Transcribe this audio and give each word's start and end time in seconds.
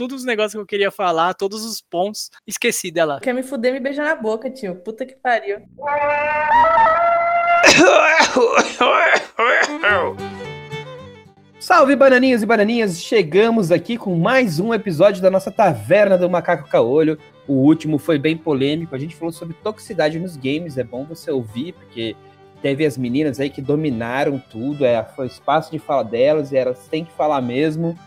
todos 0.00 0.20
os 0.20 0.24
negócios 0.24 0.54
que 0.54 0.58
eu 0.58 0.64
queria 0.64 0.90
falar, 0.90 1.34
todos 1.34 1.62
os 1.62 1.82
pontos. 1.82 2.30
Esqueci 2.46 2.90
dela. 2.90 3.20
Quer 3.20 3.34
me 3.34 3.42
fuder, 3.42 3.74
me 3.74 3.80
beijar 3.80 4.06
na 4.06 4.14
boca, 4.14 4.50
tio. 4.50 4.76
Puta 4.76 5.04
que 5.04 5.14
pariu. 5.14 5.58
Salve 11.60 11.94
bananinhos 11.94 12.42
e 12.42 12.46
bananinhas, 12.46 13.02
chegamos 13.02 13.70
aqui 13.70 13.98
com 13.98 14.16
mais 14.16 14.58
um 14.58 14.72
episódio 14.72 15.20
da 15.20 15.30
nossa 15.30 15.50
Taverna 15.50 16.16
do 16.16 16.30
Macaco 16.30 16.66
Caolho. 16.66 17.18
O 17.46 17.52
último 17.52 17.98
foi 17.98 18.18
bem 18.18 18.38
polêmico, 18.38 18.94
a 18.94 18.98
gente 18.98 19.14
falou 19.14 19.32
sobre 19.32 19.54
toxicidade 19.62 20.18
nos 20.18 20.34
games, 20.34 20.78
é 20.78 20.84
bom 20.84 21.04
você 21.04 21.30
ouvir, 21.30 21.74
porque 21.74 22.16
teve 22.62 22.86
as 22.86 22.96
meninas 22.96 23.38
aí 23.38 23.50
que 23.50 23.60
dominaram 23.60 24.42
tudo, 24.50 24.82
é, 24.82 25.04
foi 25.14 25.26
espaço 25.26 25.70
de 25.70 25.78
fala 25.78 26.02
delas 26.02 26.52
e 26.52 26.56
elas 26.56 26.88
têm 26.88 27.04
que 27.04 27.12
falar 27.12 27.42
mesmo. 27.42 27.98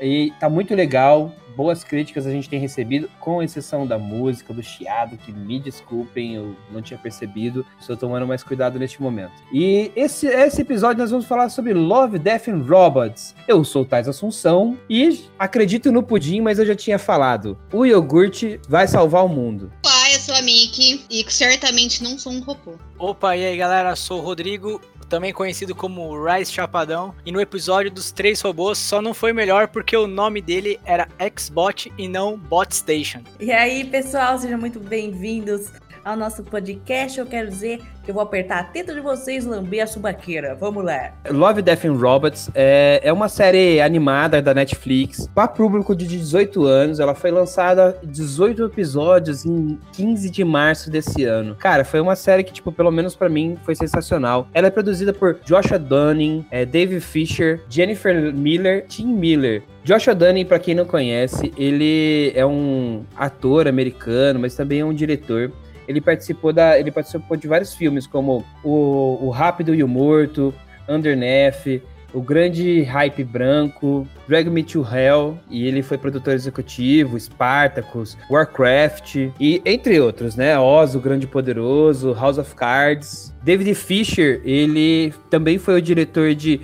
E 0.00 0.32
tá 0.38 0.48
muito 0.48 0.74
legal, 0.74 1.32
boas 1.56 1.84
críticas 1.84 2.26
a 2.26 2.30
gente 2.30 2.48
tem 2.48 2.58
recebido, 2.58 3.08
com 3.20 3.42
exceção 3.42 3.86
da 3.86 3.98
música, 3.98 4.52
do 4.52 4.62
chiado, 4.62 5.16
que 5.16 5.32
me 5.32 5.58
desculpem, 5.58 6.34
eu 6.34 6.56
não 6.70 6.82
tinha 6.82 6.98
percebido, 6.98 7.64
estou 7.78 7.96
tomando 7.96 8.26
mais 8.26 8.42
cuidado 8.42 8.78
neste 8.78 9.00
momento. 9.00 9.32
E 9.52 9.90
esse, 9.94 10.26
esse 10.26 10.62
episódio 10.62 10.98
nós 10.98 11.10
vamos 11.10 11.26
falar 11.26 11.48
sobre 11.48 11.72
Love, 11.72 12.18
Death 12.18 12.48
and 12.48 12.64
Robots. 12.68 13.34
Eu 13.46 13.64
sou 13.64 13.82
o 13.82 13.84
Tais 13.84 14.08
Assunção 14.08 14.78
e 14.88 15.24
acredito 15.38 15.92
no 15.92 16.02
pudim, 16.02 16.40
mas 16.40 16.58
eu 16.58 16.66
já 16.66 16.74
tinha 16.74 16.98
falado, 16.98 17.58
o 17.72 17.86
iogurte 17.86 18.60
vai 18.68 18.86
salvar 18.86 19.24
o 19.24 19.28
mundo. 19.28 19.72
Olá, 19.84 20.12
eu 20.12 20.20
sou 20.20 20.34
a 20.34 20.42
Miki 20.42 21.04
e 21.10 21.24
certamente 21.30 22.02
não 22.02 22.18
sou 22.18 22.32
um 22.32 22.40
robô. 22.40 22.74
Opa, 22.98 23.36
e 23.36 23.44
aí 23.44 23.56
galera, 23.56 23.94
sou 23.96 24.20
o 24.20 24.22
Rodrigo 24.22 24.80
também 25.14 25.32
conhecido 25.32 25.76
como 25.76 26.24
Rice 26.24 26.52
Chapadão. 26.52 27.14
E 27.24 27.30
no 27.30 27.40
episódio 27.40 27.88
dos 27.88 28.10
três 28.10 28.40
robôs 28.40 28.76
só 28.78 29.00
não 29.00 29.14
foi 29.14 29.32
melhor 29.32 29.68
porque 29.68 29.96
o 29.96 30.08
nome 30.08 30.42
dele 30.42 30.80
era 30.84 31.06
Xbot 31.38 31.92
e 31.96 32.08
não 32.08 32.36
Bot 32.36 32.74
Station. 32.74 33.20
E 33.38 33.52
aí, 33.52 33.84
pessoal, 33.84 34.36
sejam 34.40 34.58
muito 34.58 34.80
bem-vindos 34.80 35.70
ao 36.04 36.16
nosso 36.16 36.42
podcast. 36.42 37.18
Eu 37.18 37.26
quero 37.26 37.48
dizer 37.48 37.80
que 38.04 38.10
eu 38.10 38.14
vou 38.14 38.22
apertar 38.22 38.58
a 38.58 38.64
teta 38.64 38.92
de 38.92 39.00
vocês 39.00 39.44
lamber 39.44 39.82
a 39.82 39.86
subaqueira. 39.86 40.54
Vamos 40.54 40.84
lá. 40.84 41.12
Love, 41.30 41.62
Death 41.62 41.84
and 41.84 41.94
Robots 41.94 42.50
é, 42.54 43.00
é 43.02 43.12
uma 43.12 43.28
série 43.28 43.80
animada 43.80 44.42
da 44.42 44.52
Netflix 44.52 45.26
para 45.34 45.48
público 45.48 45.96
de 45.96 46.06
18 46.06 46.64
anos. 46.64 47.00
Ela 47.00 47.14
foi 47.14 47.30
lançada 47.30 47.98
18 48.04 48.64
episódios 48.66 49.46
em 49.46 49.78
15 49.92 50.30
de 50.30 50.44
março 50.44 50.90
desse 50.90 51.24
ano. 51.24 51.54
Cara, 51.56 51.84
foi 51.84 52.00
uma 52.00 52.14
série 52.14 52.44
que, 52.44 52.52
tipo, 52.52 52.70
pelo 52.70 52.90
menos 52.90 53.16
para 53.16 53.28
mim, 53.28 53.56
foi 53.64 53.74
sensacional. 53.74 54.48
Ela 54.52 54.66
é 54.66 54.70
produzida 54.70 55.12
por 55.12 55.38
Joshua 55.44 55.78
Dunning, 55.78 56.44
é, 56.50 56.66
David 56.66 57.00
Fisher, 57.00 57.60
Jennifer 57.68 58.32
Miller, 58.34 58.84
Tim 58.86 59.06
Miller. 59.06 59.62
Joshua 59.84 60.14
Dunning, 60.14 60.46
para 60.46 60.58
quem 60.58 60.74
não 60.74 60.86
conhece, 60.86 61.52
ele 61.58 62.32
é 62.34 62.44
um 62.44 63.04
ator 63.16 63.68
americano, 63.68 64.40
mas 64.40 64.54
também 64.54 64.80
é 64.80 64.84
um 64.84 64.94
diretor. 64.94 65.52
Ele 65.86 66.00
participou 66.00 66.52
da, 66.52 66.78
ele 66.78 66.90
participou 66.90 67.36
de 67.36 67.46
vários 67.46 67.74
filmes 67.74 68.06
como 68.06 68.44
o, 68.62 69.18
o 69.20 69.30
Rápido 69.30 69.74
e 69.74 69.82
o 69.82 69.88
Morto, 69.88 70.54
Underneath, 70.88 71.82
o 72.14 72.22
Grande 72.22 72.82
Hype 72.82 73.24
Branco, 73.24 74.06
Drag 74.28 74.48
Me 74.48 74.62
to 74.62 74.86
Hell, 74.88 75.36
e 75.50 75.66
ele 75.66 75.82
foi 75.82 75.98
produtor 75.98 76.32
executivo, 76.32 77.18
Spartacus, 77.18 78.16
Warcraft, 78.30 79.16
e 79.40 79.60
entre 79.64 80.00
outros, 80.00 80.36
né? 80.36 80.56
Oz, 80.56 80.94
o 80.94 81.00
Grande 81.00 81.26
Poderoso, 81.26 82.14
House 82.14 82.38
of 82.38 82.54
Cards. 82.54 83.34
David 83.42 83.74
Fisher, 83.74 84.40
ele 84.44 85.12
também 85.28 85.58
foi 85.58 85.76
o 85.76 85.82
diretor 85.82 86.34
de 86.34 86.60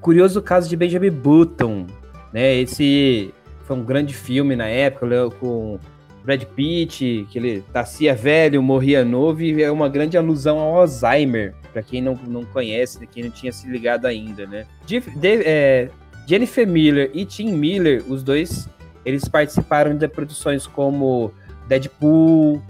Curioso 0.00 0.42
Caso 0.42 0.68
de 0.68 0.76
Benjamin 0.76 1.12
Button, 1.12 1.86
né? 2.32 2.56
Esse 2.56 3.32
foi 3.62 3.76
um 3.76 3.84
grande 3.84 4.14
filme 4.14 4.56
na 4.56 4.66
época, 4.66 5.30
com 5.38 5.78
Brad 6.24 6.42
Pitt, 6.44 7.26
que 7.30 7.38
ele 7.38 7.64
nascia 7.72 8.14
velho, 8.14 8.62
morria 8.62 9.04
novo, 9.04 9.42
e 9.42 9.62
é 9.62 9.70
uma 9.70 9.88
grande 9.88 10.16
alusão 10.16 10.58
ao 10.58 10.80
Alzheimer, 10.80 11.54
para 11.72 11.82
quem 11.82 12.02
não, 12.02 12.14
não 12.26 12.44
conhece, 12.44 13.06
quem 13.06 13.24
não 13.24 13.30
tinha 13.30 13.52
se 13.52 13.68
ligado 13.68 14.06
ainda, 14.06 14.46
né? 14.46 14.66
De, 14.86 15.00
de, 15.00 15.42
é, 15.44 15.88
Jennifer 16.26 16.66
Miller 16.66 17.10
e 17.14 17.24
Tim 17.24 17.52
Miller, 17.52 18.04
os 18.08 18.22
dois, 18.22 18.68
eles 19.04 19.26
participaram 19.26 19.96
de 19.96 20.06
produções 20.08 20.66
como 20.66 21.32
Deadpool, 21.66 22.62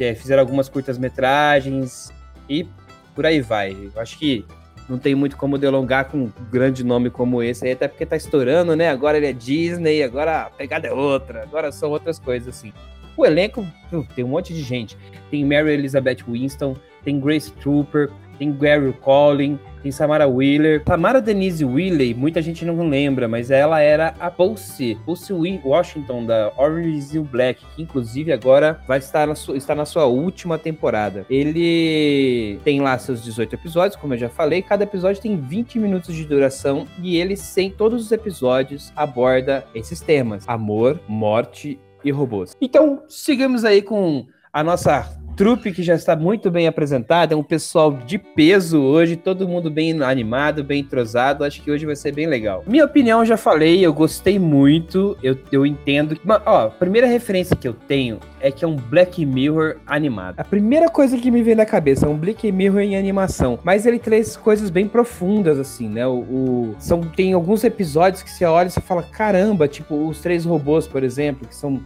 é, 0.00 0.14
fizeram 0.14 0.40
algumas 0.40 0.68
curtas-metragens 0.68 2.12
e 2.48 2.66
por 3.14 3.26
aí 3.26 3.40
vai. 3.40 3.76
Eu 3.94 4.00
acho 4.00 4.18
que 4.18 4.44
não 4.88 4.98
tem 4.98 5.14
muito 5.14 5.36
como 5.36 5.56
delongar 5.56 6.06
com 6.06 6.18
um 6.18 6.32
grande 6.50 6.84
nome 6.84 7.10
como 7.10 7.42
esse 7.42 7.64
aí, 7.64 7.72
até 7.72 7.88
porque 7.88 8.04
tá 8.04 8.16
estourando, 8.16 8.76
né? 8.76 8.90
Agora 8.90 9.16
ele 9.16 9.26
é 9.26 9.32
Disney, 9.32 10.02
agora 10.02 10.42
a 10.42 10.50
pegada 10.50 10.88
é 10.88 10.92
outra, 10.92 11.42
agora 11.42 11.72
são 11.72 11.90
outras 11.90 12.18
coisas 12.18 12.48
assim. 12.48 12.72
O 13.16 13.24
elenco 13.24 13.66
tem 14.14 14.24
um 14.24 14.28
monte 14.28 14.52
de 14.52 14.62
gente. 14.62 14.96
Tem 15.30 15.44
Mary 15.44 15.72
Elizabeth 15.72 16.18
Winston, 16.28 16.76
tem 17.04 17.20
Grace 17.20 17.52
Trooper, 17.52 18.10
tem 18.38 18.52
Gary 18.52 18.92
Collin, 18.94 19.58
tem 19.82 19.92
Samara 19.92 20.26
Wheeler. 20.26 20.82
Samara 20.86 21.20
Denise 21.20 21.64
Wheeler, 21.64 22.16
muita 22.16 22.40
gente 22.42 22.64
não 22.64 22.88
lembra, 22.88 23.28
mas 23.28 23.50
ela 23.50 23.80
era 23.80 24.14
a 24.18 24.30
Pulse, 24.30 24.98
Pulse 25.04 25.32
Washington 25.64 26.24
da 26.24 26.52
Orange 26.56 26.98
is 26.98 27.12
New 27.12 27.24
Black, 27.24 27.64
que 27.74 27.82
inclusive 27.82 28.32
agora 28.32 28.80
vai 28.86 28.98
estar 28.98 29.26
na, 29.26 29.34
sua, 29.34 29.56
está 29.56 29.74
na 29.74 29.84
sua 29.84 30.06
última 30.06 30.58
temporada. 30.58 31.26
Ele 31.28 32.58
tem 32.64 32.80
lá 32.80 32.98
seus 32.98 33.22
18 33.22 33.54
episódios, 33.54 33.96
como 33.96 34.14
eu 34.14 34.18
já 34.18 34.28
falei, 34.28 34.62
cada 34.62 34.84
episódio 34.84 35.20
tem 35.20 35.36
20 35.36 35.78
minutos 35.78 36.14
de 36.14 36.24
duração 36.24 36.86
e 37.02 37.16
ele, 37.16 37.36
sem 37.36 37.70
todos 37.70 38.02
os 38.02 38.12
episódios, 38.12 38.92
aborda 38.96 39.66
esses 39.74 40.00
temas: 40.00 40.48
amor, 40.48 41.00
morte 41.06 41.78
e 42.04 42.10
robôs. 42.10 42.56
Então, 42.60 43.02
sigamos 43.08 43.64
aí 43.64 43.82
com 43.82 44.26
a 44.52 44.62
nossa 44.62 45.18
trupe 45.36 45.72
que 45.72 45.82
já 45.82 45.94
está 45.94 46.14
muito 46.14 46.50
bem 46.50 46.66
apresentada, 46.66 47.34
é 47.34 47.36
um 47.36 47.42
pessoal 47.42 47.92
de 47.92 48.18
peso 48.18 48.80
hoje, 48.80 49.16
todo 49.16 49.48
mundo 49.48 49.70
bem 49.70 50.00
animado, 50.02 50.62
bem 50.62 50.80
entrosado, 50.80 51.44
acho 51.44 51.62
que 51.62 51.70
hoje 51.70 51.84
vai 51.84 51.96
ser 51.96 52.12
bem 52.12 52.26
legal. 52.26 52.62
Minha 52.66 52.84
opinião, 52.84 53.24
já 53.24 53.36
falei, 53.36 53.84
eu 53.84 53.92
gostei 53.92 54.38
muito, 54.38 55.16
eu, 55.22 55.36
eu 55.50 55.66
entendo. 55.66 56.16
Mas, 56.24 56.40
ó, 56.46 56.66
a 56.66 56.70
primeira 56.70 57.06
referência 57.06 57.56
que 57.56 57.66
eu 57.66 57.74
tenho 57.74 58.18
é 58.40 58.50
que 58.50 58.64
é 58.64 58.68
um 58.68 58.76
Black 58.76 59.24
Mirror 59.24 59.76
animado. 59.86 60.38
A 60.38 60.44
primeira 60.44 60.88
coisa 60.88 61.16
que 61.16 61.30
me 61.30 61.42
vem 61.42 61.54
na 61.54 61.66
cabeça 61.66 62.06
é 62.06 62.08
um 62.08 62.16
Black 62.16 62.50
Mirror 62.52 62.80
em 62.80 62.96
animação, 62.96 63.58
mas 63.64 63.86
ele 63.86 63.98
traz 63.98 64.36
coisas 64.36 64.70
bem 64.70 64.86
profundas, 64.86 65.58
assim, 65.58 65.88
né? 65.88 66.06
O, 66.06 66.18
o 66.18 66.76
são, 66.78 67.00
tem 67.00 67.32
alguns 67.32 67.64
episódios 67.64 68.22
que 68.22 68.30
você 68.30 68.44
olha 68.44 68.68
e 68.68 68.70
você 68.70 68.80
fala, 68.80 69.02
caramba, 69.02 69.66
tipo, 69.66 70.08
os 70.08 70.20
três 70.20 70.44
robôs, 70.44 70.86
por 70.86 71.02
exemplo, 71.02 71.48
que 71.48 71.56
são 71.56 71.80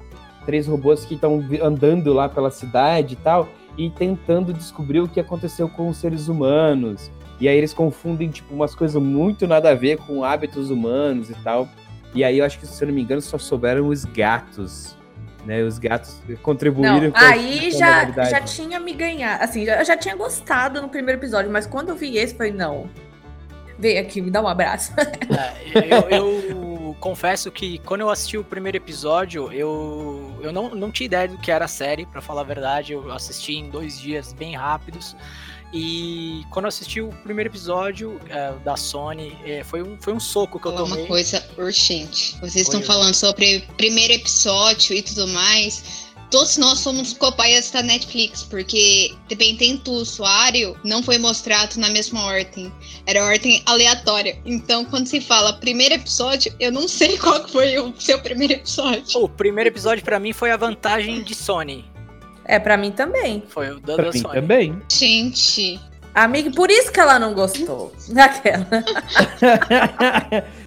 três 0.48 0.66
robôs 0.66 1.04
que 1.04 1.12
estão 1.12 1.44
andando 1.62 2.10
lá 2.14 2.26
pela 2.26 2.50
cidade 2.50 3.12
e 3.12 3.16
tal, 3.16 3.46
e 3.76 3.90
tentando 3.90 4.50
descobrir 4.50 5.00
o 5.00 5.06
que 5.06 5.20
aconteceu 5.20 5.68
com 5.68 5.90
os 5.90 5.98
seres 5.98 6.26
humanos. 6.26 7.10
E 7.38 7.46
aí 7.46 7.58
eles 7.58 7.74
confundem, 7.74 8.30
tipo, 8.30 8.54
umas 8.54 8.74
coisas 8.74 9.00
muito 9.00 9.46
nada 9.46 9.70
a 9.70 9.74
ver 9.74 9.98
com 9.98 10.24
hábitos 10.24 10.70
humanos 10.70 11.28
e 11.28 11.34
tal. 11.34 11.68
E 12.14 12.24
aí 12.24 12.38
eu 12.38 12.46
acho 12.46 12.58
que, 12.58 12.66
se 12.66 12.82
eu 12.82 12.88
não 12.88 12.94
me 12.94 13.02
engano, 13.02 13.20
só 13.20 13.36
souberam 13.36 13.88
os 13.88 14.06
gatos. 14.06 14.96
Né, 15.44 15.62
os 15.62 15.78
gatos 15.78 16.18
contribuíram 16.42 17.00
não, 17.00 17.10
com 17.10 17.18
aí 17.18 17.70
já, 17.70 18.10
já 18.24 18.40
tinha 18.40 18.80
me 18.80 18.92
ganhado, 18.92 19.44
assim, 19.44 19.64
eu 19.64 19.84
já 19.84 19.96
tinha 19.96 20.14
gostado 20.14 20.82
no 20.82 20.88
primeiro 20.88 21.18
episódio, 21.18 21.50
mas 21.50 21.66
quando 21.66 21.90
eu 21.90 21.94
vi 21.94 22.18
esse, 22.18 22.34
foi 22.34 22.50
não, 22.50 22.90
vem 23.78 23.98
aqui, 23.98 24.20
me 24.20 24.30
dá 24.30 24.42
um 24.42 24.48
abraço. 24.48 24.92
É, 25.74 25.94
eu, 25.94 26.10
eu 26.10 26.77
confesso 26.98 27.50
que 27.50 27.78
quando 27.78 28.02
eu 28.02 28.10
assisti 28.10 28.36
o 28.36 28.44
primeiro 28.44 28.76
episódio, 28.76 29.52
eu, 29.52 30.36
eu 30.42 30.52
não, 30.52 30.74
não 30.74 30.90
tinha 30.90 31.06
ideia 31.06 31.28
do 31.28 31.38
que 31.38 31.50
era 31.50 31.64
a 31.64 31.68
série, 31.68 32.04
para 32.06 32.20
falar 32.20 32.42
a 32.42 32.44
verdade. 32.44 32.92
Eu 32.92 33.10
assisti 33.12 33.54
em 33.54 33.70
dois 33.70 34.00
dias 34.00 34.32
bem 34.32 34.54
rápidos. 34.54 35.16
E 35.72 36.44
quando 36.50 36.64
eu 36.64 36.68
assisti 36.68 37.00
o 37.00 37.08
primeiro 37.22 37.50
episódio 37.50 38.18
é, 38.30 38.52
da 38.64 38.76
Sony, 38.76 39.36
é, 39.44 39.62
foi, 39.62 39.82
um, 39.82 39.98
foi 40.00 40.14
um 40.14 40.20
soco 40.20 40.58
que 40.58 40.66
eu 40.66 40.72
tomei. 40.72 41.00
Uma 41.02 41.06
coisa 41.06 41.46
urgente. 41.58 42.38
Vocês 42.40 42.66
estão 42.66 42.82
falando 42.82 43.14
sobre 43.14 43.58
o 43.68 43.74
primeiro 43.74 44.14
episódio 44.14 44.96
e 44.96 45.02
tudo 45.02 45.28
mais 45.28 46.07
todos 46.30 46.56
nós 46.56 46.80
somos 46.80 47.12
copaias 47.12 47.70
da 47.70 47.82
Netflix, 47.82 48.42
porque 48.42 49.14
dependendo 49.28 49.82
do 49.82 49.92
usuário, 49.92 50.76
não 50.84 51.02
foi 51.02 51.18
mostrado 51.18 51.78
na 51.78 51.88
mesma 51.90 52.24
ordem. 52.24 52.72
Era 53.06 53.24
ordem 53.24 53.62
aleatória. 53.66 54.38
Então, 54.44 54.84
quando 54.84 55.06
se 55.06 55.20
fala 55.20 55.52
primeiro 55.54 55.94
episódio, 55.94 56.54
eu 56.60 56.70
não 56.70 56.88
sei 56.88 57.16
qual 57.18 57.46
foi 57.48 57.78
o 57.78 57.94
seu 57.98 58.18
primeiro 58.20 58.54
episódio. 58.54 59.20
O 59.20 59.28
primeiro 59.28 59.68
episódio 59.68 60.04
para 60.04 60.18
mim 60.18 60.32
foi 60.32 60.50
a 60.50 60.56
vantagem 60.56 61.22
de 61.22 61.34
Sony. 61.34 61.84
É, 62.44 62.58
para 62.58 62.76
mim 62.76 62.90
também. 62.90 63.42
Foi 63.48 63.70
o 63.70 63.80
da, 63.80 63.94
pra 63.94 64.04
da 64.06 64.12
mim 64.12 64.20
Sony. 64.20 64.34
também. 64.34 64.82
Gente, 64.90 65.78
Amiga, 66.24 66.50
por 66.50 66.68
isso 66.68 66.90
que 66.90 66.98
ela 66.98 67.16
não 67.18 67.32
gostou. 67.32 67.92
Daquela. 68.08 68.66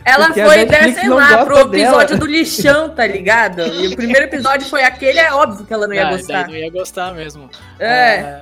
ela 0.05 0.27
Porque 0.27 0.45
foi, 0.45 0.65
Netflix 0.65 0.99
sei 0.99 1.09
não 1.09 1.17
lá, 1.17 1.43
pro 1.43 1.59
episódio 1.59 2.07
dela. 2.07 2.19
do 2.19 2.25
lixão, 2.25 2.89
tá 2.95 3.05
ligado? 3.05 3.61
E 3.61 3.87
o 3.87 3.95
primeiro 3.97 4.27
episódio 4.27 4.65
foi 4.67 4.83
aquele, 4.83 5.19
é 5.19 5.33
óbvio 5.33 5.65
que 5.65 5.73
ela 5.73 5.87
não 5.87 5.93
ia 5.93 6.07
Ah, 6.07 6.11
gostar. 6.11 6.47
não 6.47 6.55
ia 6.55 6.71
gostar 6.71 7.13
mesmo. 7.13 7.49
É. 7.79 8.41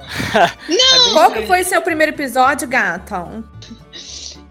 Não! 0.68 1.10
Qual 1.14 1.32
que 1.32 1.48
foi 1.48 1.64
seu 1.64 1.82
primeiro 1.82 2.12
episódio, 2.12 2.68
gata? 2.68 3.26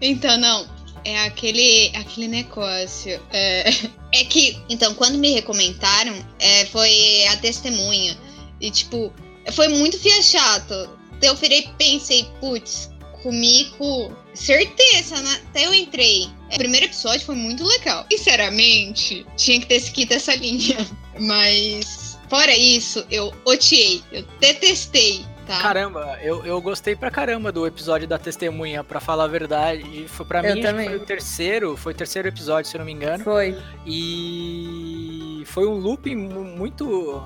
então 0.01 0.37
não. 0.37 0.67
É 1.05 1.25
aquele, 1.27 1.93
aquele 1.95 2.27
negócio. 2.27 3.21
É, 3.31 3.69
é 4.13 4.23
que, 4.25 4.61
então, 4.69 4.93
quando 4.95 5.17
me 5.17 5.31
recomendaram, 5.31 6.13
é, 6.39 6.65
foi 6.65 7.25
a 7.31 7.37
testemunha. 7.37 8.17
E, 8.59 8.69
tipo, 8.69 9.13
foi 9.53 9.69
muito 9.69 9.97
fia 9.97 10.21
chato. 10.21 10.98
Eu 11.21 11.35
virei 11.35 11.69
pensei, 11.77 12.27
putz, 12.39 12.89
comigo, 13.21 14.15
certeza, 14.33 15.21
né? 15.21 15.41
Até 15.49 15.65
eu 15.65 15.73
entrei. 15.73 16.27
O 16.53 16.57
primeiro 16.57 16.85
episódio 16.85 17.25
foi 17.25 17.35
muito 17.35 17.63
legal. 17.63 18.05
Sinceramente, 18.11 19.25
tinha 19.35 19.59
que 19.59 19.67
ter 19.67 19.79
seguido 19.79 20.13
essa 20.13 20.33
linha. 20.35 20.77
Mas, 21.19 22.17
fora 22.29 22.55
isso, 22.55 23.05
eu 23.09 23.33
odiei. 23.45 24.01
Eu 24.11 24.23
detestei 24.39 25.25
Tá. 25.49 25.63
Caramba, 25.63 26.19
eu, 26.21 26.45
eu 26.45 26.61
gostei 26.61 26.95
pra 26.95 27.09
caramba 27.09 27.51
do 27.51 27.65
episódio 27.65 28.07
da 28.07 28.19
testemunha, 28.19 28.83
pra 28.83 28.99
falar 28.99 29.23
a 29.23 29.27
verdade. 29.27 30.07
Foi 30.07 30.23
para 30.23 30.43
mim 30.43 30.61
foi 30.61 30.95
o 30.95 30.99
terceiro, 30.99 31.75
foi 31.75 31.91
o 31.91 31.95
terceiro 31.95 32.27
episódio, 32.27 32.69
se 32.69 32.77
eu 32.77 32.79
não 32.79 32.85
me 32.85 32.91
engano. 32.91 33.23
Foi. 33.23 33.57
E 33.83 35.41
foi 35.47 35.65
um 35.65 35.73
looping 35.73 36.15
muito 36.15 37.19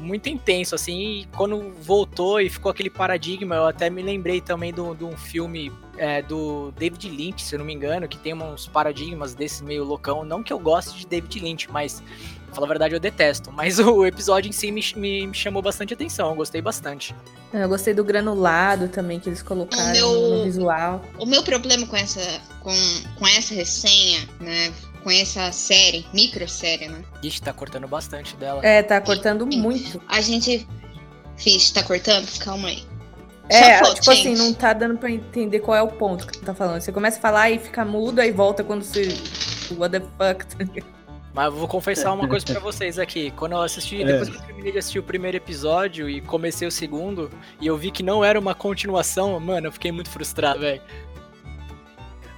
muito 0.00 0.28
intenso, 0.28 0.74
assim, 0.74 1.20
e 1.20 1.26
quando 1.36 1.72
voltou 1.80 2.40
e 2.40 2.48
ficou 2.48 2.70
aquele 2.70 2.90
paradigma, 2.90 3.56
eu 3.56 3.66
até 3.66 3.88
me 3.88 4.02
lembrei 4.02 4.40
também 4.40 4.72
de 4.72 4.80
um 4.80 5.16
filme 5.16 5.72
é, 5.96 6.22
do 6.22 6.72
David 6.72 7.08
Lynch, 7.08 7.42
se 7.42 7.54
eu 7.54 7.58
não 7.58 7.66
me 7.66 7.72
engano, 7.72 8.08
que 8.08 8.18
tem 8.18 8.34
uns 8.34 8.66
paradigmas 8.66 9.34
desse 9.34 9.62
meio 9.62 9.84
loucão, 9.84 10.24
não 10.24 10.42
que 10.42 10.52
eu 10.52 10.58
goste 10.58 10.98
de 10.98 11.06
David 11.06 11.40
Lynch, 11.40 11.70
mas 11.70 12.02
Pra 12.52 12.56
falar 12.56 12.66
a 12.66 12.68
verdade, 12.68 12.94
eu 12.94 13.00
detesto. 13.00 13.50
Mas 13.50 13.78
o 13.78 14.04
episódio 14.04 14.48
em 14.48 14.52
si 14.52 14.70
me, 14.70 14.82
me, 14.94 15.26
me 15.28 15.34
chamou 15.34 15.62
bastante 15.62 15.94
atenção. 15.94 16.28
Eu 16.28 16.34
gostei 16.34 16.60
bastante. 16.60 17.14
É, 17.52 17.64
eu 17.64 17.68
gostei 17.68 17.94
do 17.94 18.04
granulado 18.04 18.88
também 18.88 19.18
que 19.18 19.28
eles 19.28 19.42
colocaram 19.42 19.90
meu, 19.92 20.12
no 20.12 20.44
visual. 20.44 21.02
O 21.18 21.24
meu 21.24 21.42
problema 21.42 21.86
com 21.86 21.96
essa, 21.96 22.20
com, 22.60 22.74
com 23.18 23.26
essa 23.26 23.54
resenha, 23.54 24.28
né? 24.38 24.72
Com 25.02 25.10
essa 25.10 25.50
série, 25.52 26.06
micro 26.12 26.48
série, 26.48 26.88
né? 26.88 27.02
Ixi, 27.22 27.42
tá 27.42 27.52
cortando 27.52 27.88
bastante 27.88 28.36
dela. 28.36 28.64
É, 28.64 28.82
tá 28.82 29.00
cortando 29.00 29.48
e, 29.50 29.56
muito. 29.56 30.00
A 30.08 30.20
gente. 30.20 30.66
Fiz, 31.36 31.70
tá 31.70 31.82
cortando? 31.82 32.28
Calma 32.38 32.68
aí. 32.68 32.84
É, 33.48 33.84
Só 33.84 33.94
tipo 33.94 34.10
assim, 34.10 34.34
não 34.34 34.54
tá 34.54 34.72
dando 34.72 34.96
pra 34.96 35.10
entender 35.10 35.60
qual 35.60 35.76
é 35.76 35.82
o 35.82 35.88
ponto 35.88 36.26
que 36.26 36.38
tu 36.38 36.44
tá 36.44 36.54
falando. 36.54 36.80
Você 36.80 36.92
começa 36.92 37.18
a 37.18 37.20
falar 37.20 37.50
e 37.50 37.58
fica 37.58 37.84
mudo, 37.84 38.20
aí 38.20 38.30
volta 38.30 38.62
quando 38.62 38.82
você. 38.82 39.08
What 39.76 39.98
the 39.98 40.06
fuck, 40.18 40.46
tá? 40.46 40.86
Mas 41.34 41.46
eu 41.46 41.52
vou 41.52 41.66
confessar 41.66 42.12
uma 42.12 42.28
coisa 42.28 42.44
para 42.44 42.60
vocês 42.60 42.98
aqui. 42.98 43.30
Quando 43.32 43.52
eu 43.52 43.62
assisti, 43.62 44.02
é. 44.02 44.04
depois 44.04 44.28
que 44.28 44.36
eu 44.36 44.42
terminei 44.42 44.72
de 44.72 44.78
assistir 44.78 44.98
o 44.98 45.02
primeiro 45.02 45.36
episódio 45.36 46.08
e 46.08 46.20
comecei 46.20 46.68
o 46.68 46.70
segundo, 46.70 47.30
e 47.60 47.66
eu 47.66 47.76
vi 47.76 47.90
que 47.90 48.02
não 48.02 48.22
era 48.22 48.38
uma 48.38 48.54
continuação, 48.54 49.38
mano, 49.40 49.68
eu 49.68 49.72
fiquei 49.72 49.90
muito 49.90 50.10
frustrado, 50.10 50.60
velho. 50.60 50.82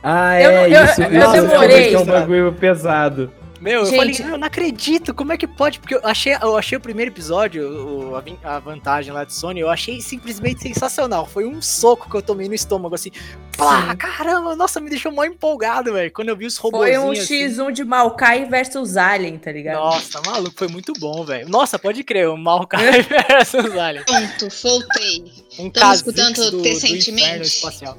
Ah, 0.07 0.35
é, 0.35 0.45
eu, 0.45 0.51
eu, 0.51 0.85
isso, 0.85 1.03
eu, 1.03 1.11
eu 1.11 1.33
demorei. 1.33 1.95
é 1.95 1.99
um 1.99 2.05
bagulho 2.05 2.53
pesado. 2.53 3.33
Meu, 3.59 3.81
eu 3.81 3.87
falei, 3.87 4.15
eu 4.21 4.37
não 4.37 4.47
acredito, 4.47 5.15
como 5.15 5.33
é 5.33 5.39
que 5.39 5.47
pode? 5.47 5.79
Porque 5.79 5.95
eu 5.95 6.01
achei, 6.05 6.35
eu 6.35 6.55
achei 6.55 6.77
o 6.77 6.81
primeiro 6.81 7.11
episódio, 7.11 7.67
o, 7.67 8.15
a, 8.15 8.57
a, 8.57 8.59
vantagem 8.59 9.11
lá 9.11 9.25
de 9.25 9.33
Sony, 9.33 9.61
eu 9.61 9.71
achei 9.71 10.03
simplesmente 10.03 10.61
sensacional. 10.61 11.25
Foi 11.25 11.47
um 11.47 11.63
soco 11.63 12.11
que 12.11 12.15
eu 12.15 12.21
tomei 12.21 12.47
no 12.47 12.53
estômago, 12.53 12.95
assim. 12.95 13.11
Pá, 13.57 13.97
caramba, 13.97 14.55
nossa, 14.55 14.79
me 14.83 14.91
deixou 14.91 15.11
mó 15.11 15.25
empolgado, 15.25 15.95
velho. 15.95 16.13
Quando 16.13 16.29
eu 16.29 16.37
vi 16.37 16.45
os 16.45 16.59
robôs. 16.59 16.95
Foi 16.95 16.99
um 16.99 17.13
assim. 17.13 17.49
X1 17.49 17.73
de 17.73 17.85
Maokai 17.85 18.45
versus 18.45 18.99
Alien, 18.99 19.39
tá 19.39 19.51
ligado? 19.51 19.77
Nossa, 19.77 20.21
maluco, 20.27 20.55
foi 20.55 20.69
muito 20.69 20.93
bom, 21.01 21.25
velho. 21.25 21.49
Nossa, 21.49 21.79
pode 21.79 22.05
crer, 22.05 22.29
o 22.29 22.37
Maokai 22.37 23.01
versus 23.01 23.73
Alien. 23.79 24.05
Pronto, 24.05 24.55
voltei. 24.63 25.25
Um 25.59 25.69
Estamos 25.69 25.97
escutando 25.97 26.51
do, 26.51 26.63
recentemente. 26.63 27.39
Do 27.39 27.45
espacial. 27.45 27.97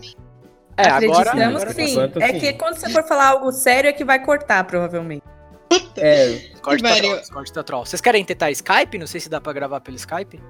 É, 0.77 0.89
agora, 0.89 1.31
agora 1.31 1.73
sim. 1.73 1.95
É 2.19 2.33
que 2.33 2.53
quando 2.53 2.75
você 2.75 2.89
for 2.89 3.03
falar 3.03 3.29
algo 3.29 3.51
sério 3.51 3.89
é 3.89 3.93
que 3.93 4.03
vai 4.03 4.23
cortar, 4.23 4.63
provavelmente. 4.65 5.23
É. 5.97 6.33
Discord 6.33 6.83
tá 6.83 6.95
troll, 6.95 7.45
tá 7.53 7.63
troll. 7.63 7.85
Vocês 7.85 8.01
querem 8.01 8.23
tentar 8.23 8.51
Skype? 8.51 8.97
Não 8.97 9.07
sei 9.07 9.19
se 9.19 9.29
dá 9.29 9.39
pra 9.41 9.53
gravar 9.53 9.79
pelo 9.81 9.95
Skype. 9.97 10.41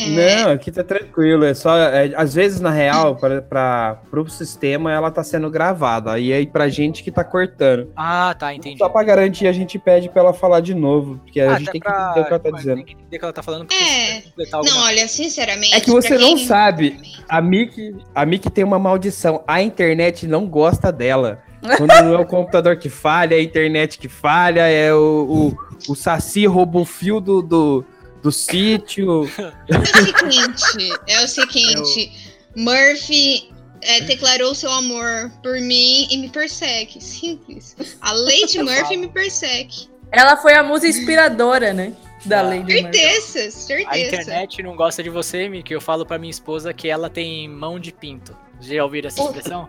É. 0.00 0.42
Não, 0.42 0.52
aqui 0.52 0.70
tá 0.70 0.82
tranquilo. 0.82 1.44
É 1.44 1.54
só. 1.54 1.76
É, 1.76 2.12
às 2.16 2.34
vezes, 2.34 2.60
na 2.60 2.70
real, 2.70 3.16
para 3.16 3.42
pra, 3.42 4.00
pro 4.10 4.28
sistema, 4.28 4.92
ela 4.92 5.10
tá 5.10 5.22
sendo 5.22 5.50
gravada. 5.50 6.18
E 6.18 6.32
aí, 6.32 6.46
pra 6.46 6.68
gente 6.68 7.02
que 7.02 7.10
tá 7.10 7.22
cortando. 7.22 7.92
Ah, 7.96 8.34
tá, 8.38 8.54
entendi. 8.54 8.78
Só 8.78 8.88
pra 8.88 9.02
garantir, 9.02 9.46
a 9.46 9.52
gente 9.52 9.78
pede 9.78 10.08
pra 10.08 10.22
ela 10.22 10.32
falar 10.32 10.60
de 10.60 10.74
novo. 10.74 11.18
Porque 11.18 11.40
a 11.40 11.52
ah, 11.52 11.58
gente 11.58 11.70
tem 11.70 11.80
pra... 11.80 11.92
que 11.92 12.00
entender 12.02 12.20
o 12.20 12.24
que 12.24 12.32
ela 12.32 12.40
tá 12.40 12.50
dizendo. 12.50 12.76
Tem 12.76 12.84
que 12.84 12.92
entender 12.94 13.16
o 13.16 13.18
que 13.18 13.24
ela 13.24 13.32
tá 13.32 13.42
falando. 13.42 13.72
É. 13.72 14.22
Não, 14.52 14.82
olha, 14.84 15.08
sinceramente. 15.08 15.74
É 15.74 15.80
que 15.80 15.90
você 15.90 16.18
não 16.18 16.36
sabe. 16.38 16.98
A 17.28 17.40
Mickey, 17.40 17.94
a 18.14 18.26
Mickey 18.26 18.50
tem 18.50 18.64
uma 18.64 18.78
maldição. 18.78 19.44
A 19.46 19.62
internet 19.62 20.26
não 20.26 20.46
gosta 20.46 20.90
dela. 20.90 21.42
Quando 21.76 21.90
não 22.02 22.14
é 22.14 22.18
o 22.18 22.26
computador 22.26 22.76
que 22.76 22.88
falha, 22.88 23.36
é 23.36 23.38
a 23.38 23.42
internet 23.42 23.96
que 23.96 24.08
falha, 24.08 24.62
é 24.62 24.92
o, 24.92 25.54
o, 25.88 25.92
o 25.92 25.94
Saci 25.94 26.44
rouba 26.44 26.80
o 26.80 26.84
fio 26.84 27.20
do, 27.20 27.40
do, 27.40 27.84
do 28.22 28.30
sítio. 28.30 29.28
É 29.68 29.78
o 29.78 29.86
seguinte, 29.86 31.00
é 31.08 31.24
o 31.24 31.28
seguinte. 31.28 32.12
Eu... 32.56 32.62
Murphy 32.62 33.50
é, 33.82 34.00
declarou 34.02 34.54
seu 34.54 34.70
amor 34.70 35.30
por 35.42 35.60
mim 35.60 36.06
e 36.10 36.16
me 36.18 36.28
persegue. 36.28 37.00
Simples. 37.00 37.76
A 38.00 38.12
Lady 38.12 38.58
Murphy 38.62 38.96
me 38.96 39.08
persegue. 39.08 39.90
Ela 40.10 40.36
foi 40.36 40.54
a 40.54 40.62
musa 40.62 40.86
inspiradora, 40.86 41.72
né? 41.72 41.92
Da 42.24 42.38
ah, 42.38 42.42
Lady 42.42 42.72
certeza, 42.72 43.38
Murphy. 43.38 43.52
certeza. 43.52 43.90
A 43.90 43.98
internet 43.98 44.62
não 44.62 44.76
gosta 44.76 45.02
de 45.02 45.10
você, 45.10 45.50
que 45.62 45.74
eu 45.74 45.80
falo 45.80 46.06
pra 46.06 46.18
minha 46.18 46.30
esposa 46.30 46.72
que 46.72 46.88
ela 46.88 47.10
tem 47.10 47.48
mão 47.48 47.80
de 47.80 47.92
pinto. 47.92 48.36
Já 48.60 48.84
ouviram 48.84 49.08
essa 49.08 49.20
expressão? 49.20 49.68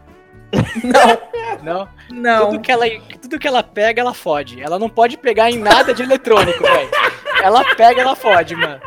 Não. 0.83 1.33
Não? 1.63 1.89
Não. 2.11 2.45
Tudo 2.47 2.61
que, 2.61 2.71
ela, 2.71 2.85
tudo 3.21 3.39
que 3.39 3.47
ela 3.47 3.63
pega, 3.63 4.01
ela 4.01 4.13
fode. 4.13 4.61
Ela 4.61 4.77
não 4.77 4.89
pode 4.89 5.17
pegar 5.17 5.49
em 5.49 5.57
nada 5.57 5.93
de 5.93 6.03
eletrônico, 6.03 6.63
velho. 6.63 6.89
Ela 7.41 7.63
pega, 7.75 8.01
ela 8.01 8.15
fode, 8.15 8.55
mano. 8.55 8.79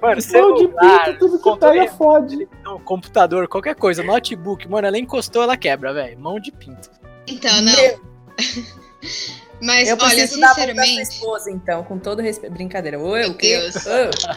Mano, 0.00 0.20
celular, 0.20 1.12
de 1.12 1.18
tudo 1.18 1.38
que 1.38 1.58
pega 1.58 1.90
fode. 1.92 2.48
Não, 2.62 2.78
computador, 2.80 3.48
qualquer 3.48 3.74
coisa, 3.74 4.02
notebook, 4.02 4.68
mano, 4.68 4.86
ela 4.86 4.98
encostou, 4.98 5.42
ela 5.42 5.56
quebra, 5.56 5.92
velho. 5.92 6.18
Mão 6.18 6.38
de 6.38 6.52
pinto. 6.52 6.90
Então, 7.26 7.60
não. 7.62 7.74
Mas, 9.62 9.88
eu 9.88 9.96
olha, 9.98 10.26
sinceramente. 10.26 10.96
Da 10.96 11.02
esposa, 11.02 11.50
então, 11.50 11.82
com 11.84 11.98
todo 11.98 12.20
respeito. 12.20 12.52
Brincadeira. 12.52 12.98
Oi, 12.98 13.20
Meu 13.22 13.34
Deus. 13.34 13.74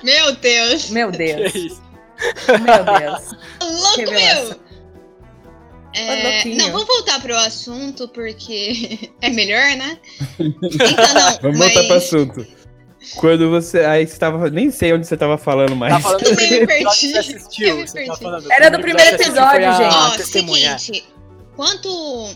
Meu 0.04 0.32
Deus. 0.32 0.90
Meu 0.90 1.12
Deus. 1.12 1.54
Meu 2.48 2.84
Deus. 3.00 3.36
Louco, 3.62 4.12
meu. 4.12 4.67
É, 5.98 6.46
não, 6.46 6.72
vamos 6.72 6.88
voltar 6.88 7.22
pro 7.22 7.36
assunto, 7.36 8.08
porque 8.10 9.12
é 9.22 9.30
melhor, 9.30 9.76
né? 9.78 9.98
Então, 10.40 11.14
não, 11.14 11.38
vamos 11.42 11.60
mas... 11.60 11.74
voltar 11.74 11.88
pro 11.88 11.98
assunto. 11.98 12.58
Quando 13.16 13.50
você. 13.50 13.80
Aí 13.86 14.06
você 14.06 14.18
tava. 14.18 14.50
Nem 14.50 14.70
sei 14.72 14.94
onde 14.94 15.08
você 15.08 15.16
tava 15.16 15.38
falando 15.38 15.76
mais. 15.76 15.94
Tá 15.94 16.00
falando 16.02 16.24
do 16.24 16.36
primeiro 16.36 16.72
episódio 16.72 17.20
assistiu, 17.20 17.86
tá 17.86 18.54
Era 18.54 18.70
do 18.70 18.80
primeiro 18.80 19.16
episódio, 19.16 19.74
gente. 19.74 19.96
Ó, 19.96 20.24
seguinte. 20.24 21.06
Quanto. 21.56 22.36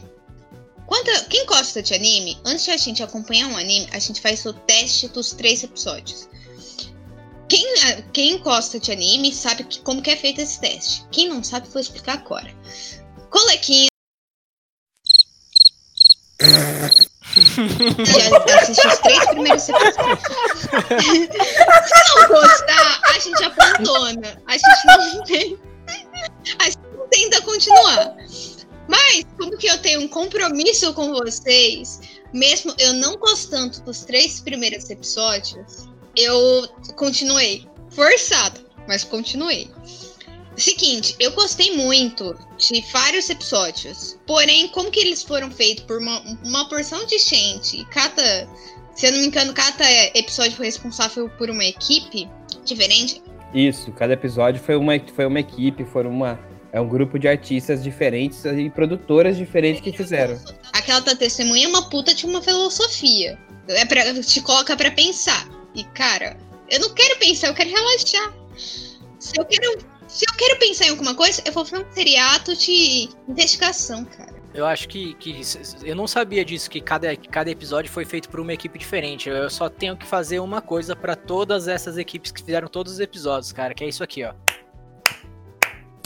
Quanto, 0.86 1.10
quem 1.30 1.46
gosta 1.46 1.82
de 1.82 1.94
anime, 1.94 2.38
antes 2.46 2.66
de 2.66 2.72
a 2.72 2.78
gente 2.78 3.02
acompanhar 3.02 3.48
um 3.48 3.58
anime, 3.58 3.88
a 3.94 4.00
gente 4.00 4.20
faz 4.20 4.46
o 4.46 4.52
teste 4.52 5.08
dos 5.08 5.32
três 5.32 5.64
episódios. 5.64 6.28
Quem, 7.48 7.66
quem 8.12 8.38
gosta 8.40 8.78
de 8.80 8.92
anime 8.92 9.34
sabe 9.34 9.64
que, 9.64 9.80
como 9.82 10.02
que 10.02 10.10
é 10.10 10.18
feito 10.18 10.42
esse 10.42 10.60
teste. 10.60 11.06
Quem 11.12 11.30
não 11.30 11.42
sabe, 11.44 11.68
vou 11.70 11.82
explicar 11.82 12.14
agora. 12.14 12.54
Colequinha. 13.32 13.88
Já 18.06 18.60
assisti 18.60 18.88
os 18.88 18.98
três 19.00 19.26
primeiros 19.26 19.70
episódios. 19.70 20.20
Se 21.88 22.16
não 22.16 22.28
gostar, 22.28 23.02
a 23.06 23.20
gente 23.20 23.44
abandona. 23.44 24.42
A 24.48 24.54
gente 24.54 24.86
não 24.86 25.24
tem. 25.24 25.58
A 26.60 26.66
gente 26.66 26.80
não 26.96 27.08
tenta 27.08 27.42
continuar. 27.42 28.16
Mas, 28.88 29.26
como 29.38 29.58
que 29.58 29.68
eu 29.68 29.78
tenho 29.78 30.02
um 30.02 30.08
compromisso 30.08 30.94
com 30.94 31.14
vocês, 31.14 32.02
mesmo 32.34 32.74
eu 32.78 32.94
não 32.94 33.16
gostando 33.18 33.80
dos 33.82 34.02
três 34.02 34.42
primeiros 34.42 34.90
episódios, 34.90 35.88
eu 36.16 36.68
continuei. 36.98 37.70
Forçado, 37.92 38.70
mas 38.88 39.04
continuei. 39.04 39.72
Seguinte, 40.62 41.16
eu 41.20 41.32
gostei 41.32 41.76
muito 41.76 42.38
de 42.58 42.82
vários 42.94 43.30
episódios. 43.32 44.20
Porém, 44.28 44.68
como 44.68 44.92
que 44.92 45.00
eles 45.00 45.24
foram 45.24 45.50
feitos 45.50 45.84
por 45.86 45.98
uma, 45.98 46.20
uma 46.44 46.70
porção 46.70 47.04
de 47.08 47.18
gente, 47.18 47.84
cada. 47.86 48.48
Se 48.94 49.08
eu 49.08 49.12
não 49.12 49.20
me 49.20 49.28
engano, 49.28 49.54
cada 49.54 49.90
episódio 50.16 50.52
foi 50.52 50.68
responsável 50.68 51.28
por 51.30 51.50
uma 51.50 51.66
equipe 51.66 52.30
diferente. 52.64 53.24
Isso, 53.54 53.92
cada 53.94 54.14
episódio 54.14 54.62
foi 54.62 54.76
uma, 54.76 54.94
foi 55.16 55.26
uma 55.26 55.40
equipe, 55.40 55.84
foram 55.86 56.12
uma. 56.12 56.40
É 56.72 56.80
um 56.80 56.88
grupo 56.88 57.18
de 57.18 57.28
artistas 57.28 57.84
diferentes 57.84 58.46
e 58.46 58.70
produtoras 58.70 59.38
diferentes 59.38 59.82
que 59.82 59.92
fizeram. 59.92 60.40
Aquela 60.72 61.02
da 61.02 61.16
testemunha 61.16 61.66
é 61.66 61.68
uma 61.68 61.90
puta 61.90 62.14
de 62.14 62.26
uma 62.26 62.42
filosofia. 62.42 63.38
É 63.68 63.84
pra, 63.84 64.14
te 64.22 64.40
coloca 64.42 64.78
para 64.78 64.92
pensar. 64.92 65.50
E, 65.74 65.84
cara, 65.86 66.38
eu 66.70 66.80
não 66.80 66.94
quero 66.94 67.18
pensar, 67.18 67.48
eu 67.48 67.54
quero 67.56 67.72
relaxar. 67.72 68.34
Se 69.20 69.34
eu 69.38 69.46
quero 69.46 69.91
se 70.12 70.26
eu 70.30 70.36
quero 70.36 70.60
pensar 70.60 70.88
em 70.88 70.90
alguma 70.90 71.16
coisa, 71.16 71.42
eu 71.46 71.54
vou 71.54 71.64
fazer 71.66 71.86
um 71.86 71.92
seriado 71.94 72.54
de 72.56 73.10
investigação, 73.30 74.04
cara. 74.04 74.42
Eu 74.54 74.66
acho 74.66 74.90
que, 74.90 75.14
que 75.14 75.42
eu 75.86 75.96
não 75.96 76.06
sabia 76.06 76.44
disso, 76.44 76.70
que 76.70 76.82
cada, 76.82 77.16
cada 77.16 77.50
episódio 77.50 77.90
foi 77.90 78.04
feito 78.04 78.30
por 78.30 78.42
uma 78.42 78.52
equipe 78.52 78.78
diferente. 78.78 79.30
Eu 79.30 79.50
só 79.50 79.70
tenho 79.70 79.96
que 79.96 80.06
fazer 80.06 80.42
uma 80.42 80.62
coisa 80.62 80.94
para 80.94 81.16
todas 81.16 81.70
essas 81.70 81.98
equipes 81.98 82.34
que 82.34 82.44
fizeram 82.44 82.68
todos 82.68 82.92
os 82.92 83.00
episódios, 83.00 83.54
cara, 83.54 83.74
que 83.74 83.86
é 83.86 83.88
isso 83.88 84.04
aqui, 84.04 84.26
ó. 84.26 84.34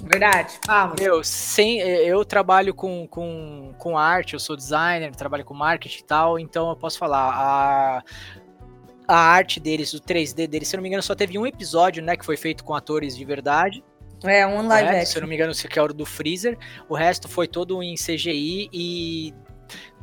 Verdade. 0.03 0.59
Vamos. 0.67 1.01
Meu, 1.01 1.23
sem, 1.23 1.79
eu 1.79 2.23
trabalho 2.23 2.75
com, 2.75 3.07
com, 3.07 3.73
com 3.79 3.97
arte, 3.97 4.35
eu 4.35 4.39
sou 4.39 4.55
designer, 4.55 5.15
trabalho 5.15 5.43
com 5.43 5.55
marketing 5.55 5.99
e 5.99 6.03
tal, 6.03 6.37
então 6.37 6.69
eu 6.69 6.75
posso 6.75 6.99
falar. 6.99 7.33
A, 7.33 8.03
a 9.07 9.17
arte 9.17 9.59
deles, 9.59 9.93
o 9.93 9.99
3D 9.99 10.47
deles, 10.47 10.67
se 10.67 10.75
eu 10.75 10.77
não 10.77 10.83
me 10.83 10.89
engano, 10.89 11.01
só 11.01 11.15
teve 11.15 11.37
um 11.37 11.45
episódio, 11.45 12.03
né, 12.03 12.15
que 12.15 12.25
foi 12.25 12.37
feito 12.37 12.63
com 12.63 12.75
atores 12.75 13.15
de 13.15 13.25
verdade. 13.25 13.83
É, 14.23 14.45
um 14.45 14.67
live 14.67 14.89
action. 14.89 15.05
Se 15.05 15.17
eu 15.17 15.21
não 15.21 15.27
me 15.27 15.35
engano, 15.35 15.53
que 15.53 15.79
é 15.79 15.81
o 15.81 15.87
do 15.87 16.05
Freezer. 16.05 16.57
O 16.87 16.95
resto 16.95 17.27
foi 17.27 17.47
todo 17.47 17.81
em 17.83 17.95
CGI 17.95 18.69
e 18.71 19.33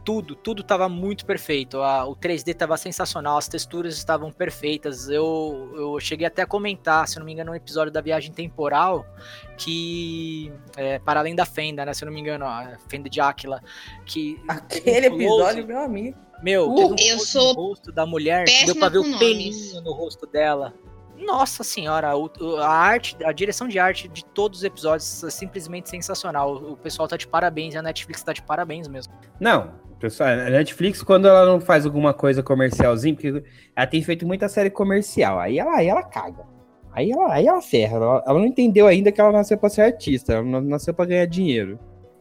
tudo, 0.05 0.35
tudo 0.35 0.63
estava 0.63 0.89
muito 0.89 1.25
perfeito. 1.25 1.79
A, 1.79 2.05
o 2.07 2.17
3D 2.17 2.49
estava 2.49 2.77
sensacional, 2.77 3.39
as 3.39 3.49
texturas 3.49 3.97
estavam 3.97 4.31
perfeitas. 4.33 5.09
Eu, 5.09 5.73
eu 5.75 6.01
cheguei 6.01 6.27
até 6.27 6.43
a 6.43 6.47
comentar, 6.47 7.07
se 7.09 7.17
eu 7.17 7.21
não 7.21 7.27
me 7.27 7.33
engano, 7.33 7.53
um 7.53 7.55
episódio 7.55 7.93
da 7.93 8.01
viagem 8.01 8.33
temporal 8.33 9.07
que 9.57 10.53
é, 10.77 10.99
para 10.99 11.21
além 11.21 11.35
da 11.35 11.45
fenda, 11.45 11.85
né? 11.85 11.95
Se 11.95 12.05
eu 12.05 12.07
não 12.07 12.13
me 12.13 12.21
engano, 12.21 12.45
a 12.45 12.77
fenda 12.89 13.09
de 13.09 13.21
Aquila, 13.21 13.61
que 14.05 14.41
aquele 14.49 15.07
episódio, 15.07 15.67
meu 15.67 15.79
amigo. 15.79 16.19
Meu, 16.43 16.69
uh, 16.69 16.97
eu 16.99 17.21
sou 17.21 17.55
rosto 17.55 17.93
da 17.93 18.05
mulher, 18.05 18.47
deu 18.67 18.75
para 18.75 18.89
ver 18.89 18.99
o 18.99 19.19
pelinho 19.19 19.81
no 19.81 19.93
rosto 19.93 20.27
dela. 20.27 20.75
Nossa 21.25 21.63
senhora, 21.63 22.13
a 22.61 22.69
arte, 22.69 23.17
a 23.25 23.33
direção 23.33 23.69
de 23.69 23.79
arte 23.79 24.09
de 24.09 24.25
todos 24.25 24.59
os 24.59 24.65
episódios 24.65 25.25
é 25.25 25.31
simplesmente 25.31 25.89
sensacional. 25.89 26.55
O 26.55 26.77
pessoal 26.77 27.09
tá 27.09 27.17
de 27.17 27.27
parabéns, 27.27 27.77
a 27.77 27.83
Netflix 27.83 28.23
tá 28.23 28.33
de 28.33 28.43
parabéns 28.43 28.89
mesmo. 28.89 29.13
Não, 29.41 29.73
pessoal, 29.99 30.31
a 30.31 30.51
Netflix, 30.51 31.03
quando 31.03 31.29
ela 31.29 31.47
não 31.47 31.61
faz 31.61 31.87
alguma 31.87 32.13
coisa 32.13 32.43
comercialzinha, 32.43 33.15
porque 33.15 33.45
ela 33.75 33.87
tem 33.87 34.03
feito 34.03 34.27
muita 34.27 34.49
série 34.49 34.71
comercial, 34.71 35.39
aí 35.39 35.59
ela, 35.59 35.77
aí 35.77 35.89
ela 35.89 36.03
caga. 36.03 36.45
Aí 36.93 37.11
ela, 37.11 37.33
aí 37.33 37.47
ela 37.47 37.63
ferra. 37.63 37.97
Ela, 37.97 38.25
ela 38.27 38.39
não 38.39 38.47
entendeu 38.47 38.87
ainda 38.87 39.11
que 39.11 39.21
ela 39.21 39.33
nasceu 39.33 39.57
pra 39.57 39.71
ser 39.71 39.83
artista, 39.83 40.35
ela 40.35 40.61
nasceu 40.61 40.93
pra 40.93 41.07
ganhar 41.07 41.27
dinheiro. 41.27 41.79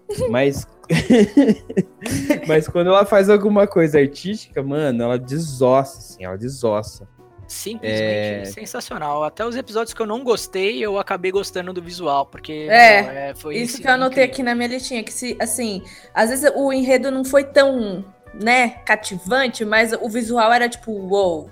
Mas. 0.30 0.68
Mas 2.48 2.68
quando 2.68 2.88
ela 2.88 3.06
faz 3.06 3.30
alguma 3.30 3.66
coisa 3.68 4.00
artística, 4.00 4.62
mano, 4.62 5.04
ela 5.04 5.18
desossa, 5.18 5.98
assim, 5.98 6.24
ela 6.24 6.38
desossa. 6.38 7.08
Simplesmente 7.52 8.02
é... 8.02 8.46
sensacional. 8.46 9.24
Até 9.24 9.46
os 9.46 9.58
episódios 9.58 9.94
que 9.94 10.02
eu 10.02 10.06
não 10.06 10.24
gostei, 10.24 10.80
eu 10.80 10.98
acabei 10.98 11.32
gostando 11.32 11.74
do 11.74 11.82
visual, 11.82 12.26
porque 12.26 12.68
é, 12.70 13.30
é 13.30 13.36
foi 13.36 13.58
isso 13.58 13.82
que 13.82 13.88
eu 13.88 13.92
anotei 13.92 14.24
incrível. 14.24 14.32
aqui 14.32 14.44
na 14.44 14.56
minha 14.56 14.70
listinha, 14.70 15.04
que 15.04 15.12
se 15.12 15.36
assim, 15.40 15.84
às 16.14 16.30
vezes 16.30 16.50
o 16.56 16.72
enredo 16.72 17.12
não 17.12 17.26
foi 17.26 17.44
tão, 17.44 18.06
né, 18.34 18.70
cativante, 18.86 19.66
mas 19.66 19.92
o 19.92 20.08
visual 20.10 20.52
era 20.54 20.70
tipo, 20.70 20.92
uou, 20.92 21.10
wow, 21.10 21.52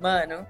mano. 0.00 0.46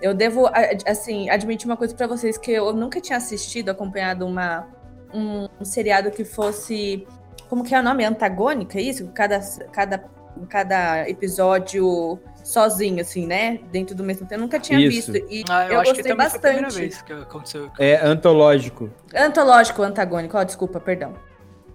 Eu 0.00 0.14
devo 0.14 0.48
assim, 0.86 1.28
admitir 1.28 1.66
uma 1.66 1.76
coisa 1.76 1.94
para 1.94 2.06
vocês 2.06 2.38
que 2.38 2.50
eu 2.52 2.72
nunca 2.72 3.00
tinha 3.00 3.16
assistido, 3.18 3.70
acompanhado 3.70 4.24
uma 4.24 4.68
um, 5.12 5.48
um 5.60 5.64
seriado 5.64 6.10
que 6.10 6.24
fosse 6.24 7.06
como 7.48 7.64
que 7.64 7.74
é 7.74 7.80
o 7.80 7.82
nome? 7.82 8.04
Antagônica, 8.04 8.78
é 8.78 8.82
isso? 8.82 9.08
Cada 9.08 9.40
cada 9.72 10.04
cada 10.48 11.08
episódio 11.08 12.18
sozinho, 12.42 13.00
assim, 13.00 13.26
né? 13.26 13.58
Dentro 13.70 13.94
do 13.94 14.02
mesmo 14.02 14.26
tempo. 14.26 14.34
Eu 14.34 14.44
nunca 14.44 14.58
tinha 14.58 14.78
Isso. 14.80 15.12
visto. 15.12 15.26
E 15.30 15.44
ah, 15.48 15.66
eu, 15.66 15.74
eu 15.74 15.84
gostei 15.84 16.14
bastante. 16.14 16.74
Vez 16.74 17.02
que 17.02 17.12
aconteceu. 17.12 17.70
É 17.78 17.96
antológico. 18.04 18.90
Antológico, 19.14 19.82
antagônico. 19.82 20.36
Ó, 20.36 20.40
oh, 20.40 20.44
desculpa, 20.44 20.80
perdão. 20.80 21.14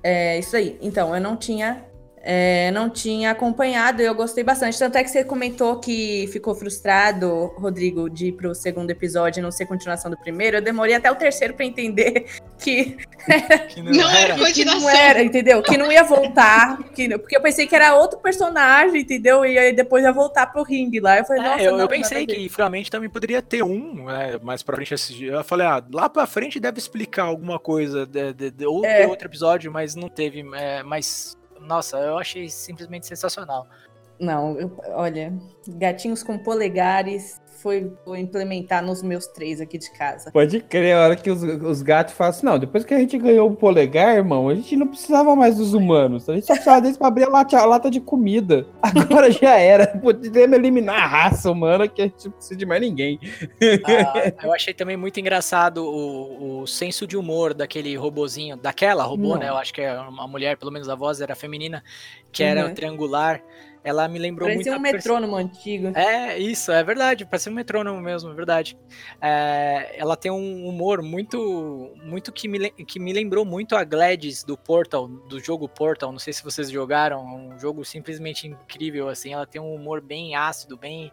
É 0.03 0.37
isso 0.39 0.55
aí. 0.55 0.77
Então, 0.81 1.13
eu 1.15 1.21
não 1.21 1.35
tinha 1.35 1.83
é, 2.29 2.71
não 2.71 2.89
tinha 2.89 3.31
acompanhado 3.31 4.01
e 4.01 4.05
eu 4.05 4.13
gostei 4.13 4.43
bastante. 4.43 4.77
Tanto 4.77 4.97
é 4.97 5.03
que 5.03 5.09
você 5.09 5.23
comentou 5.23 5.79
que 5.79 6.27
ficou 6.27 6.53
frustrado, 6.53 7.53
Rodrigo, 7.55 8.09
de 8.09 8.27
ir 8.27 8.31
pro 8.33 8.53
segundo 8.53 8.89
episódio 8.89 9.39
e 9.39 9.41
não 9.41 9.49
ser 9.49 9.65
continuação 9.65 10.11
do 10.11 10.17
primeiro. 10.17 10.57
Eu 10.57 10.61
demorei 10.61 10.93
até 10.93 11.09
o 11.09 11.15
terceiro 11.15 11.53
para 11.53 11.63
entender 11.63 12.25
que, 12.59 12.97
que 13.69 13.81
não, 13.81 13.93
não, 13.93 14.09
era 14.09 14.51
que 14.51 14.65
não 14.65 14.89
era, 14.89 15.23
entendeu? 15.23 15.61
Que 15.61 15.77
não 15.77 15.89
ia 15.89 16.03
voltar, 16.03 16.83
que, 16.93 17.17
porque 17.17 17.37
eu 17.37 17.41
pensei 17.41 17.65
que 17.65 17.73
era 17.73 17.95
outro 17.95 18.19
personagem, 18.19 18.99
entendeu? 18.99 19.45
E 19.45 19.57
aí 19.57 19.71
depois 19.71 20.03
ia 20.03 20.11
voltar 20.11 20.47
pro 20.47 20.63
ringue 20.63 20.99
lá. 20.99 21.17
Eu 21.19 21.23
falei, 21.23 21.41
é, 21.41 21.45
nossa, 21.45 21.63
eu, 21.63 21.71
não, 21.71 21.79
eu 21.79 21.87
pensei 21.87 22.27
que 22.27 22.49
finalmente 22.49 22.91
também 22.91 23.09
poderia 23.09 23.41
ter 23.41 23.63
um, 23.63 24.03
né, 24.03 24.37
mais 24.43 24.61
pra 24.61 24.75
frente 24.75 24.93
assistir. 24.93 25.27
Eu 25.27 25.45
falei, 25.45 25.65
ah, 25.65 25.81
lá 25.93 26.09
pra 26.09 26.27
frente 26.27 26.59
deve 26.59 26.77
explicar 26.77 27.23
alguma 27.23 27.57
coisa, 27.57 28.05
de, 28.05 28.33
de, 28.33 28.51
de, 28.51 28.65
ou 28.65 28.83
é. 28.83 29.07
outro 29.07 29.29
episódio, 29.29 29.71
mas 29.71 29.95
não 29.95 30.09
teve. 30.09 30.45
É, 30.53 30.83
mas 30.83 31.37
nossa, 31.67 31.97
eu 31.97 32.17
achei 32.17 32.49
simplesmente 32.49 33.05
sensacional. 33.05 33.67
Não, 34.19 34.59
eu, 34.59 34.75
olha, 34.87 35.31
gatinhos 35.67 36.23
com 36.23 36.37
polegares 36.39 37.39
foi 37.61 37.91
implementar 38.17 38.83
nos 38.83 39.01
meus 39.01 39.27
três 39.27 39.59
aqui 39.59 39.77
de 39.77 39.91
casa. 39.91 40.31
Pode 40.31 40.59
crer, 40.61 40.95
a 40.95 41.03
hora 41.03 41.15
que 41.15 41.29
os, 41.29 41.41
os 41.41 41.81
gatos 41.81 42.13
falam 42.13 42.29
assim, 42.29 42.45
não, 42.45 42.59
depois 42.59 42.85
que 42.85 42.93
a 42.93 42.99
gente 42.99 43.17
ganhou 43.17 43.49
o 43.49 43.55
polegar, 43.55 44.15
irmão, 44.15 44.49
a 44.49 44.55
gente 44.55 44.75
não 44.75 44.87
precisava 44.87 45.35
mais 45.35 45.57
dos 45.57 45.73
humanos. 45.73 46.29
A 46.29 46.35
gente 46.35 46.45
só 46.45 46.53
precisava 46.53 46.81
deles 46.81 46.97
pra 46.97 47.07
abrir 47.07 47.23
a 47.23 47.29
lata, 47.29 47.57
a 47.57 47.65
lata 47.65 47.89
de 47.89 47.99
comida. 47.99 48.67
Agora 48.81 49.31
já 49.31 49.57
era. 49.57 49.87
Podemos 49.87 50.57
eliminar 50.57 50.95
a 50.95 51.07
raça 51.07 51.51
humana 51.51 51.87
que 51.87 52.01
a 52.01 52.05
gente 52.05 52.25
não 52.25 52.31
precisa 52.31 52.55
de 52.55 52.65
mais 52.65 52.81
ninguém. 52.81 53.19
Ah, 53.85 54.33
eu 54.43 54.53
achei 54.53 54.73
também 54.73 54.95
muito 54.95 55.19
engraçado 55.19 55.83
o, 55.83 56.61
o 56.61 56.67
senso 56.67 57.07
de 57.07 57.17
humor 57.17 57.53
daquele 57.53 57.95
robozinho, 57.95 58.55
daquela 58.55 59.03
robô, 59.03 59.29
não. 59.29 59.37
né? 59.37 59.49
Eu 59.49 59.57
acho 59.57 59.73
que 59.73 59.81
é 59.81 59.99
uma 59.99 60.27
mulher, 60.27 60.57
pelo 60.57 60.71
menos 60.71 60.87
a 60.89 60.95
voz 60.95 61.21
era 61.21 61.35
feminina, 61.35 61.83
que 62.31 62.43
era 62.43 62.67
uhum. 62.67 62.73
triangular. 62.73 63.41
Ela 63.87 64.05
me 64.09 64.19
lembrou 64.19 64.49
parecia 64.49 64.73
muito. 64.73 64.85
Um 64.85 64.91
metrônomo 64.91 65.35
antigo. 65.37 65.97
É, 65.97 66.37
isso, 66.37 66.73
é 66.73 66.83
verdade. 66.83 67.25
Parecia 67.25 67.49
um 67.49 67.55
metrônomo 67.55 68.01
mesmo, 68.01 68.29
é 68.29 68.33
verdade. 68.33 68.77
É, 69.21 69.95
ela 69.97 70.17
tem 70.17 70.29
um 70.29 70.67
humor 70.67 71.01
muito. 71.01 71.93
muito 72.03 72.33
que 72.33 72.49
me, 72.49 72.69
que 72.69 72.99
me 72.99 73.13
lembrou 73.13 73.45
muito 73.45 73.77
a 73.77 73.85
Gladys 73.85 74.43
do 74.43 74.57
Portal, 74.57 75.07
do 75.07 75.39
jogo 75.39 75.69
Portal. 75.69 76.11
Não 76.11 76.19
sei 76.19 76.33
se 76.33 76.43
vocês 76.43 76.69
jogaram. 76.69 77.23
Um 77.23 77.57
jogo 77.57 77.85
simplesmente 77.85 78.45
incrível, 78.45 79.07
assim. 79.07 79.31
Ela 79.31 79.47
tem 79.47 79.61
um 79.61 79.73
humor 79.73 80.01
bem 80.01 80.35
ácido, 80.35 80.75
bem 80.75 81.09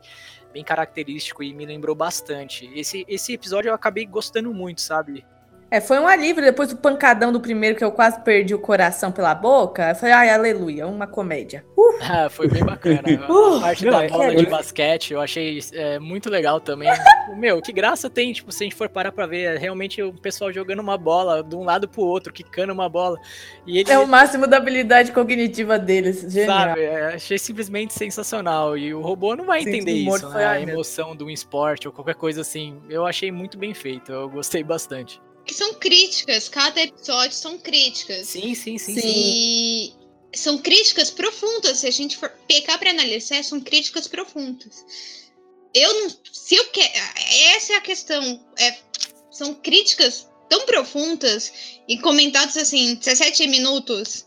bem 0.52 0.62
característico 0.62 1.42
e 1.42 1.52
me 1.52 1.66
lembrou 1.66 1.96
bastante. 1.96 2.70
Esse, 2.76 3.04
esse 3.08 3.32
episódio 3.32 3.70
eu 3.70 3.74
acabei 3.74 4.06
gostando 4.06 4.54
muito, 4.54 4.80
sabe? 4.80 5.26
É, 5.74 5.80
foi 5.80 5.98
um 5.98 6.06
alívio 6.06 6.40
depois 6.40 6.68
do 6.68 6.76
pancadão 6.76 7.32
do 7.32 7.40
primeiro, 7.40 7.74
que 7.74 7.82
eu 7.82 7.90
quase 7.90 8.20
perdi 8.20 8.54
o 8.54 8.60
coração 8.60 9.10
pela 9.10 9.34
boca. 9.34 9.88
Eu 9.88 9.96
falei, 9.96 10.14
ai, 10.14 10.30
aleluia, 10.30 10.86
uma 10.86 11.04
comédia. 11.04 11.64
Uh! 11.76 11.98
Ah, 12.00 12.30
foi 12.30 12.46
bem 12.46 12.64
bacana. 12.64 13.02
Uh! 13.28 13.56
A 13.56 13.60
parte 13.60 13.84
da 13.84 14.06
bola 14.06 14.36
de 14.36 14.46
basquete 14.46 15.12
eu 15.14 15.20
achei 15.20 15.58
é, 15.72 15.98
muito 15.98 16.30
legal 16.30 16.60
também. 16.60 16.88
Meu, 17.36 17.60
que 17.60 17.72
graça 17.72 18.08
tem, 18.08 18.32
tipo, 18.32 18.52
se 18.52 18.62
a 18.62 18.66
gente 18.66 18.76
for 18.76 18.88
parar 18.88 19.10
pra 19.10 19.26
ver, 19.26 19.56
é 19.56 19.58
realmente 19.58 20.00
o 20.00 20.12
pessoal 20.12 20.52
jogando 20.52 20.78
uma 20.78 20.96
bola 20.96 21.42
de 21.42 21.56
um 21.56 21.64
lado 21.64 21.88
pro 21.88 22.02
outro, 22.02 22.32
quicando 22.32 22.72
uma 22.72 22.88
bola. 22.88 23.18
E 23.66 23.78
ele, 23.78 23.90
é 23.90 23.98
o 23.98 24.06
máximo 24.06 24.46
da 24.46 24.58
habilidade 24.58 25.10
cognitiva 25.10 25.76
deles. 25.76 26.20
Genial. 26.32 26.68
Sabe, 26.68 26.82
é, 26.82 27.14
achei 27.14 27.38
simplesmente 27.38 27.94
sensacional. 27.94 28.78
E 28.78 28.94
o 28.94 29.00
robô 29.00 29.34
não 29.34 29.46
vai 29.46 29.62
Sim, 29.62 29.70
entender 29.70 29.92
isso, 29.92 30.28
né? 30.28 30.46
A 30.46 30.60
emoção 30.60 31.16
de 31.16 31.24
um 31.24 31.30
esporte 31.30 31.88
ou 31.88 31.92
qualquer 31.92 32.14
coisa 32.14 32.42
assim. 32.42 32.80
Eu 32.88 33.04
achei 33.04 33.32
muito 33.32 33.58
bem 33.58 33.74
feito, 33.74 34.12
eu 34.12 34.28
gostei 34.28 34.62
bastante 34.62 35.20
que 35.44 35.54
são 35.54 35.74
críticas, 35.74 36.48
cada 36.48 36.82
episódio 36.82 37.36
são 37.36 37.58
críticas. 37.58 38.28
Sim, 38.28 38.54
sim, 38.54 38.78
sim. 38.78 39.00
E 39.04 39.92
são 40.34 40.58
críticas 40.58 41.10
profundas, 41.10 41.78
se 41.78 41.86
a 41.86 41.90
gente 41.90 42.16
for 42.16 42.30
pegar 42.48 42.78
para 42.78 42.90
analisar, 42.90 43.42
são 43.44 43.60
críticas 43.60 44.08
profundas. 44.08 44.84
Eu 45.72 45.92
não, 46.00 46.16
se 46.32 46.54
eu 46.54 46.64
quero, 46.66 46.92
essa 47.56 47.72
é 47.72 47.76
a 47.76 47.80
questão, 47.80 48.44
é, 48.58 48.78
são 49.30 49.54
críticas 49.54 50.28
tão 50.48 50.66
profundas 50.66 51.52
e 51.88 51.98
comentados 51.98 52.56
assim, 52.56 52.94
17 52.94 53.46
minutos. 53.48 54.24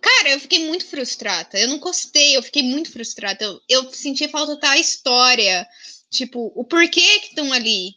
Cara, 0.00 0.30
eu 0.30 0.40
fiquei 0.40 0.66
muito 0.66 0.84
frustrada. 0.86 1.58
Eu 1.58 1.68
não 1.68 1.78
gostei, 1.78 2.36
eu 2.36 2.42
fiquei 2.42 2.62
muito 2.62 2.90
frustrada. 2.90 3.44
Eu, 3.44 3.60
eu 3.68 3.92
senti 3.92 4.28
falta 4.28 4.56
da 4.56 4.76
história. 4.76 5.66
Tipo, 6.10 6.52
o 6.54 6.64
porquê 6.64 7.20
que 7.20 7.28
estão 7.28 7.52
ali. 7.52 7.94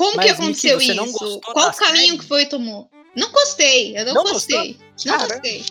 Como 0.00 0.16
Mas, 0.16 0.24
que 0.24 0.32
aconteceu 0.32 0.78
Miki, 0.78 0.92
isso? 0.92 1.40
Qual 1.44 1.68
o 1.68 1.74
caminho 1.74 2.06
série? 2.06 2.18
que 2.20 2.24
foi 2.24 2.46
tomou? 2.46 2.88
Não 3.14 3.30
gostei, 3.30 3.94
eu 3.98 4.06
não, 4.06 4.14
não 4.14 4.22
gostei. 4.22 4.78
Gostou? 4.96 5.12
Não 5.12 5.18
Cara. 5.18 5.34
gostei. 5.34 5.64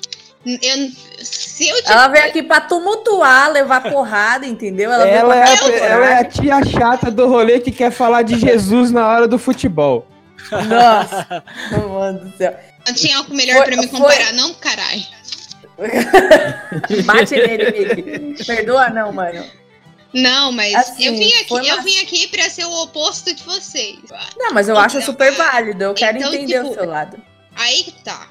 Eu, 0.45 0.91
se 1.17 1.67
eu 1.67 1.81
Ela 1.83 2.07
veio 2.09 2.25
aqui 2.27 2.43
pra 2.43 2.62
tumultuar, 2.62 3.51
levar 3.51 3.81
porrada, 3.89 4.45
entendeu? 4.45 4.91
Ela, 4.91 5.07
ela, 5.07 5.36
é, 5.36 5.43
a, 5.43 5.69
ela 5.83 6.05
é 6.12 6.19
a 6.19 6.25
tia 6.25 6.63
chata 6.63 7.09
do 7.09 7.27
rolê 7.27 7.59
que 7.59 7.71
quer 7.71 7.89
falar 7.89 8.21
de 8.21 8.39
Jesus 8.39 8.91
na 8.91 9.07
hora 9.07 9.27
do 9.27 9.39
futebol. 9.39 10.05
Nossa, 10.51 11.43
mano 11.89 12.19
do 12.19 12.38
céu. 12.38 12.55
Não 12.88 12.93
tinha 12.93 13.17
algo 13.17 13.33
melhor 13.33 13.57
foi, 13.57 13.65
pra 13.65 13.77
me 13.77 13.88
comparar, 13.88 14.25
foi... 14.27 14.33
não, 14.33 14.53
caralho. 14.53 15.03
Bate 17.03 17.33
nele, 17.33 17.95
Mickey. 17.95 18.45
Perdoa, 18.45 18.89
não, 18.89 19.12
mano. 19.12 19.43
Não, 20.13 20.51
mas 20.51 20.74
assim, 20.74 21.06
eu 21.06 21.13
vim 21.13 21.32
aqui, 21.34 21.54
uma... 21.54 21.68
eu 21.68 21.82
vim 21.84 22.00
aqui 22.00 22.28
para 22.28 22.50
ser 22.50 22.66
o 22.66 22.74
oposto 22.84 23.34
de 23.34 23.44
vocês. 23.44 24.00
Não, 24.38 24.54
mas 24.54 24.68
eu 24.68 24.74
então, 24.74 24.86
acho 24.86 25.01
super 25.01 25.32
válido. 25.34 25.84
Eu 25.84 25.94
quero 25.94 26.18
então, 26.18 26.34
entender 26.34 26.58
tipo, 26.58 26.72
o 26.72 26.74
seu 26.74 26.86
lado. 26.86 27.22
Aí 27.56 27.84
que 27.84 27.92
tá. 28.04 28.28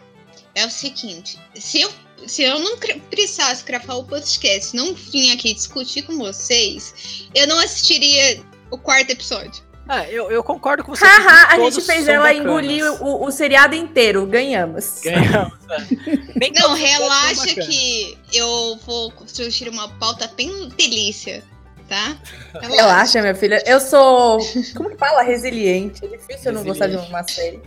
é 0.55 0.67
o 0.67 0.71
seguinte: 0.71 1.39
se 1.55 1.81
eu, 1.81 1.91
se 2.27 2.43
eu 2.43 2.59
não 2.59 2.77
precisasse 3.11 3.63
gravar 3.65 3.95
o 3.95 4.05
podcast, 4.05 4.75
não 4.75 4.93
vim 4.95 5.31
aqui 5.31 5.55
discutir 5.55 6.03
com 6.03 6.19
vocês, 6.19 7.29
eu 7.35 7.47
não 7.47 7.59
assistiria 7.61 8.43
o 8.71 8.79
quarto 8.79 9.11
episódio. 9.11 9.69
Ah, 9.89 10.07
eu, 10.11 10.31
eu 10.31 10.45
concordo 10.45 10.85
com 10.85 10.95
você. 10.95 11.07
Haha, 11.07 11.55
a 11.55 11.59
gente 11.59 11.81
fez 11.81 12.07
ela 12.07 12.25
bacanas. 12.25 12.43
engolir 12.43 12.85
o, 13.03 13.25
o, 13.25 13.31
seriado 13.31 13.75
inteiro. 13.75 14.27
Ganhamos. 14.27 15.01
Ganhamos. 15.03 15.55
É. 15.71 16.61
não, 16.61 16.75
relaxa 16.75 17.55
que 17.55 18.19
eu 18.31 18.79
vou 18.85 19.11
construir 19.13 19.71
uma 19.71 19.89
pauta 19.99 20.31
bem 20.37 20.69
delícia, 20.77 21.43
tá? 21.89 22.17
Relaxa. 22.61 22.77
relaxa, 22.77 23.21
minha 23.21 23.35
filha. 23.35 23.63
Eu 23.67 23.81
sou. 23.81 24.39
Como 24.77 24.91
que 24.91 24.97
fala? 24.97 25.23
Resiliente. 25.23 26.05
É 26.05 26.09
difícil 26.09 26.53
eu 26.53 26.53
não 26.53 26.65
gostar 26.65 26.87
de 26.87 26.97
uma 26.97 27.23
série. 27.25 27.61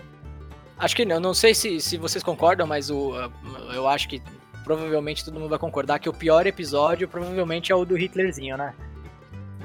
Acho 0.78 0.96
que 0.96 1.06
não. 1.06 1.20
Não 1.20 1.34
sei 1.34 1.54
se, 1.54 1.82
se 1.82 1.98
vocês 1.98 2.24
concordam, 2.24 2.66
mas 2.66 2.90
o, 2.90 3.14
eu 3.74 3.88
acho 3.88 4.08
que 4.08 4.22
provavelmente 4.64 5.26
todo 5.26 5.40
mundo 5.40 5.50
vai 5.50 5.60
concordar 5.60 6.00
que 6.00 6.10
o 6.10 6.14
pior 6.14 6.46
episódio 6.48 7.08
provavelmente 7.08 7.72
é 7.72 7.76
o 7.76 7.84
do 7.84 7.98
Hitlerzinho, 7.98 8.58
né? 8.58 8.74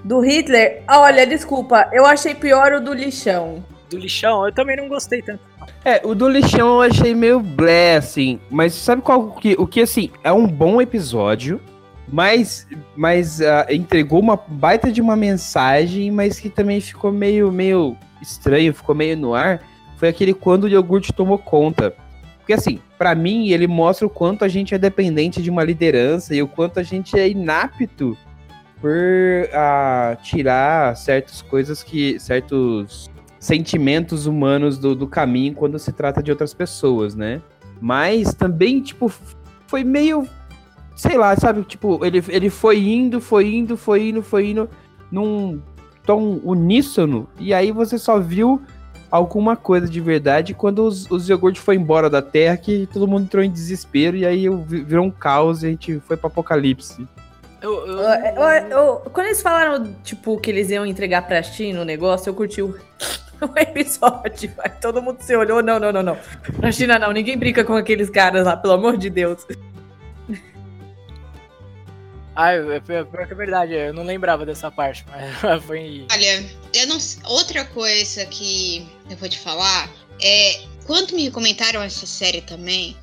Do 0.04 0.20
Hitler, 0.20 0.84
olha, 0.88 1.26
desculpa, 1.26 1.88
eu 1.92 2.06
achei 2.06 2.34
pior 2.34 2.72
o 2.74 2.80
do 2.80 2.92
lixão. 2.92 3.64
Do 3.90 3.98
lixão, 3.98 4.46
eu 4.46 4.52
também 4.52 4.76
não 4.76 4.88
gostei 4.88 5.22
tanto. 5.22 5.40
É, 5.84 6.00
o 6.04 6.14
do 6.14 6.28
lixão 6.28 6.74
eu 6.74 6.82
achei 6.82 7.14
meio 7.14 7.40
blé, 7.40 7.96
assim. 7.96 8.40
Mas 8.50 8.74
sabe 8.74 9.02
qual 9.02 9.32
que, 9.32 9.54
o 9.58 9.66
que, 9.66 9.80
assim, 9.80 10.10
é 10.22 10.32
um 10.32 10.46
bom 10.46 10.80
episódio, 10.80 11.60
mas, 12.08 12.66
mas 12.96 13.40
uh, 13.40 13.70
entregou 13.70 14.20
uma 14.20 14.36
baita 14.36 14.92
de 14.92 15.00
uma 15.00 15.16
mensagem, 15.16 16.10
mas 16.10 16.38
que 16.38 16.48
também 16.48 16.80
ficou 16.80 17.12
meio, 17.12 17.50
meio 17.50 17.96
estranho, 18.22 18.72
ficou 18.72 18.94
meio 18.94 19.16
no 19.16 19.34
ar. 19.34 19.60
Foi 19.96 20.08
aquele 20.08 20.34
quando 20.34 20.64
o 20.64 20.68
iogurte 20.68 21.12
tomou 21.12 21.38
conta. 21.38 21.94
Porque 22.38 22.52
assim, 22.52 22.78
para 22.96 23.14
mim, 23.14 23.48
ele 23.48 23.66
mostra 23.66 24.06
o 24.06 24.10
quanto 24.10 24.44
a 24.44 24.48
gente 24.48 24.74
é 24.74 24.78
dependente 24.78 25.42
de 25.42 25.50
uma 25.50 25.64
liderança 25.64 26.34
e 26.34 26.42
o 26.42 26.46
quanto 26.46 26.78
a 26.78 26.82
gente 26.82 27.18
é 27.18 27.28
inapto 27.28 28.16
por 28.80 28.90
uh, 28.90 30.16
tirar 30.22 30.96
certas 30.96 31.42
coisas 31.42 31.82
que. 31.82 32.20
certos 32.20 33.10
sentimentos 33.38 34.26
humanos 34.26 34.78
do, 34.78 34.94
do 34.94 35.06
caminho 35.06 35.54
quando 35.54 35.78
se 35.78 35.92
trata 35.92 36.22
de 36.22 36.30
outras 36.30 36.52
pessoas, 36.52 37.14
né? 37.14 37.40
Mas 37.80 38.34
também, 38.34 38.80
tipo, 38.80 39.12
foi 39.66 39.84
meio. 39.84 40.26
Sei 40.96 41.18
lá, 41.18 41.36
sabe? 41.36 41.62
Tipo, 41.62 42.04
ele, 42.04 42.24
ele 42.28 42.48
foi 42.48 42.78
indo, 42.78 43.20
foi 43.20 43.54
indo, 43.54 43.76
foi 43.76 44.08
indo, 44.08 44.22
foi 44.22 44.50
indo 44.50 44.68
num 45.12 45.60
tom 46.06 46.40
uníssono. 46.42 47.28
E 47.38 47.52
aí 47.52 47.70
você 47.70 47.98
só 47.98 48.18
viu 48.18 48.62
alguma 49.10 49.56
coisa 49.56 49.86
de 49.86 50.00
verdade 50.00 50.54
quando 50.54 50.84
os, 50.84 51.08
os 51.10 51.28
iogurtes 51.28 51.62
foi 51.62 51.76
embora 51.76 52.08
da 52.08 52.22
Terra, 52.22 52.56
que 52.56 52.88
todo 52.90 53.06
mundo 53.06 53.24
entrou 53.24 53.44
em 53.44 53.50
desespero. 53.50 54.16
E 54.16 54.24
aí 54.24 54.48
virou 54.48 55.04
um 55.04 55.10
caos 55.10 55.62
e 55.62 55.66
a 55.66 55.70
gente 55.70 56.00
foi 56.00 56.16
pro 56.16 56.28
apocalipse. 56.28 57.06
Eu, 57.60 57.86
eu... 57.86 57.98
Eu, 57.98 58.68
eu, 58.70 58.96
quando 59.12 59.26
eles 59.26 59.42
falaram, 59.42 59.92
tipo, 60.02 60.38
que 60.38 60.50
eles 60.50 60.70
iam 60.70 60.86
entregar 60.86 61.22
pra 61.26 61.42
China 61.42 61.82
o 61.82 61.84
negócio, 61.84 62.30
eu 62.30 62.34
curti 62.34 62.62
o, 62.62 62.68
o 63.42 63.58
episódio. 63.58 64.50
Aí 64.58 64.70
todo 64.80 65.02
mundo 65.02 65.18
se 65.20 65.36
olhou, 65.36 65.62
não, 65.62 65.78
não, 65.78 65.92
não, 65.92 66.02
não. 66.02 66.16
Pra 66.58 66.72
China 66.72 66.98
não, 66.98 67.12
ninguém 67.12 67.36
brinca 67.36 67.64
com 67.64 67.74
aqueles 67.74 68.08
caras 68.08 68.46
lá, 68.46 68.56
pelo 68.56 68.74
amor 68.74 68.96
de 68.96 69.10
Deus. 69.10 69.46
Ah, 72.36 72.52
é, 72.52 72.80
pior 72.80 73.26
que 73.26 73.32
é 73.32 73.36
verdade, 73.36 73.72
eu 73.72 73.94
não 73.94 74.02
lembrava 74.02 74.44
dessa 74.44 74.70
parte, 74.70 75.04
mas 75.08 75.64
foi. 75.64 76.06
Olha, 76.12 76.50
eu 76.74 76.86
não. 76.86 76.98
Outra 77.24 77.64
coisa 77.64 78.26
que 78.26 78.86
eu 79.08 79.16
vou 79.16 79.28
te 79.28 79.38
falar 79.38 79.90
é. 80.22 80.60
Quando 80.84 81.16
me 81.16 81.28
comentaram 81.32 81.82
essa 81.82 82.06
série 82.06 82.42
também, 82.42 82.96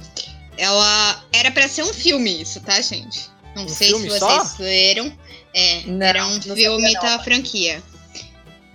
ela 0.57 1.21
era 1.33 1.51
para 1.51 1.67
ser 1.67 1.83
um 1.83 1.93
filme, 1.93 2.41
isso, 2.41 2.61
tá, 2.61 2.79
gente? 2.79 3.29
Não 3.55 3.65
um 3.65 3.67
sei 3.67 3.87
se 3.93 4.07
vocês 4.07 4.19
só? 4.19 4.55
leram. 4.59 5.17
É, 5.53 5.81
não, 5.85 6.05
era 6.05 6.25
um 6.25 6.41
filme 6.41 6.93
da 6.93 7.19
franquia. 7.19 7.83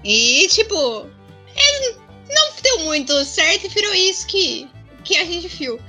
E, 0.05 0.47
tipo, 0.49 1.07
ele 1.57 1.97
não 2.29 2.53
deu 2.63 2.85
muito 2.85 3.25
certo 3.25 3.65
e 3.67 3.69
virou 3.69 3.95
isso 3.95 4.27
que, 4.27 4.69
que 5.05 5.17
a 5.17 5.25
gente 5.25 5.49
viu. 5.49 5.81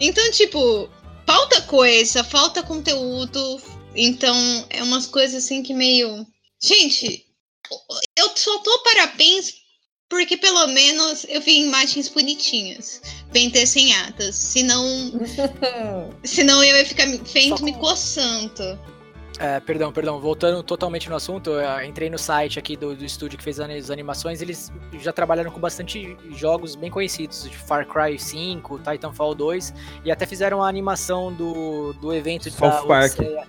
Então, 0.00 0.30
tipo, 0.32 0.90
falta 1.26 1.62
coisa, 1.62 2.22
falta 2.24 2.62
conteúdo. 2.62 3.60
Então, 3.94 4.36
é 4.70 4.82
umas 4.82 5.06
coisas 5.06 5.44
assim 5.44 5.62
que 5.62 5.74
meio. 5.74 6.26
Gente, 6.62 7.26
eu 8.16 8.30
só 8.36 8.58
tô 8.58 8.78
parabéns 8.80 9.64
porque 10.08 10.36
pelo 10.36 10.66
menos 10.68 11.26
eu 11.28 11.40
vi 11.40 11.60
imagens 11.62 12.08
bonitinhas. 12.08 13.00
Bem 13.32 13.48
desenhadas. 13.48 14.34
Senão. 14.34 14.84
senão 16.24 16.62
eu 16.62 16.76
ia 16.76 16.86
ficar 16.86 17.06
feito 17.24 17.64
me 17.64 17.72
coçando. 17.74 18.78
É, 19.40 19.58
perdão, 19.58 19.92
perdão, 19.92 20.20
voltando 20.20 20.62
totalmente 20.62 21.10
no 21.10 21.16
assunto, 21.16 21.50
eu 21.50 21.84
entrei 21.84 22.08
no 22.08 22.16
site 22.16 22.56
aqui 22.56 22.76
do, 22.76 22.94
do 22.94 23.04
estúdio 23.04 23.36
que 23.36 23.42
fez 23.42 23.58
as 23.58 23.90
animações, 23.90 24.40
eles 24.40 24.70
já 25.00 25.12
trabalharam 25.12 25.50
com 25.50 25.58
bastante 25.58 26.16
jogos 26.30 26.76
bem 26.76 26.88
conhecidos, 26.88 27.42
de 27.42 27.56
Far 27.56 27.84
Cry 27.84 28.16
5, 28.16 28.78
Titanfall 28.78 29.34
2, 29.34 29.74
e 30.04 30.12
até 30.12 30.24
fizeram 30.24 30.62
a 30.62 30.68
animação 30.68 31.32
do, 31.32 31.92
do 31.94 32.14
evento 32.14 32.48
South 32.48 32.86
da, 32.86 33.44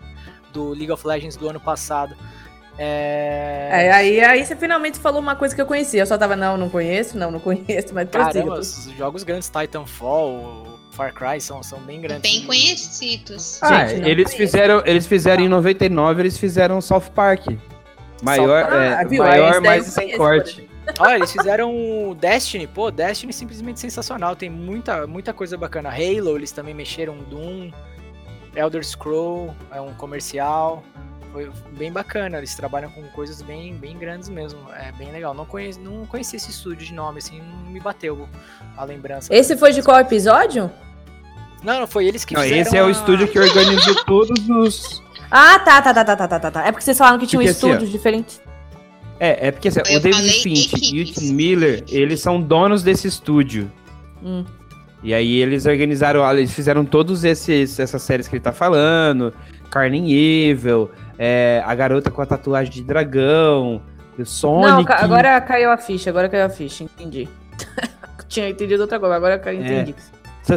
do 0.55 0.69
League 0.69 0.91
of 0.91 1.05
Legends 1.05 1.35
do 1.35 1.47
ano 1.49 1.59
passado. 1.59 2.15
É... 2.77 3.69
é... 3.71 3.91
aí, 3.91 4.19
aí 4.19 4.45
você 4.45 4.55
finalmente 4.55 4.99
falou 4.99 5.21
uma 5.21 5.35
coisa 5.35 5.53
que 5.53 5.61
eu 5.61 5.65
conhecia. 5.65 6.01
Eu 6.01 6.05
só 6.05 6.17
tava, 6.17 6.35
não, 6.35 6.57
não 6.57 6.69
conheço, 6.69 7.17
não, 7.17 7.29
não 7.29 7.39
conheço, 7.39 7.93
mas 7.93 8.09
Caramba, 8.09 8.59
os 8.59 8.89
jogos 8.97 9.23
grandes, 9.23 9.49
Titanfall, 9.49 10.79
Far 10.91 11.13
Cry, 11.13 11.39
são, 11.39 11.61
são 11.61 11.79
bem 11.79 12.01
grandes. 12.01 12.31
Bem 12.31 12.45
conhecidos. 12.45 13.59
Ah, 13.61 13.85
Gente, 13.85 14.09
eles 14.09 14.33
fizeram, 14.33 14.81
eles 14.85 15.05
fizeram 15.05 15.43
em 15.43 15.49
99, 15.49 16.21
eles 16.21 16.37
fizeram 16.37 16.81
South 16.81 17.11
Park. 17.13 17.47
Maior, 18.23 18.63
South... 18.63 18.73
é, 18.73 18.93
ah, 18.93 19.03
viu? 19.03 19.23
maior 19.23 19.61
mais 19.61 19.85
sem 19.85 20.17
corte. 20.17 20.69
Olha, 20.99 21.15
eles 21.15 21.31
fizeram 21.31 22.15
Destiny, 22.19 22.67
pô, 22.67 22.91
Destiny 22.91 23.33
simplesmente 23.33 23.79
sensacional, 23.79 24.35
tem 24.35 24.49
muita, 24.49 25.07
muita 25.07 25.33
coisa 25.33 25.57
bacana. 25.57 25.89
Halo, 25.89 26.37
eles 26.37 26.51
também 26.51 26.75
mexeram, 26.75 27.17
Doom, 27.29 27.71
Elder 28.55 28.83
Scroll, 28.83 29.53
é 29.71 29.81
um 29.81 29.93
comercial 29.93 30.83
foi 31.35 31.51
bem 31.73 31.91
bacana. 31.91 32.37
Eles 32.37 32.55
trabalham 32.55 32.89
com 32.89 33.03
coisas 33.09 33.41
bem, 33.41 33.73
bem 33.73 33.97
grandes 33.97 34.29
mesmo. 34.29 34.59
É 34.71 34.93
bem 34.93 35.11
legal. 35.11 35.33
Não 35.33 35.45
conheci, 35.45 35.77
não 35.79 36.05
conheci 36.05 36.37
esse 36.37 36.49
estúdio 36.49 36.87
de 36.87 36.93
nome, 36.93 37.17
assim, 37.17 37.41
não 37.41 37.71
me 37.71 37.79
bateu 37.81 38.29
a 38.77 38.85
lembrança. 38.85 39.35
Esse 39.35 39.57
foi 39.57 39.73
de 39.73 39.83
qual 39.83 39.99
episódio? 39.99 40.71
Não, 41.61 41.81
não 41.81 41.87
foi 41.87 42.05
eles 42.05 42.23
que 42.23 42.33
não, 42.33 42.41
fizeram. 42.41 42.61
Esse 42.61 42.77
é 42.77 42.83
o 42.83 42.89
estúdio 42.89 43.27
que 43.27 43.37
organizou 43.37 43.95
todos 44.05 44.49
os. 44.49 45.03
Ah, 45.29 45.59
tá, 45.59 45.81
tá, 45.81 45.93
tá, 45.93 46.05
tá, 46.05 46.15
tá, 46.15 46.39
tá, 46.39 46.51
tá. 46.51 46.65
É 46.65 46.71
porque 46.71 46.85
vocês 46.85 46.97
falaram 46.97 47.19
que 47.19 47.27
tinham 47.27 47.43
um 47.43 47.45
estúdios 47.45 47.83
assim, 47.83 47.91
diferentes. 47.91 48.41
É, 49.19 49.47
é 49.47 49.51
porque 49.51 49.67
assim, 49.67 49.81
o 49.81 49.99
David 49.99 50.29
Finch 50.41 50.93
e 50.93 51.01
o 51.01 51.05
Tim 51.05 51.33
Miller, 51.33 51.83
eles 51.89 52.21
são 52.21 52.39
donos 52.39 52.81
desse 52.81 53.09
estúdio. 53.09 53.69
Hum. 54.23 54.45
E 55.03 55.13
aí 55.13 55.35
eles 55.35 55.65
organizaram, 55.65 56.29
eles 56.31 56.53
fizeram 56.53 56.83
todos 56.83 57.23
esses 57.23 57.79
essas 57.79 58.01
séries 58.01 58.27
que 58.27 58.35
ele 58.35 58.43
tá 58.43 58.51
falando, 58.51 59.33
Carne 59.69 60.13
Evil, 60.49 60.89
é, 61.17 61.61
a 61.65 61.75
garota 61.75 62.09
com 62.09 62.21
a 62.21 62.25
tatuagem 62.25 62.71
de 62.71 62.83
dragão, 62.83 63.81
o 64.17 64.25
Sonic. 64.25 64.89
Não, 64.89 64.97
agora 64.97 65.39
caiu 65.41 65.69
a 65.71 65.77
ficha, 65.77 66.09
agora 66.09 66.29
caiu 66.29 66.45
a 66.45 66.49
ficha, 66.49 66.83
entendi. 66.83 67.27
Tinha 68.27 68.49
entendido 68.49 68.81
outra 68.81 68.99
coisa, 68.99 69.15
agora 69.15 69.37
caiu, 69.37 69.61
é. 69.61 69.81
entendi. 69.81 69.95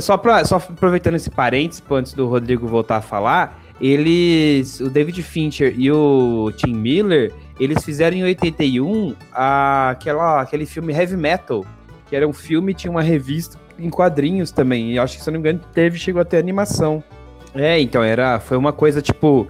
Só, 0.01 0.17
pra, 0.19 0.45
só 0.45 0.57
aproveitando 0.57 1.15
esse 1.15 1.31
parênteses, 1.31 1.83
antes 1.91 2.13
do 2.13 2.29
Rodrigo 2.29 2.67
voltar 2.67 2.99
a 2.99 3.01
falar, 3.01 3.59
eles, 3.81 4.81
o 4.81 4.91
David 4.91 5.23
Fincher 5.23 5.75
e 5.79 5.91
o 5.91 6.53
Tim 6.57 6.75
Miller, 6.75 7.33
eles 7.59 7.83
fizeram 7.85 8.17
em 8.17 8.23
81 8.23 9.15
a, 9.33 9.91
aquela, 9.91 10.43
aquele 10.43 10.67
filme 10.67 10.93
Heavy 10.93 11.17
Metal, 11.17 11.65
que 12.07 12.15
era 12.15 12.29
um 12.29 12.33
filme 12.33 12.75
tinha 12.75 12.91
uma 12.91 13.03
revista 13.03 13.59
em 13.79 13.91
quadrinhos 13.91 14.51
também, 14.51 14.93
e 14.93 14.99
acho 14.99 15.17
que 15.17 15.23
se 15.23 15.31
não 15.31 15.35
me 15.35 15.39
engano 15.39 15.61
teve, 15.73 15.99
chegou 15.99 16.21
a 16.21 16.25
ter 16.25 16.39
animação. 16.39 17.03
É, 17.55 17.81
então 17.81 18.03
era, 18.03 18.39
foi 18.41 18.57
uma 18.57 18.73
coisa 18.73 19.01
tipo 19.01 19.49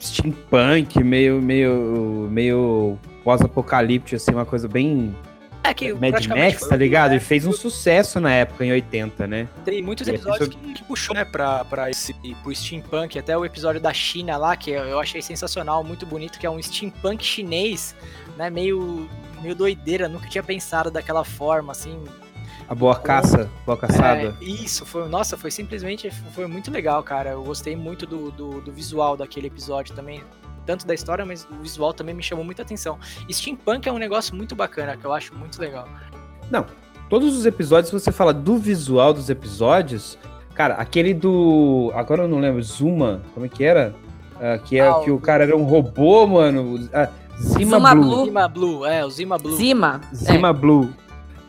steampunk, 0.00 1.02
meio, 1.02 1.40
meio, 1.42 2.28
meio 2.30 2.98
pós-apocalíptico, 3.22 4.16
assim, 4.16 4.32
uma 4.32 4.46
coisa 4.46 4.66
bem 4.66 5.14
é 5.62 5.74
que 5.74 5.92
Mad 5.92 6.26
Max, 6.26 6.66
tá 6.66 6.76
ligado? 6.76 7.14
E 7.14 7.20
fez 7.20 7.46
um 7.46 7.52
sucesso 7.52 8.18
na 8.18 8.32
época, 8.32 8.64
em 8.64 8.72
80, 8.72 9.26
né? 9.26 9.48
Tem 9.64 9.82
muitos 9.82 10.08
episódios 10.08 10.48
que, 10.48 10.74
que, 10.74 10.82
puxou, 10.82 11.14
né, 11.14 11.24
pra, 11.24 11.64
pra 11.64 11.90
esse 11.90 12.14
pro 12.42 12.54
steampunk. 12.54 13.18
Até 13.18 13.36
o 13.36 13.44
episódio 13.44 13.80
da 13.80 13.92
China 13.92 14.36
lá, 14.36 14.56
que 14.56 14.70
eu 14.70 14.98
achei 14.98 15.20
sensacional, 15.22 15.84
muito 15.84 16.06
bonito, 16.06 16.38
que 16.38 16.46
é 16.46 16.50
um 16.50 16.60
steampunk 16.60 17.24
chinês, 17.24 17.94
né? 18.36 18.50
Meio, 18.50 19.08
meio 19.42 19.54
doideira, 19.54 20.08
nunca 20.08 20.28
tinha 20.28 20.42
pensado 20.42 20.90
daquela 20.90 21.24
forma, 21.24 21.72
assim. 21.72 22.02
A 22.70 22.74
boa 22.74 22.94
caça, 22.94 23.50
boa 23.66 23.76
caçada. 23.76 24.36
É, 24.40 24.44
isso, 24.44 24.86
foi, 24.86 25.08
nossa, 25.08 25.36
foi 25.36 25.50
simplesmente, 25.50 26.10
foi 26.32 26.46
muito 26.46 26.70
legal, 26.70 27.02
cara. 27.02 27.30
Eu 27.30 27.42
gostei 27.42 27.76
muito 27.76 28.06
do, 28.06 28.30
do, 28.30 28.60
do, 28.60 28.72
visual 28.72 29.16
daquele 29.16 29.48
episódio 29.48 29.94
também. 29.94 30.22
Tanto 30.64 30.86
da 30.86 30.94
história, 30.94 31.26
mas 31.26 31.46
o 31.50 31.62
visual 31.62 31.92
também 31.92 32.14
me 32.14 32.22
chamou 32.22 32.44
muita 32.44 32.62
atenção. 32.62 32.98
Steampunk 33.30 33.88
é 33.88 33.92
um 33.92 33.98
negócio 33.98 34.34
muito 34.36 34.54
bacana, 34.54 34.96
que 34.96 35.04
eu 35.04 35.12
acho 35.12 35.34
muito 35.34 35.60
legal. 35.60 35.88
Não, 36.50 36.64
todos 37.08 37.36
os 37.36 37.44
episódios, 37.44 37.88
se 37.88 37.92
você 37.92 38.12
fala 38.12 38.32
do 38.32 38.56
visual 38.56 39.12
dos 39.12 39.28
episódios, 39.28 40.16
Cara, 40.60 40.74
aquele 40.74 41.14
do. 41.14 41.90
Agora 41.94 42.24
eu 42.24 42.28
não 42.28 42.38
lembro, 42.38 42.62
Zuma, 42.62 43.22
como 43.32 43.46
é 43.46 43.48
que 43.48 43.64
era? 43.64 43.94
Uh, 44.36 44.62
que 44.62 44.78
é 44.78 44.86
ah, 44.86 45.00
que 45.02 45.10
o 45.10 45.18
cara 45.18 45.44
era 45.44 45.56
um 45.56 45.64
robô, 45.64 46.26
mano. 46.26 46.74
Uh, 46.74 47.40
Zima, 47.40 47.76
Zima 47.76 47.94
Blue. 47.94 48.04
Blue. 48.04 48.24
Zima 48.26 48.48
Blue, 48.48 48.84
é, 48.84 49.04
o 49.04 49.10
Zima 49.10 49.38
Blue. 49.38 49.56
Zima. 49.56 50.00
Zima 50.14 50.48
é. 50.48 50.52
Blue. 50.52 50.92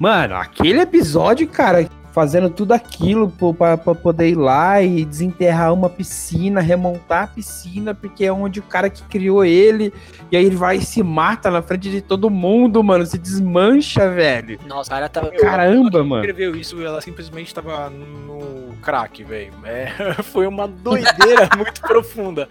Mano, 0.01 0.35
aquele 0.35 0.79
episódio, 0.79 1.47
cara, 1.47 1.87
fazendo 2.11 2.49
tudo 2.49 2.73
aquilo 2.73 3.31
para 3.57 3.77
poder 3.77 4.29
ir 4.29 4.35
lá 4.35 4.81
e 4.81 5.05
desenterrar 5.05 5.73
uma 5.73 5.89
piscina, 5.89 6.59
remontar 6.59 7.23
a 7.23 7.27
piscina, 7.27 7.93
porque 7.93 8.25
é 8.25 8.31
onde 8.31 8.59
o 8.59 8.63
cara 8.63 8.89
que 8.89 9.01
criou 9.03 9.45
ele, 9.45 9.93
e 10.31 10.37
aí 10.37 10.45
ele 10.45 10.55
vai 10.55 10.77
e 10.77 10.81
se 10.81 11.01
mata 11.01 11.49
na 11.49 11.61
frente 11.61 11.89
de 11.89 12.01
todo 12.01 12.29
mundo, 12.29 12.83
mano, 12.83 13.05
se 13.05 13.17
desmancha, 13.17 14.09
velho. 14.09 14.59
Nossa, 14.67 14.89
cara 14.89 15.09
tava. 15.09 15.31
Caramba, 15.31 15.99
eu, 15.99 16.05
mano. 16.05 16.23
escreveu 16.23 16.55
isso, 16.55 16.81
ela 16.81 17.01
simplesmente 17.01 17.53
tava 17.53 17.89
no 17.89 18.75
crack, 18.81 19.23
velho. 19.23 19.53
É, 19.63 19.91
foi 20.23 20.45
uma 20.47 20.67
doideira 20.67 21.49
muito 21.55 21.81
profunda. 21.81 22.49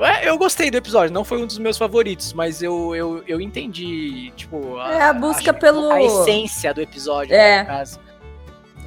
É, 0.00 0.28
eu 0.28 0.36
gostei 0.36 0.70
do 0.70 0.76
episódio, 0.76 1.14
não 1.14 1.24
foi 1.24 1.42
um 1.42 1.46
dos 1.46 1.58
meus 1.58 1.78
favoritos, 1.78 2.32
mas 2.34 2.62
eu, 2.62 2.94
eu, 2.94 3.22
eu 3.26 3.40
entendi, 3.40 4.32
tipo. 4.36 4.78
A, 4.78 4.92
é 4.92 5.02
a 5.02 5.12
busca 5.12 5.54
pelo. 5.54 5.90
A 5.90 6.02
essência 6.02 6.74
do 6.74 6.82
episódio, 6.82 7.34
é. 7.34 7.62
no 7.62 7.66
caso 7.66 8.07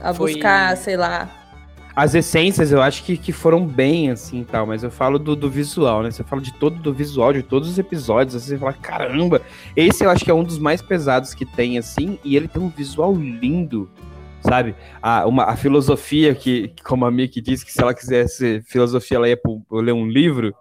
a 0.01 0.13
foi... 0.13 0.33
buscar, 0.33 0.75
sei 0.77 0.97
lá. 0.97 1.29
As 1.95 2.15
essências 2.15 2.71
eu 2.71 2.81
acho 2.81 3.03
que, 3.03 3.17
que 3.17 3.33
foram 3.33 3.67
bem, 3.67 4.09
assim, 4.11 4.45
tal, 4.45 4.65
mas 4.65 4.81
eu 4.81 4.89
falo 4.89 5.19
do, 5.19 5.35
do 5.35 5.49
visual, 5.49 6.03
né? 6.03 6.11
Você 6.11 6.23
fala 6.23 6.41
de 6.41 6.53
todo 6.53 6.79
do 6.79 6.93
visual, 6.93 7.33
de 7.33 7.43
todos 7.43 7.69
os 7.69 7.77
episódios, 7.77 8.35
assim, 8.35 8.49
você 8.49 8.57
fala, 8.57 8.73
caramba, 8.73 9.41
esse 9.75 10.05
eu 10.05 10.09
acho 10.09 10.23
que 10.23 10.31
é 10.31 10.33
um 10.33 10.43
dos 10.43 10.57
mais 10.57 10.81
pesados 10.81 11.33
que 11.33 11.45
tem, 11.45 11.77
assim, 11.77 12.17
e 12.23 12.37
ele 12.37 12.47
tem 12.47 12.61
um 12.61 12.69
visual 12.69 13.13
lindo, 13.13 13.89
sabe? 14.39 14.73
A, 15.01 15.25
uma, 15.27 15.43
a 15.43 15.57
filosofia 15.57 16.33
que, 16.33 16.73
como 16.83 17.05
a 17.05 17.11
Miki 17.11 17.41
disse, 17.41 17.65
que 17.65 17.73
se 17.73 17.81
ela 17.81 17.93
quisesse 17.93 18.61
filosofia, 18.61 19.17
ela 19.17 19.27
ia 19.27 19.37
pro, 19.37 19.61
ler 19.69 19.93
um 19.93 20.07
livro, 20.07 20.55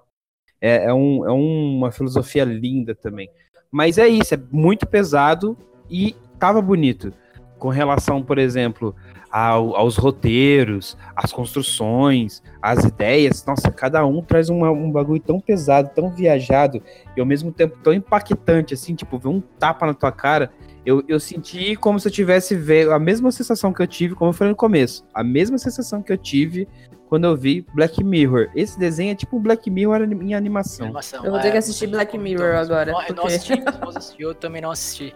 é, 0.60 0.86
é, 0.86 0.92
um, 0.92 1.24
é 1.24 1.32
uma 1.32 1.92
filosofia 1.92 2.44
linda 2.44 2.92
também. 2.92 3.30
Mas 3.70 3.98
é 3.98 4.08
isso, 4.08 4.34
é 4.34 4.40
muito 4.50 4.84
pesado 4.84 5.56
e 5.88 6.16
tava 6.40 6.60
bonito. 6.60 7.12
Com 7.56 7.68
relação, 7.68 8.22
por 8.22 8.38
exemplo, 8.38 8.96
ao, 9.30 9.76
aos 9.76 9.96
roteiros, 9.96 10.96
às 11.14 11.32
construções, 11.32 12.42
às 12.60 12.84
ideias. 12.84 13.44
Nossa, 13.44 13.70
cada 13.70 14.04
um 14.04 14.22
traz 14.22 14.48
uma, 14.48 14.70
um 14.70 14.90
bagulho 14.90 15.20
tão 15.20 15.40
pesado, 15.40 15.90
tão 15.94 16.10
viajado 16.10 16.82
e 17.16 17.20
ao 17.20 17.26
mesmo 17.26 17.52
tempo 17.52 17.78
tão 17.82 17.92
impactante, 17.92 18.74
assim, 18.74 18.94
tipo, 18.94 19.18
ver 19.18 19.28
um 19.28 19.40
tapa 19.40 19.86
na 19.86 19.94
tua 19.94 20.10
cara. 20.10 20.50
Eu, 20.84 21.04
eu 21.06 21.20
senti 21.20 21.76
como 21.76 22.00
se 22.00 22.08
eu 22.08 22.12
tivesse 22.12 22.56
ver 22.56 22.90
a 22.90 22.98
mesma 22.98 23.30
sensação 23.30 23.72
que 23.72 23.82
eu 23.82 23.86
tive, 23.86 24.14
como 24.14 24.30
eu 24.30 24.34
falei 24.34 24.50
no 24.50 24.56
começo, 24.56 25.04
a 25.14 25.22
mesma 25.22 25.58
sensação 25.58 26.02
que 26.02 26.10
eu 26.10 26.16
tive 26.16 26.66
quando 27.10 27.24
eu 27.24 27.36
vi 27.36 27.66
Black 27.74 28.04
Mirror. 28.04 28.48
Esse 28.54 28.78
desenho 28.78 29.10
é 29.10 29.14
tipo 29.16 29.36
um 29.36 29.40
Black 29.40 29.68
Mirror 29.68 30.02
em 30.02 30.32
animação. 30.32 30.86
animação 30.86 31.24
eu 31.24 31.32
vou 31.32 31.40
ter 31.40 31.48
é, 31.48 31.50
que 31.50 31.58
assistir 31.58 31.88
Black 31.88 32.16
Mirror 32.16 32.54
agora. 32.54 32.92
Não, 32.92 32.98
porque... 33.00 33.12
não 33.12 33.26
assisti, 33.26 34.22
eu 34.22 34.32
também 34.32 34.62
não 34.62 34.70
assisti. 34.70 35.12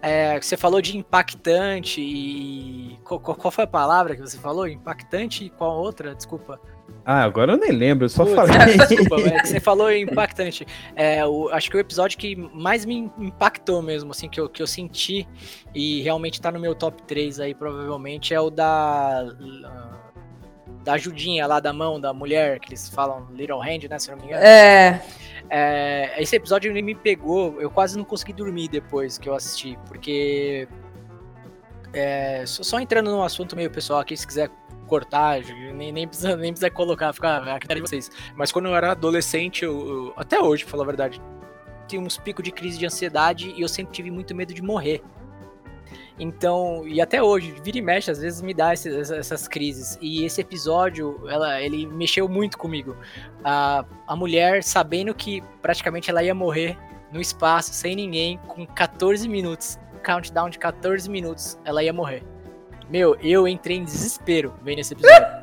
É, 0.00 0.40
você 0.40 0.56
falou 0.56 0.80
de 0.80 0.96
impactante 0.96 2.00
e. 2.00 2.96
Qual, 3.02 3.18
qual, 3.18 3.50
foi 3.50 3.64
a 3.64 3.66
palavra 3.66 4.14
que 4.14 4.20
você 4.20 4.38
falou? 4.38 4.68
Impactante 4.68 5.46
e 5.46 5.50
qual 5.50 5.76
outra? 5.76 6.14
Desculpa. 6.14 6.60
Ah, 7.04 7.24
agora 7.24 7.54
eu 7.54 7.56
nem 7.56 7.72
lembro, 7.72 8.04
eu 8.04 8.08
só 8.08 8.24
Putz, 8.24 8.36
falei. 8.36 8.76
Desculpa, 8.86 9.20
é 9.20 9.44
você 9.44 9.58
falou 9.58 9.92
impactante. 9.92 10.64
É, 10.94 11.26
o, 11.26 11.48
acho 11.48 11.68
que 11.68 11.76
o 11.76 11.80
episódio 11.80 12.16
que 12.16 12.36
mais 12.36 12.84
me 12.84 13.10
impactou 13.18 13.82
mesmo, 13.82 14.12
assim, 14.12 14.28
que 14.28 14.40
eu, 14.40 14.48
que 14.48 14.62
eu 14.62 14.66
senti 14.66 15.26
e 15.74 16.02
realmente 16.02 16.40
tá 16.40 16.52
no 16.52 16.60
meu 16.60 16.74
top 16.76 17.02
3 17.02 17.40
aí, 17.40 17.54
provavelmente, 17.54 18.32
é 18.32 18.40
o 18.40 18.48
da. 18.48 19.24
Da 20.82 20.94
ajudinha 20.94 21.46
lá 21.46 21.60
da 21.60 21.72
mão 21.72 22.00
da 22.00 22.12
mulher, 22.12 22.58
que 22.58 22.70
eles 22.70 22.88
falam 22.88 23.26
Little 23.32 23.60
Hand, 23.60 23.88
né? 23.88 23.98
Se 23.98 24.10
não 24.10 24.18
me 24.18 24.24
engano. 24.24 24.42
É. 24.42 25.02
É, 25.54 26.14
esse 26.16 26.34
episódio 26.34 26.72
me 26.72 26.94
pegou, 26.94 27.60
eu 27.60 27.70
quase 27.70 27.98
não 27.98 28.04
consegui 28.04 28.32
dormir 28.32 28.68
depois 28.68 29.18
que 29.18 29.28
eu 29.28 29.34
assisti, 29.34 29.78
porque. 29.86 30.66
É, 31.92 32.44
só, 32.46 32.80
entrando 32.80 33.10
num 33.10 33.22
assunto 33.22 33.54
meio 33.54 33.70
pessoal 33.70 34.00
aqui, 34.00 34.16
se 34.16 34.26
quiser 34.26 34.50
cortar, 34.86 35.40
nem, 35.74 35.92
nem, 35.92 36.08
precisa, 36.08 36.36
nem 36.36 36.52
precisa 36.52 36.70
colocar, 36.70 37.12
ficar 37.12 37.46
a 37.46 37.58
critério 37.58 37.82
de 37.82 37.88
vocês. 37.88 38.10
Mas 38.34 38.50
quando 38.50 38.66
eu 38.68 38.74
era 38.74 38.92
adolescente, 38.92 39.62
eu, 39.62 39.88
eu, 39.88 40.12
até 40.16 40.40
hoje, 40.40 40.64
pra 40.64 40.70
falar 40.70 40.84
a 40.84 40.86
verdade, 40.86 41.20
tinha 41.86 42.00
uns 42.00 42.16
picos 42.16 42.42
de 42.42 42.50
crise 42.50 42.78
de 42.78 42.86
ansiedade 42.86 43.52
e 43.54 43.60
eu 43.60 43.68
sempre 43.68 43.92
tive 43.92 44.10
muito 44.10 44.34
medo 44.34 44.54
de 44.54 44.62
morrer. 44.62 45.02
Então, 46.18 46.86
e 46.86 47.00
até 47.00 47.22
hoje, 47.22 47.54
vira 47.62 47.78
e 47.78 47.82
mexe, 47.82 48.10
às 48.10 48.20
vezes 48.20 48.42
me 48.42 48.52
dá 48.52 48.72
essas 48.72 49.48
crises. 49.48 49.98
E 50.00 50.24
esse 50.24 50.40
episódio, 50.40 51.20
ela, 51.28 51.60
ele 51.60 51.86
mexeu 51.86 52.28
muito 52.28 52.58
comigo. 52.58 52.96
A, 53.42 53.84
a 54.06 54.14
mulher 54.14 54.62
sabendo 54.62 55.14
que 55.14 55.42
praticamente 55.60 56.10
ela 56.10 56.22
ia 56.22 56.34
morrer 56.34 56.76
no 57.10 57.20
espaço, 57.20 57.72
sem 57.72 57.96
ninguém, 57.96 58.38
com 58.46 58.66
14 58.66 59.28
minutos, 59.28 59.78
countdown 60.04 60.50
de 60.50 60.58
14 60.58 61.08
minutos, 61.10 61.58
ela 61.64 61.82
ia 61.82 61.92
morrer. 61.92 62.22
Meu, 62.88 63.14
eu 63.16 63.48
entrei 63.48 63.76
em 63.76 63.84
desespero 63.84 64.54
vendo 64.62 64.80
esse 64.80 64.92
episódio. 64.94 65.41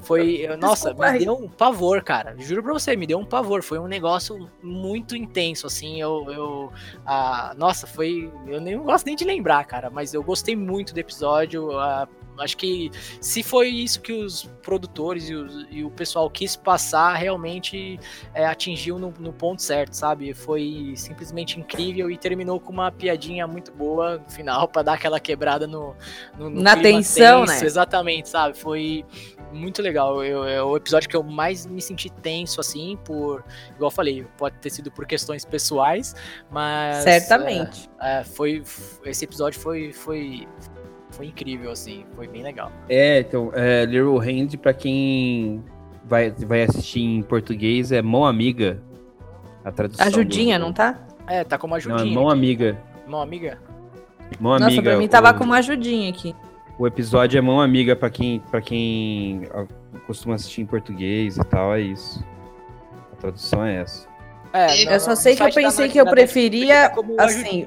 Foi, 0.00 0.46
nossa, 0.58 0.94
me 0.94 1.18
deu 1.18 1.34
um 1.34 1.48
pavor, 1.48 2.02
cara. 2.02 2.34
Juro 2.38 2.62
pra 2.62 2.72
você, 2.72 2.96
me 2.96 3.06
deu 3.06 3.18
um 3.18 3.24
pavor. 3.24 3.62
Foi 3.62 3.78
um 3.78 3.86
negócio 3.86 4.48
muito 4.62 5.16
intenso, 5.16 5.66
assim. 5.66 6.00
Eu, 6.00 6.26
eu 6.30 6.72
ah, 7.04 7.54
nossa, 7.56 7.86
foi. 7.86 8.30
Eu 8.46 8.60
nem 8.60 8.78
gosto 8.78 9.06
nem 9.06 9.16
de 9.16 9.24
lembrar, 9.24 9.64
cara, 9.64 9.90
mas 9.90 10.14
eu 10.14 10.22
gostei 10.22 10.56
muito 10.56 10.94
do 10.94 10.98
episódio. 10.98 11.78
Ah, 11.78 12.08
acho 12.38 12.56
que 12.56 12.90
se 13.20 13.42
foi 13.42 13.68
isso 13.68 14.00
que 14.00 14.12
os 14.12 14.44
produtores 14.62 15.28
e, 15.28 15.34
os, 15.34 15.66
e 15.70 15.84
o 15.84 15.90
pessoal 15.90 16.30
quis 16.30 16.56
passar, 16.56 17.14
realmente 17.14 17.98
é, 18.34 18.46
atingiu 18.46 18.98
no, 18.98 19.12
no, 19.18 19.32
ponto 19.32 19.62
certo, 19.62 19.94
sabe? 19.94 20.32
Foi 20.32 20.92
simplesmente 20.96 21.58
incrível 21.58 22.10
e 22.10 22.16
terminou 22.16 22.60
com 22.60 22.72
uma 22.72 22.90
piadinha 22.90 23.46
muito 23.46 23.72
boa 23.72 24.18
no 24.18 24.30
final 24.30 24.68
para 24.68 24.82
dar 24.82 24.92
aquela 24.94 25.20
quebrada 25.20 25.66
no, 25.66 25.94
no, 26.38 26.50
no 26.50 26.62
na 26.62 26.76
tensão, 26.76 27.44
tenso, 27.44 27.60
né? 27.60 27.66
Exatamente, 27.66 28.28
sabe? 28.28 28.56
Foi 28.56 29.04
muito 29.52 29.82
legal. 29.82 30.22
Eu, 30.24 30.44
é 30.44 30.62
o 30.62 30.76
episódio 30.76 31.08
que 31.08 31.16
eu 31.16 31.22
mais 31.22 31.66
me 31.66 31.80
senti 31.80 32.10
tenso, 32.10 32.60
assim, 32.60 32.98
por. 33.04 33.44
Igual 33.74 33.88
eu 33.88 33.90
falei, 33.90 34.26
pode 34.36 34.56
ter 34.56 34.70
sido 34.70 34.90
por 34.90 35.06
questões 35.06 35.44
pessoais, 35.44 36.14
mas. 36.50 37.04
Certamente. 37.04 37.88
É, 38.00 38.20
é, 38.20 38.24
foi. 38.24 38.62
Esse 39.04 39.24
episódio 39.24 39.58
foi, 39.60 39.92
foi, 39.92 40.46
foi 41.10 41.26
incrível, 41.26 41.70
assim, 41.70 42.04
foi 42.14 42.28
bem 42.28 42.42
legal. 42.42 42.70
É, 42.88 43.20
então, 43.20 43.50
é, 43.54 43.84
Little 43.84 44.18
Hand, 44.18 44.56
pra 44.60 44.72
quem 44.72 45.64
vai, 46.04 46.30
vai 46.30 46.62
assistir 46.62 47.00
em 47.00 47.22
português, 47.22 47.92
é 47.92 48.02
Mão 48.02 48.24
Amiga. 48.24 48.82
A 49.64 49.70
tradução. 49.70 50.06
Ajudinha, 50.06 50.58
do... 50.58 50.64
não 50.64 50.72
tá? 50.72 50.98
É, 51.26 51.44
tá 51.44 51.58
como 51.58 51.74
ajudinha. 51.74 52.04
Não, 52.04 52.10
é 52.10 52.14
Mão 52.14 52.30
Amiga. 52.30 52.78
Mão 53.06 53.20
Amiga? 53.20 53.58
Mão 54.40 54.52
Nossa, 54.52 54.66
Amiga. 54.66 54.82
pra 54.82 54.98
mim 54.98 55.08
tava 55.08 55.30
o... 55.30 55.34
como 55.34 55.52
ajudinha 55.54 56.10
aqui. 56.10 56.34
O 56.78 56.86
episódio 56.86 57.36
é 57.36 57.40
mão 57.40 57.60
amiga 57.60 57.96
para 57.96 58.08
quem, 58.08 58.40
pra 58.50 58.60
quem 58.60 59.42
costuma 60.06 60.36
assistir 60.36 60.62
em 60.62 60.66
português 60.66 61.36
e 61.36 61.44
tal, 61.44 61.74
é 61.74 61.80
isso. 61.80 62.24
A 63.12 63.16
tradução 63.16 63.64
é 63.64 63.82
essa. 63.82 64.06
É, 64.52 64.94
eu 64.94 65.00
só 65.00 65.14
sei 65.14 65.34
que 65.34 65.42
eu 65.42 65.52
pensei 65.52 65.88
que 65.88 66.00
eu 66.00 66.06
preferia, 66.06 66.92
assim, 67.18 67.66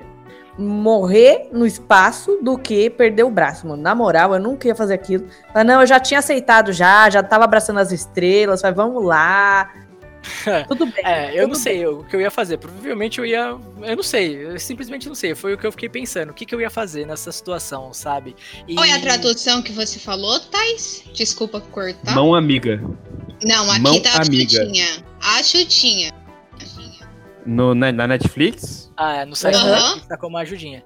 morrer 0.58 1.50
no 1.52 1.66
espaço 1.66 2.40
do 2.42 2.58
que 2.58 2.90
perder 2.90 3.24
o 3.24 3.30
braço, 3.30 3.68
mano. 3.68 3.82
Na 3.82 3.94
moral, 3.94 4.34
eu 4.34 4.40
nunca 4.40 4.68
ia 4.68 4.76
fazer 4.76 4.94
aquilo. 4.94 5.28
Mas 5.54 5.66
não, 5.66 5.82
eu 5.82 5.88
já 5.88 6.00
tinha 6.00 6.20
aceitado 6.20 6.72
já, 6.72 7.10
já 7.10 7.22
tava 7.22 7.44
abraçando 7.44 7.80
as 7.80 7.92
estrelas, 7.92 8.62
mas 8.64 8.76
vamos 8.76 9.04
lá. 9.04 9.72
Tudo 10.68 10.86
bem. 10.86 11.06
É, 11.06 11.40
eu 11.40 11.48
não 11.48 11.56
sei 11.56 11.86
o 11.86 12.04
que 12.04 12.16
eu 12.16 12.22
ia 12.22 12.32
fazer. 12.32 12.58
Provavelmente 12.58 13.20
eu 13.20 13.26
ia. 13.26 13.58
Eu 13.82 13.96
não 13.96 14.04
sei. 14.04 14.46
Eu 14.46 14.60
simplesmente 14.60 15.08
não 15.08 15.16
sei. 15.16 15.34
Foi 15.36 15.54
o 15.54 15.58
que 15.58 15.66
eu 15.66 15.72
fiquei 15.72 15.90
pensando. 15.90 16.30
O 16.30 16.34
que, 16.34 16.46
que 16.46 16.54
eu 16.54 16.62
ia 16.62 16.70
fazer 16.70 17.06
nessa 17.06 17.32
situação, 17.32 17.94
sabe? 17.94 18.36
E... 18.68 18.76
Qual 18.76 18.86
é 18.86 18.94
a 18.94 19.02
tradução 19.02 19.62
que 19.62 19.72
você 19.72 20.00
falou, 20.00 20.40
Thais? 20.40 21.04
Desculpa 21.14 21.60
cortar. 21.60 22.14
Mão 22.14 22.36
amiga. 22.36 22.82
Não, 23.44 23.70
aqui 23.70 23.82
Mão 23.82 24.02
tá 24.02 24.18
a 24.18 24.22
amiga. 24.22 24.64
chutinha. 24.64 25.06
A 25.22 25.44
chutinha. 25.44 26.12
No, 27.46 27.74
na, 27.74 27.92
na 27.92 28.08
Netflix? 28.08 28.92
Ah, 28.96 29.18
é, 29.18 29.26
no 29.26 29.36
site 29.36 29.56
uhum. 29.56 29.64
da 29.64 29.72
Netflix 29.72 30.08
tá 30.08 30.18
como 30.18 30.38
ajudinha. 30.38 30.84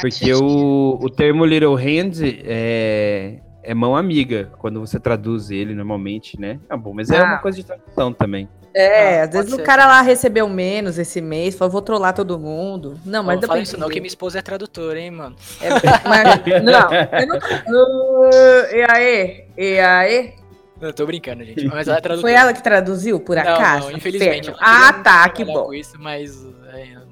Porque 0.00 0.32
o, 0.34 0.98
o 1.00 1.10
termo 1.10 1.44
Little 1.44 1.74
Hand 1.74 2.20
é, 2.22 3.40
é 3.66 3.74
mão 3.74 3.96
amiga, 3.96 4.50
quando 4.58 4.80
você 4.80 5.00
traduz 5.00 5.50
ele 5.50 5.74
normalmente, 5.74 6.40
né? 6.40 6.60
É 6.70 6.76
bom, 6.76 6.94
mas 6.94 7.10
é 7.10 7.18
ah. 7.18 7.24
uma 7.24 7.38
coisa 7.38 7.58
de 7.58 7.64
tradução 7.64 8.12
também. 8.12 8.48
É, 8.72 9.20
ah, 9.20 9.24
às 9.24 9.30
vezes 9.30 9.54
ser. 9.54 9.60
o 9.60 9.64
cara 9.64 9.86
lá 9.86 10.02
recebeu 10.02 10.48
menos 10.48 10.98
esse 10.98 11.20
mês, 11.20 11.54
falou, 11.54 11.72
vou 11.72 11.82
trollar 11.82 12.14
todo 12.14 12.38
mundo. 12.38 13.00
Não, 13.04 13.24
mas 13.24 13.40
não 13.40 13.48
fala 13.48 13.60
isso 13.60 13.78
não, 13.78 13.88
que 13.88 13.98
minha 13.98 14.06
esposa 14.06 14.38
é 14.38 14.42
tradutora, 14.42 15.00
hein, 15.00 15.10
mano. 15.10 15.34
É, 15.60 15.70
mas, 16.06 16.62
não, 16.62 16.92
eu 17.20 17.26
não... 17.26 17.36
Uh, 17.66 18.74
e 18.74 18.86
aí? 18.88 19.44
E 19.56 19.78
aí? 19.80 20.34
Eu 20.80 20.92
tô 20.92 21.06
brincando, 21.06 21.42
gente. 21.42 21.64
Mas 21.66 21.88
ela 21.88 22.00
Foi 22.20 22.32
ela 22.32 22.52
que 22.52 22.62
traduziu, 22.62 23.18
por 23.18 23.38
acaso? 23.38 23.90
Não, 23.90 23.96
infelizmente. 23.96 24.52
Ah, 24.60 24.92
tá, 24.92 25.28
que 25.30 25.44
bom. 25.44 25.72
Isso, 25.72 25.94
mas 25.98 26.44
é, 26.44 26.65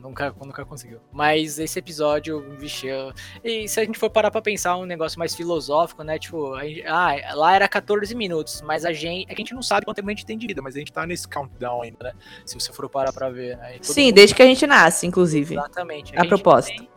nunca, 0.05 0.35
nunca 0.45 0.65
conseguiu. 0.65 1.01
Mas 1.11 1.59
esse 1.59 1.79
episódio, 1.79 2.45
vixe, 2.59 2.87
eu... 2.87 3.13
e 3.43 3.67
se 3.67 3.81
a 3.81 3.85
gente 3.85 3.99
for 3.99 4.11
parar 4.11 4.31
pra 4.31 4.43
pensar 4.43 4.77
um 4.77 4.85
negócio 4.85 5.19
mais 5.19 5.35
filosófico, 5.35 6.03
né? 6.05 6.19
Tipo, 6.19 6.61
gente... 6.61 6.85
ah, 6.87 7.17
lá 7.35 7.55
era 7.55 7.67
14 7.67 8.15
minutos, 8.15 8.61
mas 8.63 8.85
a 8.85 8.93
gente, 8.93 9.25
é 9.31 9.35
que 9.35 9.41
a 9.41 9.45
gente 9.45 9.55
não 9.55 9.63
sabe 9.63 9.87
quanto 9.87 9.97
tempo 9.97 10.09
a 10.09 10.13
gente 10.13 10.27
tem 10.27 10.37
de 10.37 10.47
vida, 10.47 10.61
mas 10.61 10.77
a 10.77 10.79
gente 10.79 10.93
tá 10.93 11.07
nesse 11.07 11.27
countdown 11.27 11.83
ainda, 11.83 12.05
né? 12.05 12.13
Se 12.45 12.55
você 12.55 12.73
for 12.73 12.89
parar 12.89 13.13
pra 13.13 13.31
ver. 13.31 13.57
Né? 13.57 13.79
Sim, 13.81 14.07
mundo... 14.07 14.15
desde 14.15 14.35
que 14.35 14.43
a 14.43 14.47
gente 14.47 14.67
nasce, 14.67 15.07
inclusive. 15.07 15.55
Exatamente. 15.55 16.17
A, 16.17 16.23
a 16.23 16.27
proposta. 16.27 16.71
Tem, 16.71 16.89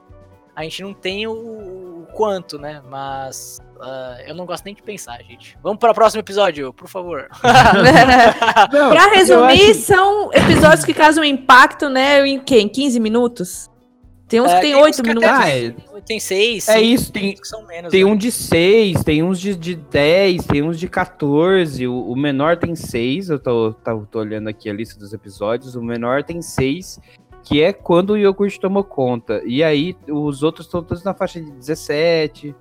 a 0.57 0.63
gente 0.63 0.81
não 0.81 0.91
tem 0.91 1.27
o, 1.27 1.33
o 1.33 2.07
quanto, 2.13 2.57
né? 2.57 2.81
Mas 2.89 3.59
Uh, 3.77 4.17
eu 4.25 4.33
não 4.33 4.47
gosto 4.47 4.65
nem 4.65 4.73
de 4.73 4.81
pensar, 4.81 5.21
gente. 5.21 5.55
Vamos 5.61 5.77
para 5.77 5.91
o 5.91 5.93
próximo 5.93 6.19
episódio, 6.19 6.73
por 6.73 6.87
favor. 6.87 7.27
para 7.39 9.11
resumir, 9.13 9.69
acho... 9.69 9.81
são 9.81 10.33
episódios 10.33 10.83
que 10.83 10.95
causam 10.95 11.23
impacto, 11.23 11.87
né? 11.87 12.27
Em 12.27 12.39
quê? 12.39 12.59
Em 12.59 12.67
15 12.67 12.99
minutos? 12.99 13.69
Tem 14.27 14.41
uns 14.41 14.49
é, 14.49 14.55
que 14.55 14.61
tem 14.61 14.75
8 14.75 15.03
minutos. 15.03 15.29
Ah, 15.29 15.47
é... 15.47 15.75
Tem 16.07 16.19
6. 16.19 16.69
É 16.69 16.81
isso, 16.81 17.11
tem, 17.11 17.35
menos, 17.67 17.91
tem 17.91 18.03
né? 18.03 18.09
um 18.09 18.17
de 18.17 18.31
6, 18.31 19.03
tem 19.03 19.21
uns 19.21 19.39
de, 19.39 19.55
de 19.55 19.75
10, 19.75 20.45
tem 20.47 20.63
uns 20.63 20.79
de 20.79 20.87
14. 20.87 21.87
O, 21.87 22.01
o 22.01 22.15
menor 22.15 22.57
tem 22.57 22.75
6. 22.75 23.29
Eu 23.29 23.37
tô, 23.37 23.73
tô, 23.73 24.07
tô 24.09 24.19
olhando 24.19 24.47
aqui 24.47 24.71
a 24.71 24.73
lista 24.73 24.99
dos 24.99 25.13
episódios. 25.13 25.75
O 25.75 25.83
menor 25.83 26.23
tem 26.23 26.41
6 26.41 26.99
que 27.43 27.61
é 27.61 27.71
quando 27.71 28.11
o 28.11 28.17
iogurte 28.17 28.59
tomou 28.59 28.83
conta. 28.83 29.41
E 29.45 29.63
aí 29.63 29.95
os 30.09 30.43
outros 30.43 30.67
estão 30.67 30.83
todos 30.83 31.03
na 31.03 31.13
faixa 31.13 31.39
de 31.39 31.51
17, 31.51 32.55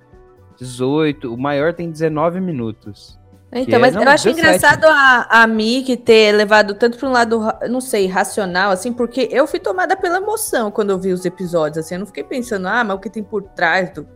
18, 0.57 1.33
o 1.33 1.37
maior 1.37 1.73
tem 1.73 1.89
19 1.89 2.39
minutos. 2.39 3.17
Então, 3.51 3.79
mas 3.79 3.95
é, 3.95 3.97
não, 3.97 4.03
eu 4.03 4.09
acho 4.09 4.25
17. 4.25 4.39
engraçado 4.39 4.85
a, 4.85 5.43
a 5.43 5.47
Mickey 5.47 5.95
ter 5.95 6.33
levado 6.33 6.73
tanto 6.73 6.97
para 6.97 7.07
um 7.07 7.11
lado, 7.11 7.41
não 7.69 7.79
sei, 7.79 8.05
racional, 8.05 8.71
assim, 8.71 8.91
porque 8.91 9.29
eu 9.31 9.47
fui 9.47 9.59
tomada 9.59 9.95
pela 9.95 10.17
emoção 10.17 10.69
quando 10.69 10.89
eu 10.89 10.99
vi 10.99 11.13
os 11.13 11.23
episódios, 11.25 11.85
assim, 11.85 11.95
eu 11.95 11.99
não 11.99 12.07
fiquei 12.07 12.23
pensando, 12.23 12.67
ah, 12.67 12.83
mas 12.83 12.97
o 12.97 12.99
que 12.99 13.09
tem 13.09 13.23
por 13.23 13.43
trás 13.43 13.91
do. 13.93 14.07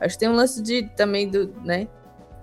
Acho 0.00 0.14
que 0.14 0.20
tem 0.20 0.28
um 0.28 0.36
lance 0.36 0.62
de 0.62 0.84
também 0.96 1.28
do, 1.28 1.52
né? 1.64 1.88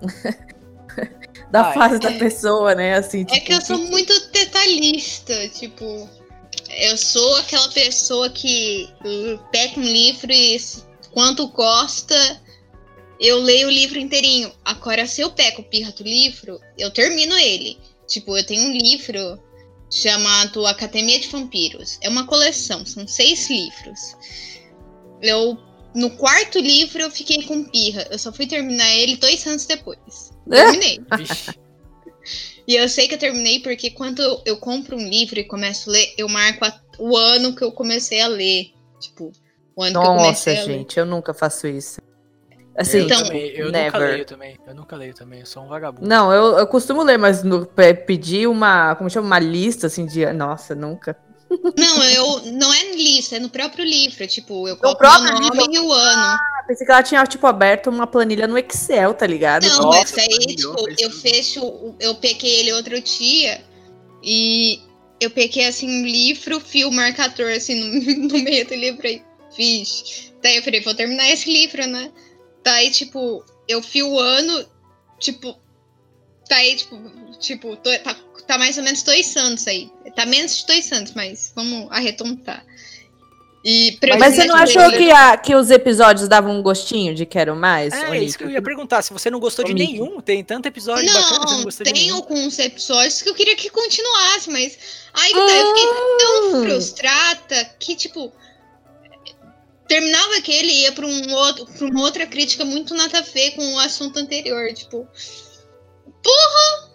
da 1.50 1.72
fase 1.72 1.96
é... 1.96 1.98
da 1.98 2.12
pessoa, 2.12 2.74
né? 2.74 2.94
Assim, 2.94 3.24
tipo, 3.24 3.38
é 3.38 3.40
que 3.40 3.52
eu 3.52 3.60
sou 3.62 3.78
muito 3.78 4.12
detalhista, 4.30 5.48
tipo, 5.48 6.08
eu 6.78 6.96
sou 6.96 7.36
aquela 7.36 7.68
pessoa 7.70 8.30
que 8.30 8.88
pega 9.50 9.78
um 9.78 9.84
livro 9.84 10.32
e 10.32 10.60
quanto 11.12 11.46
gosta 11.48 12.42
eu 13.20 13.38
leio 13.40 13.68
o 13.68 13.70
livro 13.70 13.98
inteirinho. 13.98 14.52
Agora, 14.64 15.06
se 15.06 15.20
eu 15.20 15.30
pego 15.30 15.62
o 15.62 15.64
pirra 15.64 15.92
do 15.92 16.02
livro, 16.02 16.60
eu 16.76 16.90
termino 16.90 17.36
ele. 17.38 17.78
Tipo, 18.06 18.36
eu 18.36 18.44
tenho 18.44 18.62
um 18.64 18.72
livro 18.72 19.40
chamado 19.90 20.66
Academia 20.66 21.18
de 21.18 21.28
Vampiros. 21.28 21.98
É 22.02 22.08
uma 22.08 22.26
coleção, 22.26 22.84
são 22.84 23.06
seis 23.06 23.48
livros. 23.48 24.16
Eu, 25.22 25.56
no 25.94 26.10
quarto 26.10 26.58
livro, 26.58 27.00
eu 27.00 27.10
fiquei 27.10 27.44
com 27.44 27.64
pirra. 27.64 28.06
Eu 28.10 28.18
só 28.18 28.32
fui 28.32 28.46
terminar 28.46 28.94
ele 28.94 29.16
dois 29.16 29.46
anos 29.46 29.64
depois. 29.64 30.32
Terminei. 30.50 31.00
E 32.66 32.76
eu 32.76 32.88
sei 32.88 33.08
que 33.08 33.14
eu 33.14 33.18
terminei 33.18 33.60
porque 33.60 33.90
quando 33.90 34.20
eu 34.44 34.56
compro 34.56 34.96
um 34.96 35.08
livro 35.08 35.38
e 35.38 35.44
começo 35.44 35.90
a 35.90 35.92
ler, 35.92 36.14
eu 36.16 36.28
marco 36.28 36.64
a, 36.64 36.80
o 36.98 37.16
ano 37.16 37.54
que 37.54 37.62
eu 37.62 37.72
comecei 37.72 38.20
a 38.20 38.28
ler. 38.28 38.72
Tipo, 39.00 39.32
o 39.76 39.82
ano 39.82 39.94
Nossa, 39.94 40.06
que 40.06 40.10
eu 40.10 40.16
comecei 40.16 40.56
a 40.56 40.64
ler. 40.64 40.78
gente, 40.78 40.98
eu 40.98 41.06
nunca 41.06 41.34
faço 41.34 41.66
isso. 41.66 42.00
Assim, 42.76 42.98
eu, 42.98 43.04
então, 43.04 43.22
também, 43.22 43.50
eu 43.50 43.70
nunca 43.70 43.98
leio 43.98 44.24
também. 44.24 44.58
Eu 44.66 44.74
nunca 44.74 44.96
leio 44.96 45.14
também, 45.14 45.40
eu 45.40 45.46
sou 45.46 45.62
um 45.62 45.68
vagabundo. 45.68 46.08
Não, 46.08 46.32
eu, 46.32 46.58
eu 46.58 46.66
costumo 46.66 47.02
ler, 47.02 47.18
mas 47.18 47.44
no, 47.44 47.66
pedir 48.06 48.48
uma, 48.48 48.96
como 48.96 49.08
chama, 49.08 49.26
uma 49.26 49.38
lista 49.38 49.86
assim 49.86 50.04
de, 50.04 50.26
nossa, 50.32 50.74
nunca. 50.74 51.16
Não, 51.76 52.04
eu 52.04 52.52
não 52.52 52.72
é 52.72 52.92
lista, 52.92 53.36
é 53.36 53.38
no 53.40 53.48
próprio 53.48 53.84
livro, 53.84 54.26
tipo, 54.26 54.68
eu 54.68 54.76
coloco 54.76 55.04
o 55.04 55.24
nome 55.24 55.50
livro? 55.50 55.74
e 55.74 55.78
o 55.78 55.92
ano. 55.92 56.22
Ah, 56.22 56.64
pensei 56.66 56.86
que 56.86 56.92
ela 56.92 57.02
tinha 57.02 57.24
tipo 57.24 57.46
aberto 57.46 57.88
uma 57.88 58.06
planilha 58.06 58.46
no 58.46 58.58
Excel, 58.58 59.14
tá 59.14 59.26
ligado? 59.26 59.66
Não, 59.66 59.82
nossa, 59.82 60.16
mas 60.16 60.28
aí, 60.28 60.56
tipo, 60.56 60.86
eu 60.98 61.10
fecho, 61.10 61.94
eu 62.00 62.14
peguei 62.16 62.60
ele 62.60 62.72
outro 62.72 63.00
dia 63.00 63.62
e 64.22 64.80
eu 65.20 65.30
peguei 65.30 65.66
assim 65.66 65.88
um 65.88 66.06
livro, 66.06 66.60
fio 66.60 66.90
marcador 66.90 67.52
assim 67.52 67.74
no, 67.74 68.28
no 68.28 68.38
meio 68.42 68.66
do 68.66 68.74
livro 68.74 69.06
aí. 69.06 69.22
Vixe. 69.56 70.32
Daí 70.42 70.56
eu 70.56 70.62
falei, 70.62 70.80
vou 70.80 70.94
terminar 70.94 71.28
esse 71.30 71.50
livro, 71.50 71.86
né? 71.86 72.10
Tá 72.62 72.72
aí, 72.72 72.90
tipo, 72.90 73.44
eu 73.68 73.82
fio 73.82 74.08
o 74.08 74.18
ano, 74.18 74.66
tipo, 75.18 75.56
tá 76.48 76.56
aí, 76.56 76.76
tipo, 76.76 76.98
tipo 77.38 77.76
tô, 77.76 77.90
tá, 78.00 78.16
tá 78.46 78.58
mais 78.58 78.76
ou 78.78 78.84
menos 78.84 79.02
dois 79.02 79.36
anos 79.36 79.66
aí. 79.66 79.90
Tá 80.14 80.26
menos 80.26 80.58
de 80.58 80.66
dois 80.66 80.92
anos, 80.92 81.12
mas 81.12 81.52
vamos 81.54 81.90
arredondar. 81.90 82.64
E 83.66 83.98
mas 84.18 84.34
você 84.34 84.44
não 84.44 84.56
achou 84.56 84.90
que, 84.90 85.10
a, 85.10 85.38
que 85.38 85.54
os 85.56 85.70
episódios 85.70 86.28
davam 86.28 86.58
um 86.58 86.62
gostinho 86.62 87.14
de 87.14 87.24
quero 87.24 87.56
mais? 87.56 87.94
É, 87.94 88.18
isso 88.18 88.36
que 88.36 88.44
eu 88.44 88.50
ia 88.50 88.60
perguntar. 88.60 89.00
Se 89.00 89.10
você 89.10 89.30
não 89.30 89.40
gostou 89.40 89.64
de 89.64 89.72
nenhum, 89.72 90.20
tem 90.20 90.44
tanto 90.44 90.66
episódio 90.66 91.06
não, 91.06 91.14
bacana, 91.14 91.46
você 91.46 91.54
não 91.54 91.62
gostou 91.64 91.86
tem 91.86 92.10
alguns 92.10 92.58
episódios 92.58 93.22
que 93.22 93.28
eu 93.30 93.34
queria 93.34 93.56
que 93.56 93.70
continuasse, 93.70 94.50
mas. 94.50 94.78
Aí 95.14 95.32
tá, 95.32 95.38
eu 95.38 95.68
fiquei 95.68 95.88
tão 96.18 96.60
ah. 96.60 96.64
frustrada 96.64 97.64
que, 97.78 97.96
tipo, 97.96 98.30
terminava 99.88 100.36
aquele 100.36 100.70
e 100.70 100.82
ia 100.82 100.92
para 100.92 101.06
um 101.06 101.32
outro, 101.32 101.64
pra 101.64 101.86
uma 101.86 102.02
outra 102.02 102.26
crítica 102.26 102.66
muito 102.66 102.94
nada 102.94 103.20
a 103.20 103.22
ver 103.22 103.52
com 103.52 103.74
o 103.74 103.78
assunto 103.78 104.18
anterior. 104.18 104.74
Tipo, 104.74 105.08
porra! 106.22 106.90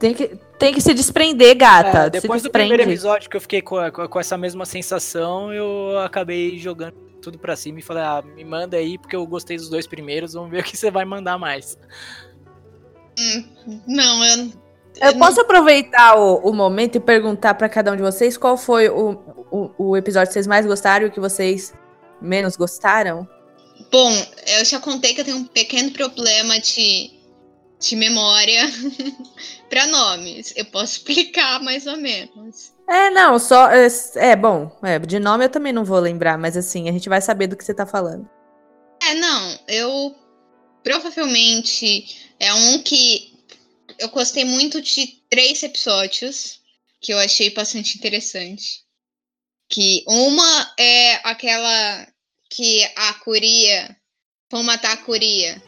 Tem 0.00 0.12
que, 0.12 0.36
tem 0.60 0.74
que 0.74 0.80
se 0.80 0.92
desprender, 0.92 1.56
gata. 1.56 2.06
É, 2.06 2.10
depois 2.10 2.42
do 2.42 2.50
primeiro 2.50 2.82
episódio 2.82 3.30
que 3.30 3.36
eu 3.36 3.40
fiquei 3.40 3.62
com, 3.62 3.76
com, 3.90 4.06
com, 4.06 4.20
essa 4.20 4.36
mesma 4.36 4.66
sensação, 4.66 5.52
eu 5.52 5.98
acabei 5.98 6.58
jogando 6.58 6.92
tudo 7.22 7.38
pra 7.38 7.56
cima 7.56 7.78
e 7.78 7.82
falei, 7.82 8.02
ah, 8.02 8.22
me 8.22 8.44
manda 8.44 8.76
aí, 8.76 8.98
porque 8.98 9.16
eu 9.16 9.26
gostei 9.26 9.56
dos 9.56 9.70
dois 9.70 9.86
primeiros, 9.86 10.34
vamos 10.34 10.50
ver 10.50 10.60
o 10.60 10.64
que 10.64 10.76
você 10.76 10.90
vai 10.90 11.06
mandar 11.06 11.38
mais. 11.38 11.78
Hum, 13.18 13.44
não, 13.88 14.24
eu. 14.24 14.36
Eu, 15.00 15.12
eu 15.12 15.18
posso 15.18 15.36
não... 15.36 15.44
aproveitar 15.44 16.16
o, 16.18 16.36
o, 16.36 16.52
momento 16.52 16.96
e 16.96 17.00
perguntar 17.00 17.54
para 17.54 17.68
cada 17.68 17.92
um 17.92 17.96
de 17.96 18.02
vocês 18.02 18.36
qual 18.36 18.56
foi 18.56 18.88
o, 18.90 19.12
o, 19.50 19.70
o 19.78 19.96
episódio 19.96 20.28
que 20.28 20.34
vocês 20.34 20.46
mais 20.46 20.66
gostaram 20.66 21.06
e 21.06 21.08
o 21.08 21.12
que 21.12 21.20
vocês 21.20 21.72
menos 22.20 22.54
gostaram? 22.54 23.26
Bom, 23.90 24.12
eu 24.58 24.64
já 24.64 24.78
contei 24.78 25.14
que 25.14 25.22
eu 25.22 25.24
tenho 25.24 25.38
um 25.38 25.44
pequeno 25.44 25.90
problema 25.92 26.58
de, 26.60 27.10
de 27.80 27.96
memória 27.96 28.62
para 29.68 29.86
nomes. 29.86 30.52
Eu 30.54 30.66
posso 30.66 30.98
explicar 30.98 31.60
mais 31.62 31.86
ou 31.86 31.96
menos. 31.96 32.72
É, 32.88 33.10
não, 33.10 33.38
só. 33.38 33.70
É, 33.70 33.88
é, 34.16 34.36
bom, 34.36 34.78
é, 34.82 34.98
de 34.98 35.18
nome 35.18 35.44
eu 35.44 35.48
também 35.48 35.72
não 35.72 35.84
vou 35.84 35.98
lembrar, 35.98 36.36
mas 36.38 36.56
assim, 36.56 36.88
a 36.88 36.92
gente 36.92 37.08
vai 37.08 37.20
saber 37.20 37.46
do 37.46 37.56
que 37.56 37.64
você 37.64 37.74
tá 37.74 37.86
falando. 37.86 38.28
É, 39.02 39.14
não, 39.14 39.58
eu 39.66 40.14
provavelmente 40.82 42.32
é 42.38 42.52
um 42.52 42.82
que 42.82 43.32
eu 43.98 44.08
gostei 44.10 44.44
muito 44.44 44.80
de 44.80 45.06
três 45.28 45.62
episódios 45.62 46.60
que 47.00 47.12
eu 47.12 47.18
achei 47.18 47.50
bastante 47.50 47.96
interessante. 47.96 48.82
Que 49.68 50.04
uma 50.06 50.74
é 50.78 51.14
aquela 51.22 52.08
que 52.50 52.84
a 52.96 53.14
Curia 53.14 53.96
vão 54.50 54.62
matar 54.62 54.92
a 54.92 54.96
Curia. 54.96 55.62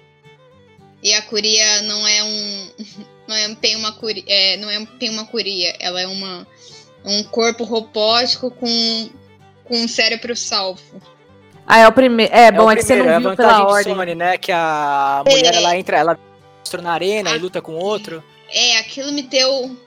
E 1.03 1.12
a 1.15 1.23
Curia 1.23 1.83
não 1.83 2.07
é 2.07 2.23
um. 2.23 2.71
Não 3.25 3.37
é 3.37 3.49
bem 3.55 3.77
uma 3.77 3.93
curia. 3.93 4.25
É, 4.27 4.57
não 4.57 4.69
é 4.69 4.85
bem 4.99 5.09
uma 5.09 5.25
curia. 5.25 5.75
Ela 5.79 6.01
é 6.01 6.07
uma, 6.09 6.45
um 7.05 7.23
corpo 7.23 7.62
robótico 7.62 8.51
com, 8.51 9.11
com 9.65 9.77
um 9.77 9.87
cérebro 9.87 10.37
salvo. 10.37 11.01
Ah, 11.65 11.79
é 11.79 11.88
o 11.88 11.93
primeiro. 11.93 12.35
É, 12.35 12.47
é 12.47 12.53
bom, 12.53 12.71
é, 12.71 12.75
que 12.75 12.83
você 12.83 12.97
não 12.97 13.09
é 13.09 13.21
viu 13.21 13.37
pela 13.37 13.65
ordem. 13.65 13.95
Sony, 13.95 14.15
né? 14.17 14.37
Que 14.37 14.51
a 14.51 15.23
mulher, 15.25 15.55
é. 15.55 15.57
ela 15.57 15.77
entra, 15.77 15.97
ela 15.97 16.19
entra 16.67 16.83
na 16.83 16.93
arena 16.93 17.31
a, 17.31 17.37
e 17.37 17.38
luta 17.38 17.62
com 17.62 17.75
outro. 17.77 18.23
É, 18.51 18.79
aquilo 18.79 19.12
me 19.12 19.23
deu 19.23 19.79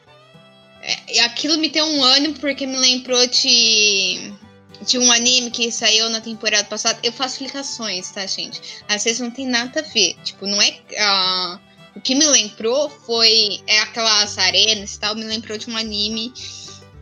é, 1.08 1.21
aquilo 1.21 1.58
me 1.58 1.67
deu 1.67 1.86
um 1.86 2.04
ânimo 2.04 2.36
porque 2.36 2.67
me 2.67 2.78
lembrou 2.78 3.25
de, 3.28 4.32
de 4.81 4.97
um 4.97 5.11
anime 5.11 5.51
que 5.51 5.71
saiu 5.71 6.09
na 6.09 6.21
temporada 6.21 6.63
passada. 6.65 6.99
Eu 7.03 7.11
faço 7.11 7.35
explicações, 7.35 8.11
tá, 8.11 8.25
gente? 8.25 8.61
Às 8.88 9.03
vezes 9.03 9.19
não 9.19 9.31
tem 9.31 9.47
nada 9.47 9.79
a 9.79 9.83
ver. 9.83 10.15
Tipo, 10.23 10.45
não 10.47 10.61
é. 10.61 10.69
Uh, 10.69 11.59
o 11.95 12.01
que 12.01 12.15
me 12.15 12.25
lembrou 12.25 12.89
foi. 12.89 13.61
É 13.67 13.79
aquelas 13.79 14.38
arenas 14.38 14.95
e 14.95 14.99
tal, 14.99 15.15
me 15.15 15.23
lembrou 15.23 15.57
de 15.57 15.69
um 15.69 15.77
anime 15.77 16.33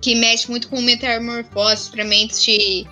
que 0.01 0.15
mexe 0.15 0.49
muito 0.49 0.67
com 0.67 0.81
metamorfose 0.81 1.89
para 1.89 2.03
mentes 2.03 2.43
de 2.43 2.85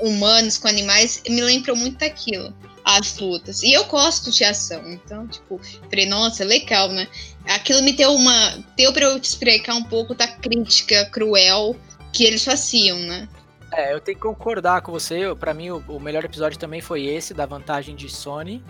humanos 0.00 0.58
com 0.58 0.68
animais. 0.68 1.22
Me 1.28 1.40
lembrou 1.40 1.76
muito 1.76 1.98
daquilo 1.98 2.52
as 2.88 3.18
lutas. 3.18 3.62
E 3.62 3.72
eu 3.72 3.84
gosto 3.84 4.30
de 4.30 4.44
ação, 4.44 4.82
então, 4.90 5.26
tipo, 5.28 5.60
falei, 5.90 6.06
nossa, 6.06 6.42
legal, 6.42 6.88
né? 6.88 7.06
Aquilo 7.46 7.82
me 7.82 7.92
deu 7.92 8.14
uma. 8.14 8.64
Deu 8.76 8.92
pra 8.92 9.04
eu 9.04 9.20
te 9.20 9.24
explicar 9.24 9.74
um 9.74 9.84
pouco 9.84 10.14
da 10.14 10.26
crítica 10.26 11.04
cruel 11.06 11.76
que 12.12 12.24
eles 12.24 12.44
faziam, 12.44 12.98
né? 12.98 13.28
É, 13.72 13.92
eu 13.92 14.00
tenho 14.00 14.16
que 14.16 14.22
concordar 14.22 14.80
com 14.80 14.92
você. 14.92 15.34
Para 15.38 15.52
mim, 15.52 15.70
o, 15.70 16.00
melhor 16.00 16.24
episódio 16.24 16.58
também 16.58 16.80
foi 16.80 17.04
esse, 17.04 17.34
da 17.34 17.46
vantagem 17.46 17.94
de 17.94 18.08
Sony. 18.08 18.62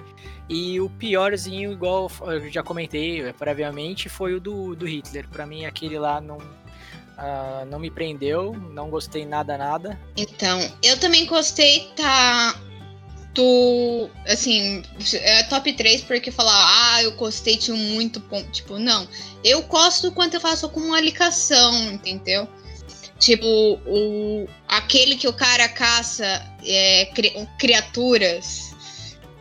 E 0.48 0.80
o 0.80 0.90
piorzinho, 0.90 1.72
igual 1.72 2.10
eu 2.22 2.50
já 2.50 2.62
comentei 2.62 3.22
é, 3.22 3.32
previamente, 3.32 4.08
foi 4.08 4.34
o 4.34 4.40
do, 4.40 4.74
do 4.74 4.86
Hitler. 4.86 5.28
Para 5.28 5.46
mim, 5.46 5.64
aquele 5.64 5.98
lá 5.98 6.20
não, 6.20 6.38
uh, 6.38 7.64
não 7.70 7.78
me 7.78 7.90
prendeu, 7.90 8.54
não 8.72 8.90
gostei 8.90 9.24
nada, 9.24 9.56
nada. 9.56 9.98
Então, 10.16 10.58
eu 10.82 10.98
também 10.98 11.26
gostei, 11.26 11.90
tá. 11.94 12.58
Tu, 13.34 14.10
assim, 14.26 14.82
é 15.14 15.44
top 15.44 15.72
3 15.72 16.02
porque 16.02 16.30
falar, 16.32 16.94
ah, 16.94 17.02
eu 17.04 17.12
gostei, 17.12 17.56
tinha 17.56 17.76
muito 17.76 18.20
ponto. 18.22 18.50
Tipo, 18.50 18.78
não. 18.78 19.06
Eu 19.44 19.62
gosto 19.62 20.10
quando 20.10 20.34
eu 20.34 20.40
faço 20.40 20.68
com 20.70 20.80
uma 20.80 21.00
ligação, 21.00 21.92
entendeu? 21.92 22.48
Tipo, 23.18 23.46
o, 23.84 24.48
aquele 24.68 25.16
que 25.16 25.26
o 25.26 25.32
cara 25.32 25.68
caça 25.68 26.42
é, 26.64 27.06
cri, 27.14 27.32
criaturas. 27.58 28.74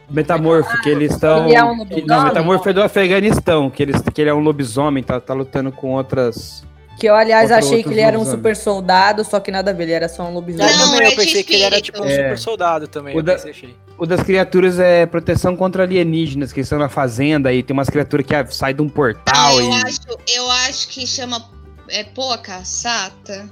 Metamorfo, 0.09 0.69
ah, 0.71 0.81
que 0.81 0.89
eles 0.89 1.13
estão. 1.13 1.45
Ele 1.45 1.55
é 1.55 1.63
um 1.63 1.85
Não, 2.05 2.23
metamorfo 2.23 2.69
é 2.69 2.73
do 2.73 2.81
Afeganistão, 2.81 3.69
que, 3.69 3.83
eles, 3.83 4.01
que 4.01 4.21
ele 4.21 4.29
é 4.29 4.33
um 4.33 4.39
lobisomem, 4.39 5.03
tá, 5.03 5.19
tá 5.19 5.33
lutando 5.33 5.71
com 5.71 5.93
outras. 5.93 6.63
Que 6.99 7.07
eu, 7.07 7.13
aliás, 7.13 7.51
achei 7.51 7.83
que 7.83 7.89
ele 7.89 8.01
era 8.01 8.17
um 8.17 8.25
super 8.25 8.55
soldado, 8.55 9.23
só 9.23 9.39
que 9.39 9.51
nada 9.51 9.69
a 9.69 9.73
ver, 9.73 9.83
ele 9.83 9.91
era 9.91 10.09
só 10.09 10.23
um 10.23 10.33
lobisomem. 10.33 10.75
Não, 10.77 10.95
eu, 10.95 11.11
eu 11.11 11.15
pensei 11.15 11.43
que 11.43 11.53
ele 11.53 11.63
era 11.63 11.79
tipo 11.79 12.01
um 12.01 12.05
é. 12.05 12.15
super 12.15 12.37
soldado 12.39 12.87
também. 12.87 13.15
O, 13.15 13.21
da, 13.21 13.35
pensei, 13.35 13.75
o, 13.95 14.05
das 14.07 14.23
criaturas 14.23 14.79
é 14.79 15.05
proteção 15.05 15.55
contra 15.55 15.83
alienígenas, 15.83 16.51
que 16.51 16.61
estão 16.61 16.79
na 16.79 16.89
fazenda 16.89 17.53
e 17.53 17.61
tem 17.61 17.73
umas 17.73 17.89
criaturas 17.89 18.25
que 18.25 18.55
saem 18.55 18.75
de 18.75 18.81
um 18.81 18.89
portal. 18.89 19.33
Ah, 19.35 19.53
eu, 19.53 19.71
e... 19.71 19.83
acho, 19.83 19.99
eu 20.27 20.49
acho 20.49 20.87
que 20.87 21.05
chama. 21.05 21.45
É 21.89 22.03
Poa 22.03 22.37
Caçata. 22.37 23.47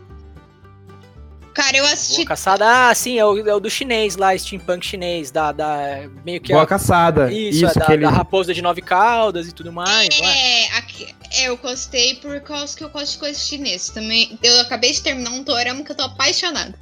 Cara, 1.56 1.78
eu 1.78 1.86
assisti. 1.86 2.18
Boa 2.18 2.28
caçada, 2.28 2.89
ah, 2.89 2.94
sim, 2.94 3.18
é 3.18 3.26
o, 3.26 3.48
é 3.48 3.56
o 3.56 3.62
do 3.62 3.70
chinês 3.70 4.18
lá, 4.18 4.38
steampunk 4.38 4.86
chinês, 4.86 5.32
da, 5.32 5.54
da 5.54 6.10
meio 6.26 6.41
que. 6.41 6.52
Boa 6.52 6.63
a, 6.63 6.68
caçada. 6.68 7.32
Isso, 7.32 7.65
isso 7.65 7.80
é 7.80 7.88
da, 7.88 7.94
ele... 7.94 8.04
da, 8.04 8.10
raposa 8.10 8.54
de 8.54 8.62
nove 8.62 8.82
caudas 8.82 9.48
e 9.48 9.54
tudo 9.54 9.72
mais. 9.72 10.10
É, 10.20 10.68
aqui, 10.78 11.15
é, 11.32 11.48
eu 11.48 11.56
gostei 11.56 12.15
por 12.15 12.38
causa 12.41 12.76
que 12.76 12.84
eu 12.84 12.89
gosto 12.89 13.13
de 13.13 13.20
coisas 13.20 13.48
chinesas 13.48 13.88
também. 13.88 14.38
Eu 14.44 14.60
acabei 14.60 14.91
de 14.91 15.02
terminar 15.02 15.32
um 15.32 15.44
dorama 15.44 15.82
que 15.82 15.94
eu 15.94 15.96
tô 15.96 16.04
apaixonada. 16.04 16.78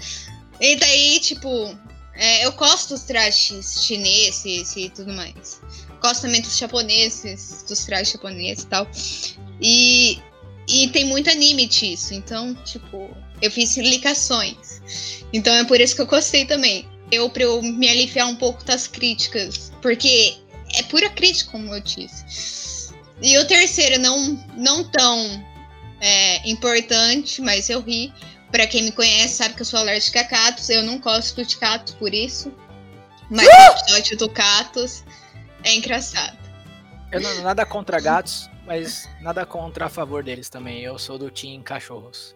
E 0.59 0.75
daí, 0.75 1.19
tipo, 1.19 1.77
é, 2.15 2.43
eu 2.43 2.51
gosto 2.53 2.95
dos 2.95 3.03
trajes 3.03 3.83
chineses 3.83 4.75
e 4.75 4.89
tudo 4.89 5.13
mais. 5.13 5.61
Gosto 6.01 6.23
também 6.23 6.41
dos 6.41 6.57
japoneses, 6.57 7.63
dos 7.67 7.85
trajes 7.85 8.13
japoneses 8.13 8.63
e 8.63 8.67
tal. 8.67 8.87
E, 9.61 10.19
e 10.67 10.87
tem 10.87 11.05
muito 11.05 11.29
anime 11.29 11.67
disso, 11.67 12.15
então, 12.15 12.55
tipo, 12.65 13.15
eu 13.43 13.51
fiz 13.51 13.75
ligações. 13.75 14.81
Então 15.33 15.53
é 15.53 15.65
por 15.65 15.79
isso 15.81 15.95
que 15.95 16.01
eu 16.01 16.07
gostei 16.07 16.45
também. 16.45 16.87
Eu, 17.11 17.29
pra 17.29 17.43
eu 17.43 17.61
me 17.61 17.89
aliviar 17.89 18.27
um 18.27 18.37
pouco 18.37 18.63
das 18.63 18.87
críticas. 18.87 19.71
Porque 19.81 20.37
é 20.75 20.83
pura 20.83 21.09
crítica, 21.09 21.51
como 21.51 21.75
eu 21.75 21.81
disse. 21.81 22.93
E 23.21 23.37
o 23.37 23.45
terceiro, 23.45 24.01
não, 24.01 24.17
não 24.55 24.89
tão 24.89 25.45
é, 25.99 26.49
importante, 26.49 27.41
mas 27.41 27.69
eu 27.69 27.81
ri. 27.81 28.13
Pra 28.49 28.65
quem 28.65 28.83
me 28.83 28.91
conhece, 28.93 29.35
sabe 29.35 29.55
que 29.55 29.61
eu 29.61 29.65
sou 29.65 29.79
alérgica 29.79 30.21
a 30.21 30.23
catos. 30.23 30.69
Eu 30.69 30.83
não 30.83 30.97
gosto 30.99 31.43
de 31.43 31.57
catos 31.57 31.93
por 31.95 32.13
isso. 32.13 32.53
Mas 33.29 33.45
o 33.45 33.81
episódio 33.81 34.17
do 34.17 34.29
catos 34.29 35.03
é 35.63 35.75
engraçado. 35.75 36.37
Eu 37.11 37.19
não, 37.19 37.41
nada 37.41 37.65
contra 37.65 37.99
gatos, 37.99 38.49
mas 38.65 39.09
nada 39.21 39.45
contra 39.45 39.87
a 39.87 39.89
favor 39.89 40.23
deles 40.23 40.49
também. 40.49 40.81
Eu 40.81 40.97
sou 40.97 41.17
do 41.17 41.29
Team 41.29 41.61
Cachorros. 41.61 42.35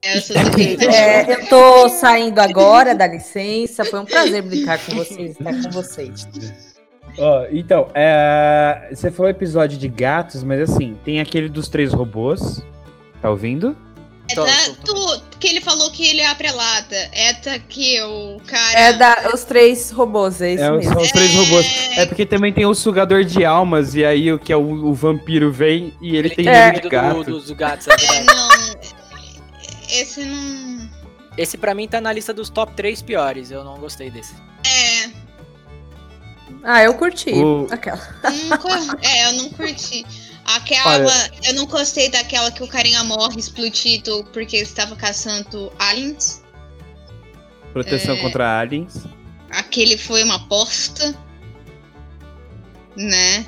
É, 0.04 1.32
eu 1.32 1.46
tô 1.48 1.88
saindo 1.88 2.38
agora, 2.38 2.94
dá 2.94 3.06
licença. 3.06 3.84
Foi 3.84 4.00
um 4.00 4.04
prazer 4.04 4.42
brincar 4.42 4.78
com 4.78 4.94
vocês, 4.94 5.30
estar 5.32 5.52
com 5.62 5.70
vocês. 5.70 6.28
Oh, 7.20 7.44
então, 7.50 7.88
é, 7.94 8.90
você 8.92 9.10
falou 9.10 9.28
episódio 9.28 9.76
de 9.76 9.88
gatos, 9.88 10.44
mas 10.44 10.70
assim, 10.70 10.96
tem 11.04 11.18
aquele 11.18 11.48
dos 11.48 11.68
três 11.68 11.92
robôs. 11.92 12.62
Tá 13.20 13.28
ouvindo? 13.28 13.76
É 14.30 14.34
da, 14.36 14.44
tu, 14.84 15.22
que 15.40 15.48
ele 15.48 15.60
falou 15.60 15.90
que 15.90 16.06
ele 16.06 16.20
é 16.20 16.28
a 16.28 16.34
prelata. 16.34 16.94
É 17.12 17.32
da 17.32 17.58
que 17.58 18.00
o 18.02 18.38
cara. 18.46 18.78
É 18.78 18.92
da, 18.92 19.30
os 19.34 19.42
três 19.42 19.90
robôs, 19.90 20.40
é 20.40 20.52
isso 20.52 20.62
é, 20.62 20.70
mesmo. 20.70 20.92
São 20.92 21.02
os 21.02 21.10
três 21.10 21.34
é... 21.34 21.36
robôs. 21.38 21.66
É 21.96 22.06
porque 22.06 22.24
também 22.26 22.52
tem 22.52 22.66
o 22.66 22.74
sugador 22.74 23.24
de 23.24 23.44
almas, 23.44 23.96
e 23.96 24.04
aí 24.04 24.32
o 24.32 24.38
que 24.38 24.52
é 24.52 24.56
o, 24.56 24.60
o 24.60 24.94
vampiro 24.94 25.50
vem 25.50 25.94
e 26.00 26.10
ele, 26.10 26.28
ele 26.28 26.30
tem 26.30 26.46
é. 26.46 26.66
medo 26.66 26.82
de 26.82 26.88
gato. 26.88 27.24
Do, 27.24 27.40
dos 27.40 27.50
gatos, 27.50 27.88
é, 27.88 28.22
não. 28.22 28.48
Esse 30.00 30.24
não. 30.24 30.90
Esse 31.36 31.56
pra 31.56 31.74
mim 31.74 31.86
tá 31.86 32.00
na 32.00 32.12
lista 32.12 32.32
dos 32.32 32.50
top 32.50 32.72
3 32.74 33.02
piores. 33.02 33.50
Eu 33.50 33.64
não 33.64 33.78
gostei 33.78 34.10
desse. 34.10 34.34
É. 34.64 35.10
Ah, 36.62 36.82
eu 36.82 36.94
curti. 36.94 37.30
O... 37.30 37.66
Aquela. 37.70 38.00
é, 39.02 39.28
eu 39.28 39.32
não 39.34 39.50
curti. 39.50 40.04
Aquela. 40.44 40.96
Olha... 40.96 41.32
Eu 41.44 41.54
não 41.54 41.66
gostei 41.66 42.08
daquela 42.08 42.50
que 42.50 42.62
o 42.62 42.68
carinha 42.68 43.04
morre 43.04 43.38
explodido 43.38 44.24
porque 44.32 44.56
estava 44.56 44.96
caçando 44.96 45.72
aliens. 45.78 46.42
Proteção 47.72 48.16
é... 48.16 48.20
contra 48.20 48.60
aliens. 48.60 49.04
Aquele 49.50 49.96
foi 49.96 50.22
uma 50.24 50.36
aposta. 50.36 51.14
Né? 52.96 53.46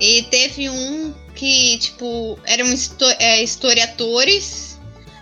E 0.00 0.22
teve 0.24 0.70
um 0.70 1.12
que, 1.34 1.76
tipo, 1.78 2.38
eram 2.46 2.66
é, 3.18 3.42
historiadores 3.42 4.69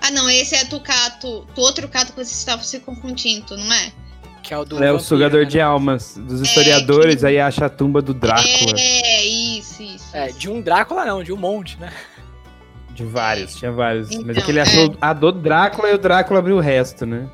ah, 0.00 0.10
não, 0.10 0.28
esse 0.28 0.54
é 0.54 0.64
do 0.64 0.80
Cato, 0.80 1.46
do 1.54 1.60
outro 1.60 1.88
Cato 1.88 2.12
que 2.12 2.16
vocês 2.16 2.32
estavam 2.32 2.64
se 2.64 2.80
confundindo, 2.80 3.56
não 3.56 3.72
é? 3.72 3.92
Que 4.42 4.54
é 4.54 4.58
o 4.58 4.64
do. 4.64 4.76
É 4.76 4.78
vampiro, 4.78 4.96
o 4.96 5.00
sugador 5.00 5.42
né? 5.42 5.46
de 5.46 5.60
almas 5.60 6.16
dos 6.16 6.40
historiadores, 6.40 7.16
é, 7.16 7.18
que... 7.20 7.26
aí 7.26 7.40
acha 7.40 7.66
a 7.66 7.68
tumba 7.68 8.00
do 8.00 8.14
Drácula. 8.14 8.74
É, 8.78 9.24
isso, 9.24 9.82
isso. 9.82 10.16
É, 10.16 10.28
de 10.28 10.48
um 10.48 10.60
Drácula 10.60 11.04
não, 11.04 11.22
de 11.22 11.32
um 11.32 11.36
monte, 11.36 11.78
né? 11.78 11.92
De 12.90 13.04
vários, 13.04 13.54
tinha 13.54 13.70
vários. 13.70 14.10
Então, 14.10 14.26
Mas 14.26 14.38
aquele 14.38 14.58
é... 14.58 14.62
achou 14.62 14.96
a 15.00 15.12
do 15.12 15.30
Drácula 15.30 15.90
e 15.90 15.94
o 15.94 15.98
Drácula 15.98 16.38
abriu 16.38 16.56
o 16.56 16.60
resto, 16.60 17.04
né? 17.04 17.28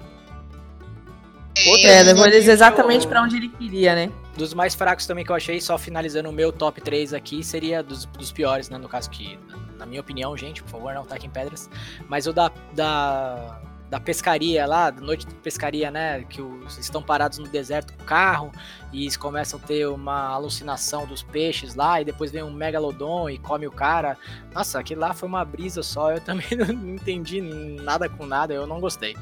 Outra 1.66 1.88
é, 1.88 2.02
levou 2.02 2.26
eles 2.26 2.48
exatamente 2.48 3.06
para 3.06 3.22
onde 3.22 3.36
ele 3.36 3.48
queria, 3.48 3.94
né? 3.94 4.10
Dos 4.36 4.52
mais 4.52 4.74
fracos 4.74 5.06
também 5.06 5.24
que 5.24 5.30
eu 5.30 5.36
achei, 5.36 5.60
só 5.60 5.78
finalizando 5.78 6.28
o 6.28 6.32
meu 6.32 6.52
top 6.52 6.80
3 6.80 7.14
aqui, 7.14 7.44
seria 7.44 7.82
dos, 7.82 8.06
dos 8.06 8.32
piores, 8.32 8.68
né? 8.68 8.76
No 8.76 8.88
caso 8.88 9.08
que 9.08 9.38
na 9.84 9.86
minha 9.86 10.00
opinião, 10.00 10.36
gente, 10.36 10.62
por 10.62 10.70
favor, 10.70 10.94
não 10.94 11.04
taquem 11.04 11.30
pedras. 11.30 11.70
Mas 12.08 12.26
o 12.26 12.32
da, 12.32 12.50
da, 12.74 13.60
da 13.90 14.00
pescaria 14.00 14.66
lá, 14.66 14.90
da 14.90 15.00
noite 15.00 15.26
de 15.26 15.34
pescaria, 15.36 15.90
né? 15.90 16.24
Que 16.24 16.40
os, 16.40 16.78
estão 16.78 17.02
parados 17.02 17.38
no 17.38 17.46
deserto 17.46 17.92
com 17.92 18.02
o 18.02 18.06
carro 18.06 18.52
e 18.92 19.02
eles 19.02 19.16
começam 19.16 19.60
a 19.62 19.62
ter 19.62 19.86
uma 19.86 20.28
alucinação 20.28 21.06
dos 21.06 21.22
peixes 21.22 21.74
lá 21.74 22.00
e 22.00 22.04
depois 22.04 22.32
vem 22.32 22.42
um 22.42 22.50
megalodon 22.50 23.28
e 23.28 23.38
come 23.38 23.66
o 23.66 23.70
cara. 23.70 24.16
Nossa, 24.52 24.80
aquilo 24.80 25.02
lá 25.02 25.12
foi 25.12 25.28
uma 25.28 25.44
brisa 25.44 25.82
só. 25.82 26.12
Eu 26.12 26.20
também 26.24 26.48
não 26.56 26.94
entendi 26.94 27.40
nada 27.40 28.08
com 28.08 28.26
nada, 28.26 28.54
eu 28.54 28.66
não 28.66 28.80
gostei. 28.80 29.14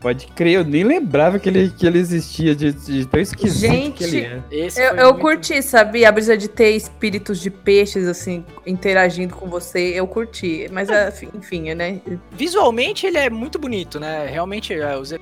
Pode 0.00 0.26
crer, 0.28 0.54
eu 0.54 0.64
nem 0.64 0.84
lembrava 0.84 1.38
que 1.38 1.48
ele, 1.48 1.70
que 1.70 1.86
ele 1.86 1.98
existia 1.98 2.54
de, 2.54 2.72
de 2.72 3.06
tão 3.06 3.18
esquisito 3.18 3.72
Gente, 3.72 3.96
que 3.96 4.04
ele 4.04 4.20
é. 4.20 4.42
eu, 4.76 4.96
eu 4.96 5.06
muito... 5.08 5.20
curti, 5.20 5.62
sabia? 5.62 6.08
A 6.08 6.12
brisa 6.12 6.36
de 6.36 6.48
ter 6.48 6.70
espíritos 6.70 7.40
de 7.40 7.50
peixes, 7.50 8.06
assim, 8.06 8.44
interagindo 8.66 9.34
com 9.34 9.48
você, 9.48 9.92
eu 9.94 10.06
curti. 10.06 10.68
Mas, 10.70 10.90
é. 10.90 11.12
enfim, 11.34 11.74
né? 11.74 12.00
Visualmente 12.30 13.06
ele 13.06 13.18
é 13.18 13.30
muito 13.30 13.58
bonito, 13.58 13.98
né? 13.98 14.26
Realmente, 14.26 14.74
é, 14.74 14.96
os 14.96 15.12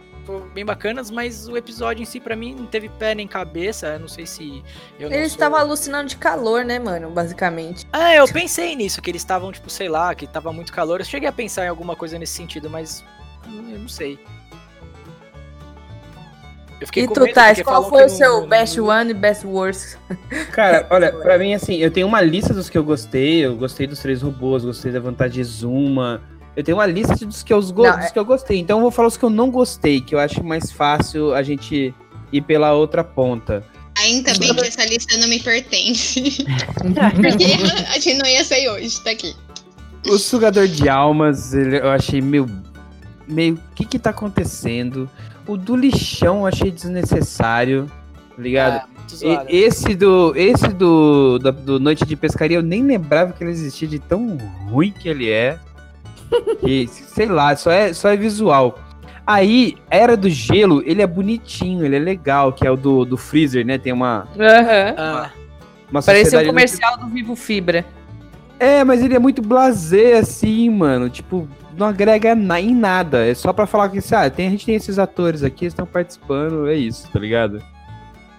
bem 0.52 0.64
bacanas, 0.64 1.10
mas 1.10 1.46
o 1.48 1.56
episódio 1.56 2.02
em 2.02 2.04
si, 2.04 2.18
para 2.18 2.34
mim, 2.34 2.54
não 2.54 2.66
teve 2.66 2.88
pé 2.88 3.14
nem 3.14 3.28
cabeça. 3.28 3.98
não 3.98 4.08
sei 4.08 4.26
se. 4.26 4.62
Eu 4.98 5.10
eles 5.12 5.28
estavam 5.28 5.58
sou... 5.58 5.66
alucinando 5.66 6.08
de 6.08 6.16
calor, 6.16 6.64
né, 6.64 6.78
mano? 6.78 7.10
Basicamente. 7.10 7.86
Ah, 7.92 8.14
eu 8.14 8.26
pensei 8.26 8.74
nisso, 8.74 9.02
que 9.02 9.10
eles 9.10 9.22
estavam, 9.22 9.52
tipo, 9.52 9.68
sei 9.70 9.88
lá, 9.88 10.14
que 10.14 10.26
tava 10.26 10.52
muito 10.52 10.72
calor. 10.72 11.00
Eu 11.00 11.04
cheguei 11.04 11.28
a 11.28 11.32
pensar 11.32 11.66
em 11.66 11.68
alguma 11.68 11.94
coisa 11.94 12.18
nesse 12.18 12.32
sentido, 12.32 12.70
mas. 12.70 13.04
Eu 13.46 13.78
não 13.78 13.88
sei. 13.88 14.18
Eu 16.84 16.86
fiquei 16.86 17.04
e 17.04 17.08
tu, 17.08 17.26
Thais, 17.32 17.62
qual 17.62 17.88
foi 17.88 18.04
o 18.04 18.08
seu 18.10 18.42
não, 18.42 18.46
best 18.46 18.76
não... 18.76 18.88
one 18.88 19.10
e 19.10 19.14
best 19.14 19.46
worst? 19.46 19.96
Cara, 20.52 20.86
olha, 20.90 21.12
pra 21.12 21.38
mim, 21.38 21.54
assim, 21.54 21.76
eu 21.76 21.90
tenho 21.90 22.06
uma 22.06 22.20
lista 22.20 22.52
dos 22.52 22.68
que 22.68 22.76
eu 22.76 22.84
gostei. 22.84 23.44
Eu 23.44 23.56
gostei 23.56 23.86
dos 23.86 24.00
três 24.00 24.20
robôs, 24.20 24.64
gostei 24.64 24.92
da 24.92 25.00
vantagem 25.00 25.42
de 25.42 25.44
Zuma. 25.44 26.20
Eu 26.54 26.62
tenho 26.62 26.76
uma 26.76 26.86
lista 26.86 27.14
dos 27.24 27.42
que, 27.42 27.52
eu, 27.52 27.60
não, 27.60 27.96
dos 27.96 28.06
é... 28.06 28.10
que 28.10 28.18
eu 28.18 28.24
gostei. 28.24 28.58
Então 28.58 28.78
eu 28.78 28.82
vou 28.82 28.90
falar 28.90 29.08
os 29.08 29.16
que 29.16 29.24
eu 29.24 29.30
não 29.30 29.50
gostei, 29.50 30.00
que 30.00 30.14
eu 30.14 30.18
acho 30.18 30.44
mais 30.44 30.70
fácil 30.70 31.34
a 31.34 31.42
gente 31.42 31.94
ir 32.30 32.40
pela 32.42 32.74
outra 32.74 33.02
ponta. 33.02 33.64
Ainda 33.98 34.34
bem 34.34 34.54
que 34.54 34.60
essa 34.60 34.84
lista 34.84 35.16
não 35.16 35.28
me 35.28 35.40
pertence. 35.40 36.44
Porque 37.16 37.44
a 37.88 37.98
gente 37.98 38.14
não 38.14 38.28
ia 38.28 38.44
sair 38.44 38.68
hoje, 38.68 39.00
tá 39.00 39.10
aqui. 39.10 39.34
O 40.06 40.18
sugador 40.18 40.68
de 40.68 40.86
almas, 40.86 41.54
eu 41.54 41.88
achei 41.90 42.20
meio. 42.20 42.46
Meio. 43.26 43.54
O 43.54 43.74
que 43.74 43.86
que 43.86 43.98
tá 43.98 44.10
acontecendo? 44.10 45.08
O 45.46 45.56
do 45.56 45.76
lixão 45.76 46.40
eu 46.40 46.46
achei 46.46 46.70
desnecessário, 46.70 47.86
tá 48.34 48.42
ligado? 48.42 48.88
É, 49.22 49.54
e, 49.54 49.64
esse 49.64 49.94
do 49.94 50.32
esse 50.34 50.68
do, 50.68 51.38
do, 51.38 51.52
do, 51.52 51.80
Noite 51.80 52.06
de 52.06 52.16
Pescaria 52.16 52.56
eu 52.56 52.62
nem 52.62 52.82
lembrava 52.82 53.32
que 53.32 53.44
ele 53.44 53.50
existia 53.50 53.86
de 53.86 53.98
tão 53.98 54.38
ruim 54.68 54.90
que 54.90 55.08
ele 55.08 55.30
é. 55.30 55.58
e 56.66 56.88
sei 56.88 57.26
lá, 57.26 57.54
só 57.54 57.70
é, 57.70 57.92
só 57.92 58.08
é 58.08 58.16
visual. 58.16 58.78
Aí, 59.26 59.76
Era 59.88 60.16
do 60.16 60.28
Gelo, 60.28 60.82
ele 60.84 61.00
é 61.00 61.06
bonitinho, 61.06 61.84
ele 61.84 61.96
é 61.96 61.98
legal, 61.98 62.52
que 62.52 62.66
é 62.66 62.70
o 62.70 62.76
do, 62.76 63.04
do 63.04 63.16
Freezer, 63.16 63.64
né? 63.64 63.78
Tem 63.78 63.92
uma. 63.92 64.28
Uhum. 64.36 64.94
Ah. 64.98 65.30
uma 65.90 66.02
Parece 66.02 66.36
um 66.36 66.44
comercial 66.44 66.92
muito... 66.92 67.06
do 67.06 67.14
Vivo 67.14 67.34
Fibra. 67.34 67.86
É, 68.58 68.84
mas 68.84 69.02
ele 69.02 69.14
é 69.14 69.18
muito 69.18 69.40
blasé, 69.40 70.18
assim, 70.18 70.68
mano. 70.68 71.08
Tipo, 71.08 71.48
não 71.76 71.86
agrega 71.86 72.32
em 72.32 72.74
nada. 72.74 73.26
É 73.26 73.34
só 73.34 73.52
pra 73.52 73.66
falar 73.66 73.88
que, 73.88 73.98
ah, 74.14 74.30
tem, 74.30 74.48
a 74.48 74.50
gente 74.50 74.66
tem 74.66 74.74
esses 74.74 74.98
atores 74.98 75.42
aqui, 75.42 75.64
eles 75.64 75.72
estão 75.72 75.86
participando, 75.86 76.68
é 76.68 76.74
isso, 76.74 77.10
tá 77.10 77.18
ligado? 77.18 77.62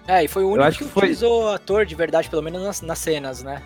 É, 0.08 0.24
e 0.24 0.28
foi 0.28 0.44
o 0.44 0.50
único 0.50 0.70
que, 0.70 0.78
que 0.78 0.84
foi... 0.84 1.02
utilizou 1.02 1.52
ator 1.52 1.84
de 1.84 1.94
verdade, 1.94 2.30
pelo 2.30 2.42
menos 2.42 2.62
nas, 2.62 2.80
nas 2.80 2.98
cenas, 2.98 3.42
né? 3.42 3.60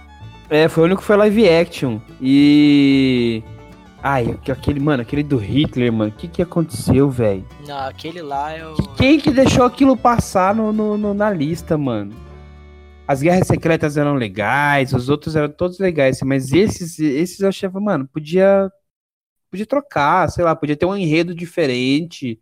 É, 0.48 0.68
foi 0.68 0.82
o 0.82 0.86
único 0.86 1.00
que 1.00 1.06
foi 1.06 1.16
live 1.16 1.48
action. 1.48 2.00
E. 2.20 3.42
Ai, 4.02 4.36
aquele, 4.50 4.80
mano, 4.80 5.02
aquele 5.02 5.22
do 5.22 5.36
Hitler, 5.36 5.92
mano, 5.92 6.10
o 6.10 6.14
que 6.14 6.26
que 6.26 6.42
aconteceu, 6.42 7.10
velho? 7.10 7.44
Não, 7.68 7.86
aquele 7.86 8.22
lá 8.22 8.52
é 8.52 8.66
o. 8.66 8.74
Quem 8.96 9.20
que 9.20 9.30
deixou 9.30 9.64
aquilo 9.64 9.96
passar 9.96 10.54
no, 10.54 10.72
no, 10.72 10.96
no, 10.96 11.14
na 11.14 11.30
lista, 11.30 11.76
mano? 11.78 12.12
As 13.06 13.20
guerras 13.20 13.46
secretas 13.46 13.96
eram 13.96 14.14
legais, 14.14 14.92
os 14.92 15.08
outros 15.08 15.36
eram 15.36 15.50
todos 15.50 15.78
legais, 15.78 16.20
mas 16.22 16.52
esses, 16.52 16.98
esses 16.98 17.40
eu 17.40 17.48
achava, 17.48 17.78
mano, 17.78 18.08
podia. 18.12 18.70
Podia 19.51 19.66
trocar, 19.66 20.28
sei 20.30 20.44
lá, 20.44 20.55
podia 20.55 20.76
ter 20.76 20.86
um 20.86 20.96
enredo 20.96 21.34
diferente. 21.34 22.40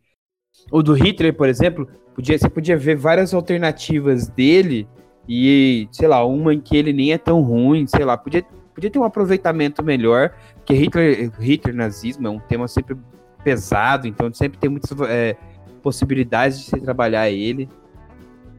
O 0.71 0.83
do 0.83 0.93
Hitler, 0.93 1.35
por 1.35 1.49
exemplo, 1.49 1.89
podia, 2.15 2.39
você 2.39 2.49
podia 2.49 2.77
ver 2.77 2.97
várias 2.97 3.33
alternativas 3.33 4.29
dele 4.29 4.87
e, 5.29 5.89
sei 5.91 6.09
lá, 6.09 6.25
uma 6.25 6.53
em 6.53 6.61
que 6.61 6.77
ele 6.77 6.93
nem 6.93 7.13
é 7.13 7.19
tão 7.19 7.41
ruim, 7.41 7.87
sei 7.87 8.05
lá, 8.05 8.17
podia, 8.17 8.45
podia 8.75 8.91
ter 8.91 8.99
um 8.99 9.05
aproveitamento 9.05 9.83
melhor, 9.83 10.35
porque 10.57 10.75
Hitler, 10.75 11.31
Hitler 11.41 11.75
nazismo 11.75 12.27
é 12.27 12.31
um 12.31 12.39
tema 12.39 12.69
sempre 12.69 12.97
pesado, 13.43 14.07
então 14.07 14.33
sempre 14.33 14.59
tem 14.59 14.69
muitas 14.69 14.91
é, 15.09 15.37
possibilidades 15.83 16.59
de 16.59 16.65
se 16.67 16.81
trabalhar 16.81 17.31
ele. 17.31 17.69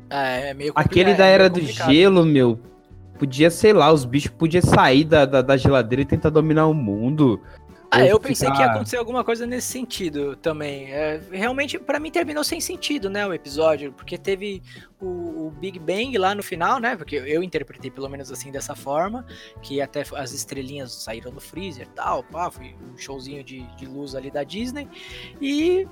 É, 0.09 0.49
é 0.49 0.53
meio 0.53 0.71
Aquele 0.75 1.13
da 1.13 1.25
é 1.25 1.31
Era 1.33 1.49
do 1.49 1.61
Gelo, 1.61 2.25
meu, 2.25 2.59
podia, 3.19 3.51
sei 3.51 3.73
lá, 3.73 3.91
os 3.91 4.05
bichos 4.05 4.31
podiam 4.31 4.61
sair 4.61 5.03
da, 5.03 5.25
da, 5.25 5.41
da, 5.41 5.57
geladeira 5.57 6.01
e 6.01 6.05
tentar 6.05 6.29
dominar 6.29 6.67
o 6.67 6.73
mundo. 6.73 7.39
Ah, 7.91 8.05
eu 8.05 8.19
pensei 8.19 8.47
ficar... 8.47 8.57
que 8.57 8.63
ia 8.63 8.71
acontecer 8.71 8.97
alguma 8.97 9.23
coisa 9.23 9.47
nesse 9.47 9.67
sentido 9.67 10.35
também. 10.35 10.91
É, 10.91 11.19
realmente, 11.31 11.79
para 11.79 11.99
mim, 11.99 12.11
terminou 12.11 12.43
sem 12.43 12.61
sentido, 12.61 13.09
né, 13.09 13.25
o 13.25 13.33
episódio, 13.33 13.91
porque 13.91 14.17
teve 14.17 14.61
o, 15.01 15.47
o, 15.47 15.53
Big 15.59 15.79
Bang 15.79 16.15
lá 16.17 16.35
no 16.35 16.43
final, 16.43 16.79
né, 16.79 16.95
porque 16.95 17.15
eu 17.15 17.41
interpretei 17.41 17.89
pelo 17.89 18.07
menos 18.07 18.31
assim, 18.31 18.51
dessa 18.51 18.75
forma, 18.75 19.25
que 19.61 19.81
até 19.81 20.03
as 20.15 20.33
estrelinhas 20.33 20.93
saíram 20.93 21.31
do 21.31 21.41
freezer 21.41 21.87
e 21.87 21.95
tal, 21.95 22.23
pá, 22.23 22.51
foi 22.51 22.75
um 22.93 22.97
showzinho 22.97 23.43
de, 23.43 23.63
de 23.75 23.85
luz 23.87 24.13
ali 24.13 24.29
da 24.29 24.43
Disney, 24.43 24.87
e 25.41 25.87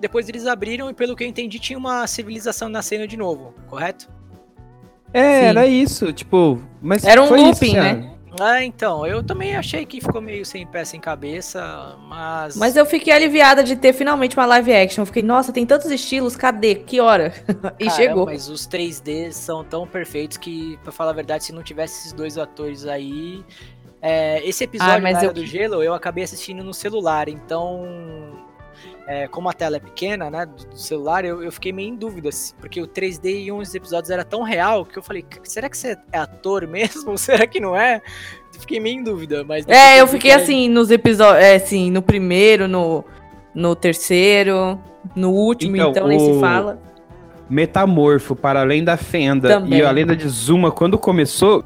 depois 0.00 0.28
eles 0.28 0.46
abriram 0.46 0.88
e 0.88 0.94
pelo 0.94 1.14
que 1.14 1.22
eu 1.22 1.28
entendi 1.28 1.58
tinha 1.58 1.78
uma 1.78 2.06
civilização 2.06 2.68
nascendo 2.68 3.06
de 3.06 3.16
novo, 3.16 3.54
correto? 3.66 4.08
É, 5.12 5.40
Sim. 5.40 5.46
era 5.46 5.66
isso, 5.66 6.12
tipo, 6.12 6.62
mas 6.80 7.04
era 7.04 7.22
um 7.22 7.28
looping, 7.28 7.66
isso, 7.66 7.76
né? 7.76 8.17
Ah, 8.40 8.62
então, 8.64 9.06
eu 9.06 9.22
também 9.22 9.56
achei 9.56 9.86
que 9.86 10.00
ficou 10.00 10.20
meio 10.20 10.44
sem 10.44 10.66
pé, 10.66 10.84
sem 10.84 11.00
cabeça, 11.00 11.96
mas. 12.06 12.56
Mas 12.56 12.76
eu 12.76 12.84
fiquei 12.84 13.12
aliviada 13.12 13.62
de 13.62 13.76
ter 13.76 13.92
finalmente 13.92 14.36
uma 14.36 14.46
live 14.46 14.72
action. 14.72 15.02
Eu 15.02 15.06
fiquei, 15.06 15.22
nossa, 15.22 15.52
tem 15.52 15.64
tantos 15.64 15.90
estilos, 15.90 16.36
cadê? 16.36 16.74
Que 16.74 17.00
hora? 17.00 17.32
e 17.78 17.86
Caramba, 17.86 17.90
chegou. 17.90 18.26
Mas 18.26 18.48
os 18.48 18.66
3D 18.66 19.32
são 19.32 19.64
tão 19.64 19.86
perfeitos 19.86 20.36
que, 20.36 20.78
pra 20.82 20.92
falar 20.92 21.10
a 21.10 21.14
verdade, 21.14 21.44
se 21.44 21.52
não 21.52 21.62
tivesse 21.62 22.00
esses 22.00 22.12
dois 22.12 22.36
atores 22.36 22.86
aí. 22.86 23.44
É, 24.00 24.46
esse 24.48 24.62
episódio 24.62 25.06
ah, 25.06 25.24
eu... 25.24 25.32
do 25.32 25.44
Gelo 25.44 25.82
eu 25.82 25.92
acabei 25.92 26.22
assistindo 26.22 26.62
no 26.62 26.72
celular, 26.72 27.28
então 27.28 28.47
é, 29.08 29.26
como 29.26 29.48
a 29.48 29.54
tela 29.54 29.76
é 29.76 29.80
pequena, 29.80 30.30
né, 30.30 30.44
do, 30.44 30.78
celular, 30.78 31.24
eu, 31.24 31.42
eu, 31.42 31.50
fiquei 31.50 31.72
meio 31.72 31.88
em 31.88 31.96
dúvida, 31.96 32.28
porque 32.60 32.82
o 32.82 32.86
3D 32.86 33.46
em 33.46 33.50
uns 33.50 33.74
episódios 33.74 34.10
era 34.10 34.22
tão 34.22 34.42
real 34.42 34.84
que 34.84 34.98
eu 34.98 35.02
falei, 35.02 35.24
será 35.44 35.70
que 35.70 35.78
você 35.78 35.96
é 36.12 36.18
ator 36.18 36.66
mesmo? 36.66 37.16
será 37.16 37.46
que 37.46 37.58
não 37.58 37.74
é? 37.74 38.02
Fiquei 38.60 38.78
meio 38.78 39.00
em 39.00 39.02
dúvida, 39.02 39.42
mas... 39.44 39.66
É, 39.66 39.98
eu 39.98 40.06
fiquei 40.06 40.32
assim, 40.32 40.68
nos 40.68 40.90
episódios, 40.90 41.42
é, 41.42 41.54
assim, 41.54 41.90
no 41.90 42.02
primeiro, 42.02 42.68
no, 42.68 43.02
no 43.54 43.74
terceiro, 43.74 44.78
no 45.16 45.30
último, 45.30 45.74
então, 45.76 45.90
então 45.90 46.06
nem 46.06 46.18
se 46.18 46.38
fala. 46.38 46.78
Metamorfo, 47.48 48.36
para 48.36 48.60
além 48.60 48.84
da 48.84 48.98
Fenda 48.98 49.48
Também. 49.48 49.78
e 49.78 49.82
a 49.82 49.90
Lenda 49.90 50.14
de 50.14 50.28
Zuma, 50.28 50.70
quando 50.70 50.98
começou, 50.98 51.64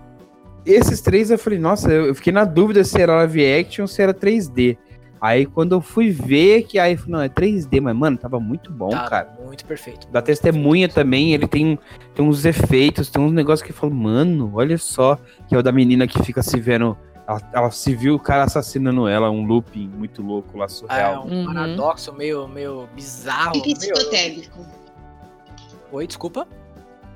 esses 0.64 1.00
três 1.00 1.28
eu 1.28 1.38
falei, 1.38 1.58
nossa, 1.58 1.90
eu 1.90 2.14
fiquei 2.14 2.32
na 2.32 2.44
dúvida 2.44 2.84
se 2.84 3.02
era 3.02 3.16
live 3.16 3.52
action 3.52 3.82
ou 3.82 3.88
se 3.88 4.00
era 4.00 4.14
3D. 4.14 4.78
Aí 5.22 5.46
quando 5.46 5.76
eu 5.76 5.80
fui 5.80 6.10
ver 6.10 6.64
que 6.64 6.80
aí, 6.80 6.98
não, 7.06 7.22
é 7.22 7.28
3D, 7.28 7.80
mas 7.80 7.94
mano, 7.94 8.18
tava 8.18 8.40
muito 8.40 8.72
bom, 8.72 8.88
tá, 8.88 9.08
cara. 9.08 9.38
Muito 9.46 9.64
perfeito. 9.64 10.08
Da 10.08 10.20
testemunha 10.20 10.88
também, 10.88 11.32
ele 11.32 11.46
tem, 11.46 11.78
tem 12.12 12.26
uns 12.26 12.44
efeitos, 12.44 13.08
tem 13.08 13.22
uns 13.22 13.30
negócios 13.30 13.64
que 13.64 13.70
eu 13.70 13.76
falo, 13.76 13.94
mano, 13.94 14.50
olha 14.52 14.76
só, 14.76 15.16
que 15.46 15.54
é 15.54 15.58
o 15.58 15.62
da 15.62 15.70
menina 15.70 16.08
que 16.08 16.20
fica 16.24 16.42
se 16.42 16.58
vendo. 16.58 16.98
Ela, 17.24 17.40
ela 17.52 17.70
se 17.70 17.94
viu 17.94 18.16
o 18.16 18.18
cara 18.18 18.42
assassinando 18.42 19.06
ela, 19.06 19.30
um 19.30 19.46
looping 19.46 19.86
muito 19.86 20.22
louco 20.22 20.58
lá, 20.58 20.66
surreal. 20.66 21.14
É, 21.14 21.18
um 21.20 21.38
uhum. 21.38 21.46
paradoxo 21.46 22.12
meio, 22.12 22.48
meio 22.48 22.88
bizarro. 22.92 23.56
E 23.64 23.74
psicodélico. 23.76 24.58
Meio... 24.58 24.72
Oi, 25.92 26.06
desculpa? 26.08 26.48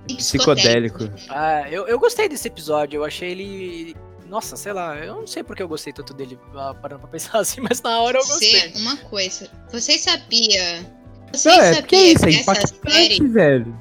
Psicodélico. 0.07 1.11
Ah, 1.29 1.69
eu, 1.69 1.89
eu 1.89 1.99
gostei 1.99 2.29
desse 2.29 2.47
episódio, 2.47 2.99
eu 2.99 3.05
achei 3.05 3.33
ele 3.33 3.97
nossa, 4.29 4.57
sei 4.57 4.73
lá, 4.73 4.97
eu 4.97 5.17
não 5.17 5.27
sei 5.27 5.43
porque 5.43 5.63
eu 5.63 5.69
gostei 5.69 5.93
tanto 5.93 6.13
dele, 6.13 6.39
ah, 6.55 6.75
parando 6.75 7.01
pra 7.01 7.11
pensar 7.11 7.39
assim, 7.41 7.61
mas 7.61 7.81
na 7.83 8.01
hora 8.01 8.19
eu 8.19 8.27
gostei. 8.27 8.73
Você, 8.73 8.79
uma 8.79 8.97
coisa, 8.97 9.51
você 9.71 9.99
sabia. 9.99 10.95
Você 11.33 11.49
não, 11.49 11.61
é, 11.61 11.75
sabia 11.75 11.83
que, 11.83 11.97
é 11.97 12.13
isso, 12.13 12.25
é 12.25 12.33
que 12.33 12.91
série. 12.91 13.29
velho. 13.29 13.81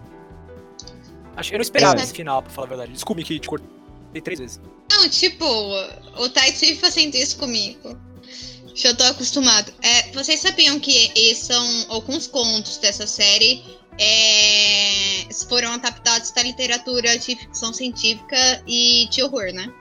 Acho 1.35 1.49
que 1.49 1.55
eu 1.55 1.59
não 1.59 1.63
esperava 1.63 2.01
esse 2.01 2.13
final, 2.13 2.41
pra 2.41 2.51
falar 2.51 2.67
a 2.67 2.69
verdade. 2.69 2.91
Desculpe 2.93 3.23
que 3.23 3.39
te 3.39 3.47
cortei 3.47 4.21
três 4.23 4.39
vezes. 4.39 4.61
Não, 4.89 5.09
tipo, 5.09 5.45
o 6.17 6.29
Tai 6.29 6.51
sempre 6.51 6.75
fazendo 6.75 7.15
isso 7.15 7.37
comigo. 7.37 7.97
Já 8.73 8.93
tô 8.93 9.03
acostumado. 9.03 9.73
É, 9.81 10.11
vocês 10.11 10.39
sabiam 10.39 10.79
que 10.79 11.35
são 11.35 11.85
alguns 11.89 12.27
contos 12.27 12.77
dessa 12.77 13.05
série 13.05 13.63
é, 13.97 15.27
foram 15.47 15.71
adaptados 15.71 16.31
da 16.31 16.43
literatura 16.43 17.17
de 17.17 17.35
ficção 17.35 17.73
científica 17.73 18.63
e 18.67 19.07
de 19.09 19.23
horror, 19.23 19.53
né? 19.53 19.71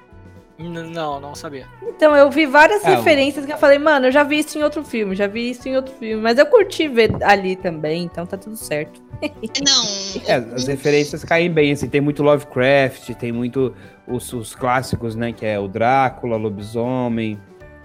Não, 0.59 1.19
não 1.19 1.35
sabia. 1.35 1.67
Então, 1.83 2.15
eu 2.15 2.31
vi 2.31 2.47
várias 2.47 2.85
é, 2.85 2.95
referências 2.95 3.45
que 3.45 3.53
eu 3.53 3.59
falei, 3.59 3.79
mano, 3.79 4.07
eu 4.07 4.13
já 4.13 4.23
vi 4.23 4.39
isso 4.39 4.57
em 4.57 4.63
outro 4.63 4.85
filme, 4.85 5.17
já 5.17 5.27
vi 5.27 5.51
isso 5.51 5.69
em 5.69 5.75
outro 5.75 5.93
filme. 5.95 6.23
Mas 6.23 6.39
eu 6.39 6.47
curti 6.47 6.87
ver 6.87 7.11
ali 7.23 7.57
também, 7.57 8.05
então 8.05 8.25
tá 8.25 8.37
tudo 8.37 8.57
certo. 8.57 9.03
Não. 9.21 10.05
É, 10.27 10.35
as 10.37 10.67
referências 10.67 11.25
caem 11.25 11.51
bem, 11.51 11.73
assim, 11.73 11.89
tem 11.89 12.01
muito 12.01 12.23
Lovecraft, 12.23 13.11
tem 13.15 13.33
muito 13.33 13.75
os, 14.07 14.33
os 14.33 14.55
clássicos, 14.55 15.17
né, 15.17 15.33
que 15.33 15.45
é 15.45 15.59
o 15.59 15.67
Drácula, 15.67 16.37
Lobisomem. 16.37 17.39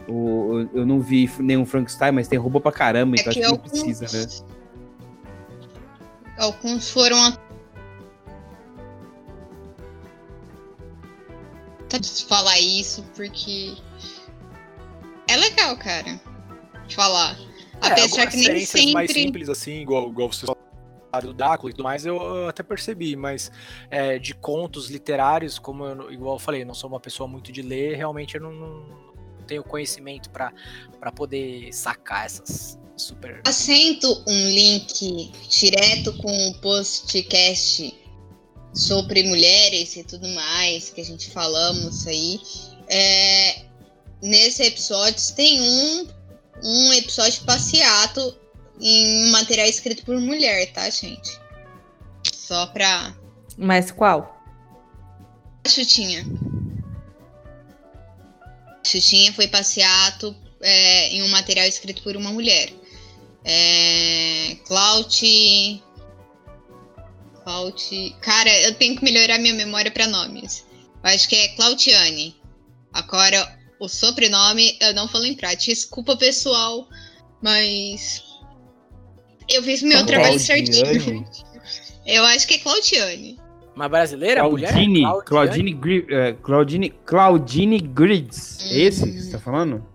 O, 0.07 0.67
eu 0.73 0.85
não 0.85 0.99
vi 0.99 1.29
nenhum 1.39 1.65
Frankenstein, 1.65 2.11
mas 2.11 2.27
tem 2.27 2.37
robô 2.37 2.59
pra 2.59 2.71
caramba, 2.71 3.15
é 3.15 3.19
então 3.19 3.31
acho 3.31 3.39
que 3.39 3.47
não 3.47 3.57
precisa, 3.57 4.05
né? 4.05 4.27
Alguns 6.37 6.89
foram 6.89 7.17
de 11.99 12.25
falar 12.25 12.59
isso, 12.59 13.03
porque 13.15 13.75
é 15.27 15.35
legal, 15.37 15.77
cara, 15.77 16.19
falar. 16.89 17.37
É, 17.81 17.87
Apesar 17.87 18.27
que 18.27 18.37
nem 18.37 18.65
sempre... 18.65 18.93
mais 18.93 19.11
simples, 19.11 19.49
assim, 19.49 19.81
igual, 19.81 20.09
igual 20.09 20.31
você 20.31 20.45
do 21.23 21.33
Drácula 21.33 21.71
e 21.71 21.73
tudo 21.73 21.83
mais, 21.83 22.05
eu 22.05 22.47
até 22.47 22.61
percebi, 22.61 23.15
mas 23.15 23.51
é, 23.89 24.19
de 24.19 24.35
contos 24.35 24.89
literários, 24.89 25.57
como 25.57 25.83
eu, 25.83 26.11
igual 26.11 26.35
eu 26.35 26.39
falei, 26.39 26.61
eu 26.61 26.65
não 26.67 26.75
sou 26.75 26.87
uma 26.87 26.99
pessoa 26.99 27.27
muito 27.27 27.51
de 27.51 27.63
ler, 27.63 27.97
realmente 27.97 28.35
eu 28.35 28.41
não, 28.41 28.51
não 28.51 28.85
tenho 29.47 29.63
conhecimento 29.63 30.29
para 30.29 31.11
poder 31.15 31.73
sacar 31.73 32.27
essas 32.27 32.77
super. 32.95 33.41
Assento 33.45 34.23
um 34.27 34.49
link 34.51 35.31
direto 35.49 36.15
com 36.17 36.49
o 36.49 36.53
podcast 36.55 37.95
sobre 38.73 39.23
mulheres 39.23 39.95
e 39.95 40.03
tudo 40.03 40.27
mais 40.29 40.89
que 40.89 41.01
a 41.01 41.05
gente 41.05 41.29
falamos 41.29 42.07
aí. 42.07 42.39
É, 42.87 43.61
nesse 44.21 44.63
episódio 44.63 45.35
tem 45.35 45.61
um, 45.61 46.07
um 46.63 46.93
episódio 46.93 47.43
passeato 47.43 48.37
em 48.79 49.29
material 49.31 49.67
escrito 49.67 50.03
por 50.05 50.19
mulher, 50.19 50.71
tá, 50.71 50.89
gente? 50.89 51.39
Só 52.33 52.67
pra. 52.67 53.13
Mas 53.57 53.91
qual? 53.91 54.37
Chutinha. 55.67 56.25
Chutinha 58.85 59.33
foi 59.33 59.47
passeato 59.47 60.35
é, 60.61 61.09
em 61.09 61.21
um 61.21 61.27
material 61.27 61.67
escrito 61.67 62.01
por 62.01 62.15
uma 62.15 62.31
mulher. 62.31 62.73
É, 63.43 64.55
Clout 64.65 65.83
Claut... 67.49 68.15
Cara, 68.21 68.61
eu 68.61 68.75
tenho 68.75 68.95
que 68.95 69.03
melhorar 69.03 69.39
minha 69.39 69.55
memória 69.55 69.89
para 69.89 70.05
nomes. 70.05 70.63
Eu 71.03 71.09
acho 71.09 71.27
que 71.27 71.35
é 71.35 71.47
Clautiane. 71.55 72.35
Agora, 72.93 73.57
o 73.79 73.87
sobrenome 73.87 74.77
eu 74.79 74.93
não 74.93 75.07
vou 75.07 75.19
lembrar. 75.19 75.55
Desculpa, 75.55 76.15
pessoal, 76.15 76.87
mas 77.41 78.23
Eu 79.49 79.63
fiz 79.63 79.81
meu 79.81 80.05
trabalho 80.05 80.39
certinho. 80.39 81.25
Eu 82.05 82.23
acho 82.25 82.47
que 82.47 82.55
é 82.55 82.57
Claudiane. 82.59 83.39
Uma 83.75 83.87
brasileira? 83.87 84.41
Claudine, 84.41 85.01
mulher? 85.01 85.23
Claudine, 85.23 85.73
Claudine, 85.75 86.35
Claudine, 86.41 86.89
Claudine 87.05 87.79
Grids. 87.79 88.59
Hum. 88.63 88.67
Esse 88.71 89.11
que 89.11 89.21
você 89.21 89.31
tá 89.31 89.39
falando? 89.39 89.85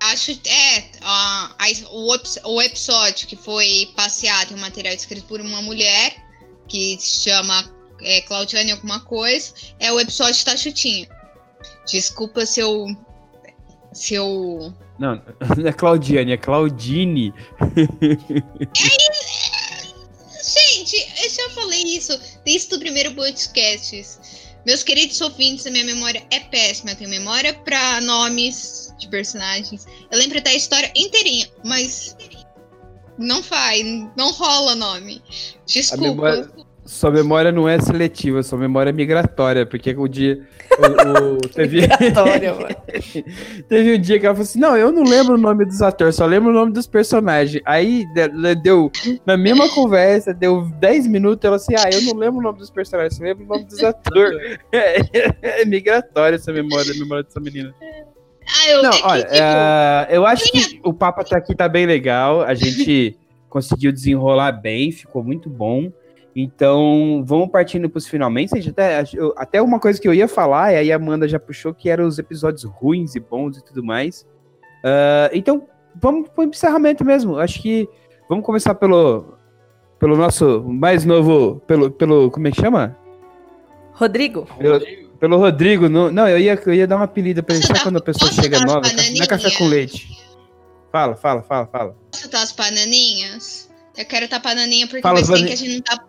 Acho 0.00 0.32
é 0.32 0.80
uh, 1.02 1.88
o, 1.92 2.54
o 2.54 2.62
episódio 2.62 3.28
que 3.28 3.36
foi 3.36 3.88
passeado 3.96 4.52
em 4.52 4.54
um 4.54 4.60
material 4.60 4.94
escrito 4.94 5.24
por 5.26 5.40
uma 5.40 5.62
mulher 5.62 6.23
que 6.68 6.98
se 7.00 7.30
chama 7.30 7.72
é, 8.02 8.20
Claudiane 8.22 8.72
alguma 8.72 8.98
coisa, 9.00 9.54
é 9.78 9.92
o 9.92 10.00
episódio 10.00 10.34
de 10.34 10.44
Tachutinho. 10.44 11.06
Desculpa 11.86 12.44
se 12.46 12.60
eu. 12.60 12.86
Se 13.92 14.14
eu. 14.14 14.72
Não, 14.98 15.22
não 15.56 15.66
é 15.66 15.72
Claudiane, 15.72 16.32
é 16.32 16.36
Claudine. 16.36 17.32
É, 17.60 17.66
gente, 20.42 20.96
eu 21.40 21.50
falei 21.50 21.82
isso 21.82 22.18
desde 22.44 22.74
o 22.74 22.78
primeiro 22.78 23.14
podcast. 23.14 24.04
Meus 24.66 24.82
queridos 24.82 25.20
ouvintes, 25.20 25.66
a 25.66 25.70
minha 25.70 25.84
memória 25.84 26.26
é 26.30 26.40
péssima. 26.40 26.92
Eu 26.92 26.96
tenho 26.96 27.10
memória 27.10 27.52
para 27.52 28.00
nomes 28.00 28.94
de 28.98 29.06
personagens. 29.08 29.86
Eu 30.10 30.18
lembro 30.18 30.42
da 30.42 30.54
história 30.54 30.90
inteirinha, 30.96 31.46
mas 31.62 32.16
não 33.18 33.42
faz, 33.42 33.82
não 34.16 34.32
rola 34.32 34.74
nome. 34.74 35.22
Desculpa. 35.66 36.08
Memória, 36.08 36.50
sua 36.86 37.10
memória 37.10 37.50
não 37.50 37.66
é 37.66 37.80
seletiva, 37.80 38.42
sua 38.42 38.58
memória 38.58 38.90
é 38.90 38.92
migratória, 38.92 39.64
porque 39.64 39.94
o 39.96 40.06
dia. 40.06 40.46
O, 40.78 41.36
o 41.36 41.48
teve... 41.48 41.80
teve 43.68 43.94
um 43.94 44.00
dia 44.00 44.20
que 44.20 44.26
ela 44.26 44.34
falou 44.34 44.42
assim: 44.44 44.58
não, 44.58 44.76
eu 44.76 44.92
não 44.92 45.02
lembro 45.02 45.34
o 45.34 45.38
nome 45.38 45.64
dos 45.64 45.80
atores, 45.80 46.16
só 46.16 46.26
lembro 46.26 46.50
o 46.50 46.52
nome 46.52 46.72
dos 46.72 46.86
personagens. 46.86 47.62
Aí 47.64 48.04
deu, 48.62 48.90
na 49.24 49.36
mesma 49.36 49.68
conversa, 49.70 50.34
deu 50.34 50.62
10 50.78 51.06
minutos, 51.06 51.44
ela 51.44 51.56
assim: 51.56 51.74
ah, 51.74 51.88
eu 51.90 52.02
não 52.02 52.14
lembro 52.14 52.40
o 52.40 52.42
nome 52.42 52.58
dos 52.58 52.70
personagens, 52.70 53.16
só 53.16 53.24
lembro 53.24 53.44
o 53.44 53.48
nome 53.48 53.64
dos 53.64 53.82
atores. 53.82 54.58
é, 54.70 55.62
é, 55.62 55.64
migratória 55.64 56.36
essa 56.36 56.52
memória, 56.52 56.92
a 56.92 56.96
memória 56.98 57.24
dessa 57.24 57.40
menina. 57.40 57.74
Ah, 58.46 58.68
eu, 58.68 58.82
não, 58.82 58.90
é 58.90 59.02
olha, 59.02 59.24
que, 59.24 59.32
tipo, 59.32 59.44
uh, 59.44 60.12
eu 60.12 60.26
acho 60.26 60.52
que 60.52 60.80
o 60.84 60.92
papo 60.92 61.20
até 61.20 61.36
aqui 61.36 61.54
tá 61.54 61.68
bem 61.68 61.86
legal. 61.86 62.42
A 62.42 62.54
gente 62.54 63.16
conseguiu 63.48 63.92
desenrolar 63.92 64.52
bem, 64.52 64.90
ficou 64.92 65.22
muito 65.22 65.48
bom. 65.48 65.90
Então, 66.36 67.22
vamos 67.24 67.48
partindo 67.48 67.88
para 67.88 67.98
os 67.98 68.08
finalmente. 68.08 68.68
Até, 68.68 69.04
até 69.36 69.62
uma 69.62 69.78
coisa 69.78 70.00
que 70.00 70.08
eu 70.08 70.12
ia 70.12 70.26
falar, 70.26 70.72
e 70.72 70.76
aí 70.76 70.92
a 70.92 70.96
Amanda 70.96 71.28
já 71.28 71.38
puxou, 71.38 71.72
que 71.72 71.88
eram 71.88 72.06
os 72.06 72.18
episódios 72.18 72.64
ruins 72.64 73.14
e 73.14 73.20
bons 73.20 73.56
e 73.56 73.64
tudo 73.64 73.84
mais. 73.84 74.26
Uh, 74.82 75.30
então, 75.32 75.66
vamos 75.94 76.28
para 76.28 76.44
o 76.44 76.48
encerramento 76.48 77.04
mesmo. 77.04 77.38
Acho 77.38 77.62
que 77.62 77.88
vamos 78.28 78.44
começar 78.44 78.74
pelo, 78.74 79.38
pelo 79.98 80.16
nosso 80.16 80.64
mais 80.64 81.04
novo. 81.04 81.62
Pelo, 81.66 81.90
pelo. 81.90 82.30
Como 82.30 82.48
é 82.48 82.50
que 82.50 82.60
chama? 82.60 82.96
Rodrigo. 83.92 84.46
Pelo, 84.58 84.80
pelo 85.18 85.38
Rodrigo. 85.38 85.88
No, 85.88 86.10
não, 86.10 86.28
eu 86.28 86.38
ia, 86.38 86.60
eu 86.66 86.74
ia 86.74 86.86
dar 86.86 86.96
uma 86.96 87.04
apelida 87.04 87.42
para 87.42 87.54
ele. 87.54 87.66
Sabe 87.66 87.82
quando 87.82 87.98
a 87.98 88.02
pessoa 88.02 88.30
chega 88.32 88.60
nova? 88.60 88.82
Não 88.92 89.24
é 89.24 89.26
café 89.26 89.50
com 89.50 89.66
leite. 89.66 90.18
Fala, 90.90 91.16
fala, 91.16 91.42
fala, 91.42 91.66
fala. 91.66 91.96
Posso 92.12 92.30
dar 92.30 92.42
as 92.42 92.52
bananinhas? 92.52 93.70
Eu 93.96 94.04
quero 94.04 94.24
estar 94.26 94.38
bananinha 94.38 94.86
porque 94.86 95.02
fala, 95.02 95.22
vai 95.22 95.44
que 95.44 95.52
a 95.52 95.56
gente 95.56 95.74
não 95.74 95.82
tá 95.82 96.04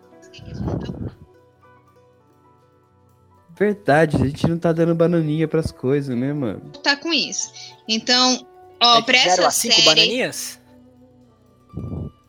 Verdade, 3.58 4.16
a 4.16 4.26
gente 4.26 4.46
não 4.46 4.58
tá 4.58 4.70
dando 4.70 4.94
bananinha 4.94 5.48
pras 5.48 5.72
coisas, 5.72 6.14
né, 6.14 6.32
mano? 6.32 6.60
Tá 6.82 6.94
com 6.94 7.10
isso. 7.12 7.50
Então, 7.88 8.46
ó, 8.82 8.98
é 8.98 9.02
pra 9.02 9.16
essa 9.16 9.50
série... 9.50 9.82
bananinhas? 9.82 10.60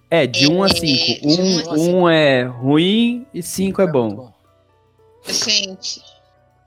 É, 0.09 0.25
de 0.25 0.47
1 0.47 0.55
um 0.55 0.63
a 0.63 0.69
5. 0.69 0.83
É, 0.87 1.19
um, 1.27 2.01
um 2.01 2.09
é 2.09 2.43
ruim 2.43 3.27
e 3.33 3.43
5 3.43 3.81
é 3.81 3.87
bom. 3.87 4.31
Gente, 5.27 6.01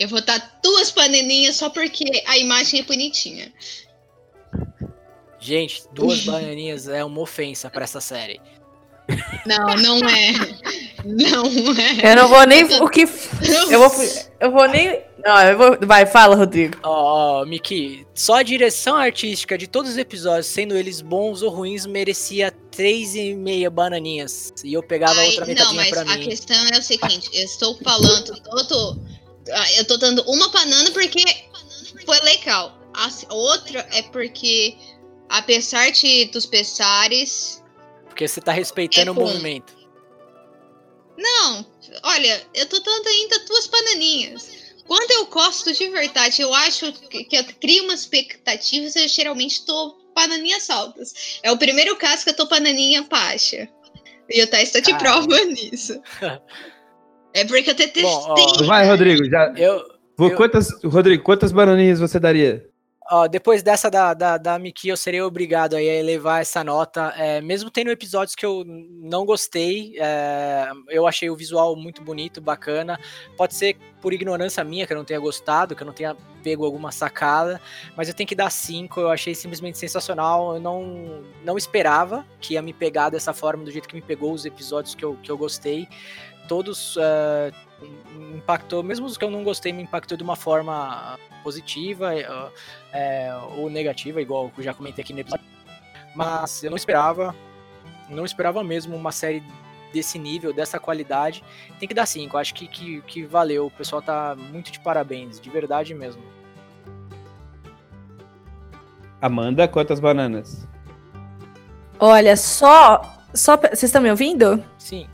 eu 0.01 0.09
vou 0.09 0.23
dar 0.23 0.59
duas 0.63 0.91
bananinhas 0.91 1.57
só 1.57 1.69
porque 1.69 2.25
a 2.27 2.39
imagem 2.39 2.81
é 2.81 2.83
bonitinha. 2.83 3.53
Gente, 5.39 5.85
duas 5.93 6.21
bananinhas 6.25 6.89
é 6.89 7.05
uma 7.05 7.21
ofensa 7.21 7.69
para 7.69 7.85
essa 7.85 8.01
série. 8.01 8.41
Não, 9.45 9.75
não 9.77 9.99
é. 10.09 10.33
Não 11.05 11.45
é. 11.77 12.13
Eu 12.13 12.17
não 12.17 12.29
vou 12.29 12.47
nem. 12.47 12.65
O 12.81 12.89
que. 12.89 13.03
Eu 13.71 13.89
vou, 13.89 14.05
eu 14.41 14.51
vou 14.51 14.69
nem. 14.69 15.03
Não, 15.25 15.43
eu 15.43 15.59
vou, 15.59 15.79
vai, 15.83 16.07
fala, 16.07 16.35
Rodrigo. 16.35 16.79
Ó, 16.83 17.43
oh, 17.43 17.47
Miki, 17.47 18.07
só 18.15 18.37
a 18.37 18.43
direção 18.43 18.97
artística 18.97 19.59
de 19.59 19.67
todos 19.67 19.91
os 19.91 19.99
episódios, 19.99 20.47
sendo 20.47 20.75
eles 20.77 21.03
bons 21.03 21.43
ou 21.43 21.51
ruins, 21.51 21.85
merecia 21.85 22.51
três 22.71 23.15
e 23.15 23.35
meia 23.35 23.69
bananinhas. 23.69 24.53
E 24.65 24.73
eu 24.73 24.83
pegava 24.83 25.21
Ai, 25.21 25.27
outra 25.27 25.45
metadinha 25.45 25.91
pra 25.91 26.05
mim. 26.05 26.09
Não, 26.09 26.17
mas 26.17 26.27
a 26.27 26.31
questão 26.31 26.57
é 26.73 26.79
o 26.79 26.83
seguinte, 26.83 27.29
eu 27.35 27.45
estou 27.45 27.77
falando, 27.83 28.33
ah, 28.51 29.10
eu 29.77 29.85
tô 29.87 29.97
dando 29.97 30.23
uma 30.23 30.49
banana 30.49 30.91
porque 30.91 31.25
foi 32.05 32.21
legal. 32.21 32.79
A 32.95 33.35
outra 33.35 33.87
é 33.93 34.03
porque, 34.03 34.77
apesar 35.29 35.91
de, 35.91 36.27
dos 36.27 36.45
pesares, 36.45 37.61
porque 38.21 38.29
você 38.29 38.41
tá 38.43 38.53
respeitando 38.53 39.09
é 39.09 39.13
o 39.13 39.15
movimento. 39.15 39.75
Não, 41.17 41.65
olha, 42.03 42.47
eu 42.53 42.67
tô 42.67 42.79
dando 42.79 43.07
ainda 43.07 43.39
duas 43.47 43.67
bananinhas. 43.67 44.51
Quando 44.87 45.11
eu 45.13 45.27
gosto 45.27 45.73
de 45.73 45.89
verdade, 45.89 46.43
eu 46.43 46.53
acho 46.53 46.93
que, 46.93 47.25
que 47.25 47.37
eu 47.37 47.45
crio 47.61 47.85
umas 47.85 48.01
expectativas, 48.01 48.95
eu 48.97 49.09
geralmente 49.09 49.65
tô 49.65 49.97
bananinhas 50.15 50.69
altas. 50.69 51.39
É 51.43 51.51
o 51.51 51.57
primeiro 51.57 51.97
caso 51.97 52.25
que 52.25 52.31
eu 52.31 52.37
tô 52.37 52.47
bananinha 52.47 53.03
baixa. 53.03 53.69
E 54.29 54.43
o 54.43 54.47
Thais 54.47 54.73
tá 54.73 54.81
de 54.81 54.95
prova 54.99 55.39
nisso. 55.47 55.99
é 57.35 57.45
porque 57.45 57.71
eu 57.71 57.75
testei. 57.75 58.03
Bom, 58.03 58.27
ó, 58.29 58.65
vai, 58.65 58.87
Rodrigo, 58.87 59.25
já. 59.29 59.53
Eu, 59.57 59.85
eu... 60.19 60.37
Quantas, 60.37 60.69
Rodrigo, 60.85 61.23
quantas 61.23 61.53
bananinhas 61.53 61.99
você 61.99 62.19
daria? 62.19 62.71
Ó, 63.13 63.27
depois 63.27 63.61
dessa 63.61 63.91
da, 63.91 64.15
da, 64.15 64.39
da 64.39 64.57
Miki, 64.57 64.89
eu 64.89 64.97
serei 64.97 65.21
obrigado 65.21 65.75
a 65.75 65.83
elevar 65.83 66.43
essa 66.43 66.63
nota. 66.63 67.13
É, 67.17 67.41
mesmo 67.41 67.69
tendo 67.69 67.91
episódios 67.91 68.37
que 68.37 68.47
eu 68.47 68.65
não 68.65 69.27
gostei, 69.27 69.97
é, 69.99 70.71
eu 70.89 71.09
achei 71.09 71.29
o 71.29 71.35
visual 71.35 71.75
muito 71.75 72.03
bonito, 72.03 72.41
bacana. 72.41 73.01
Pode 73.37 73.55
ser 73.55 73.77
por 74.01 74.13
ignorância 74.13 74.63
minha 74.63 74.87
que 74.87 74.93
eu 74.93 74.97
não 74.97 75.05
tenha 75.05 75.19
gostado, 75.19 75.75
que 75.75 75.83
eu 75.83 75.87
não 75.87 75.93
tenha 75.93 76.17
pego 76.41 76.65
alguma 76.65 76.93
sacada, 76.93 77.61
mas 77.97 78.09
eu 78.09 78.15
tenho 78.15 78.29
que 78.29 78.35
dar 78.37 78.49
cinco. 78.49 79.01
Eu 79.01 79.11
achei 79.11 79.35
simplesmente 79.35 79.77
sensacional. 79.77 80.55
Eu 80.55 80.61
não, 80.61 81.25
não 81.45 81.59
esperava 81.59 82.25
que 82.41 82.55
ia 82.55 82.63
me 82.63 82.73
pegar 82.73 83.11
dessa 83.11 83.33
forma, 83.33 83.65
do 83.65 83.73
jeito 83.73 83.89
que 83.89 83.95
me 83.97 84.03
pegou 84.03 84.33
os 84.33 84.45
episódios 84.45 84.95
que 84.95 85.05
eu, 85.05 85.19
que 85.21 85.33
eu 85.33 85.37
gostei. 85.37 85.89
Todos. 86.51 86.97
Uh, 86.97 87.55
impactou, 88.35 88.83
mesmo 88.83 89.07
os 89.07 89.17
que 89.17 89.25
eu 89.25 89.31
não 89.31 89.45
gostei, 89.45 89.73
me 89.73 89.85
impactou 89.85 90.19
de 90.19 90.25
uma 90.25 90.35
forma 90.35 91.17
positiva 91.45 92.11
é, 92.93 93.33
ou 93.57 93.71
negativa, 93.71 94.21
igual 94.21 94.51
eu 94.59 94.65
já 94.65 94.75
comentei 94.75 95.05
aqui 95.05 95.13
no 95.13 95.21
episódio. 95.21 95.47
Mas 96.13 96.65
eu 96.65 96.71
não 96.71 96.77
esperava, 96.77 97.33
não 98.09 98.25
esperava 98.25 98.65
mesmo 98.65 98.97
uma 98.97 99.13
série 99.13 99.45
desse 99.93 100.19
nível, 100.19 100.53
dessa 100.53 100.81
qualidade. 100.81 101.45
Tem 101.79 101.89
que 101.89 101.95
dar 101.95 102.05
5, 102.05 102.37
acho 102.37 102.53
que, 102.53 102.67
que, 102.67 103.01
que 103.03 103.23
valeu. 103.25 103.67
O 103.67 103.71
pessoal 103.71 104.03
tá 104.03 104.35
muito 104.35 104.73
de 104.73 104.81
parabéns, 104.81 105.41
de 105.41 105.49
verdade 105.51 105.95
mesmo. 105.95 106.23
Amanda, 109.23 109.69
quantas 109.69 110.01
bananas? 110.01 110.67
Olha, 111.97 112.37
só. 112.37 113.03
só 113.33 113.57
vocês 113.57 113.85
estão 113.85 114.03
me 114.03 114.11
ouvindo? 114.11 114.65
Sim. 114.77 115.07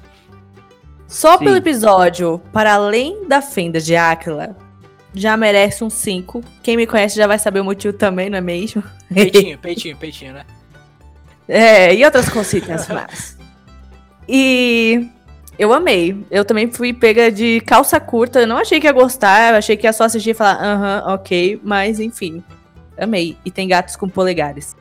Só 1.09 1.39
Sim. 1.39 1.45
pelo 1.45 1.57
episódio, 1.57 2.41
para 2.53 2.75
além 2.75 3.27
da 3.29 3.41
fenda 3.41 3.81
de 3.81 3.95
Aquila, 3.95 4.57
já 5.15 5.37
merece 5.37 5.83
um 5.83 5.91
5. 5.91 6.43
Quem 6.63 6.77
me 6.77 6.87
conhece 6.87 7.17
já 7.17 7.27
vai 7.27 7.39
saber 7.39 7.61
o 7.61 7.65
motivo 7.65 7.97
também, 7.97 8.29
não 8.29 8.39
é 8.39 8.41
mesmo? 8.41 8.83
Peitinho, 9.13 9.59
peitinho, 9.59 9.97
peitinho, 9.97 10.33
né? 10.35 10.45
É, 11.49 11.95
e 11.95 12.05
outras 12.05 12.29
cositas 12.29 12.89
mais. 12.91 13.39
E 14.29 15.09
eu 15.57 15.73
amei. 15.73 16.25
Eu 16.31 16.45
também 16.45 16.71
fui 16.71 16.93
pega 16.93 17.31
de 17.31 17.61
calça 17.61 18.01
curta. 18.01 18.41
Eu 18.41 18.47
não 18.49 18.59
achei 18.59 18.81
que 18.81 18.87
ia 18.87 18.93
gostar. 18.93 19.53
Eu 19.53 19.59
achei 19.59 19.77
que 19.77 19.87
ia 19.87 19.93
só 19.93 20.05
assistir 20.05 20.31
e 20.31 20.35
falar, 20.35 20.57
aham, 20.61 20.99
uh 20.99 21.09
-huh, 21.09 21.15
ok. 21.15 21.61
Mas 21.63 22.01
enfim, 22.01 22.43
amei. 22.99 23.37
E 23.45 23.51
tem 23.51 23.69
gatos 23.69 23.95
com 23.95 24.09
polegares. 24.09 24.77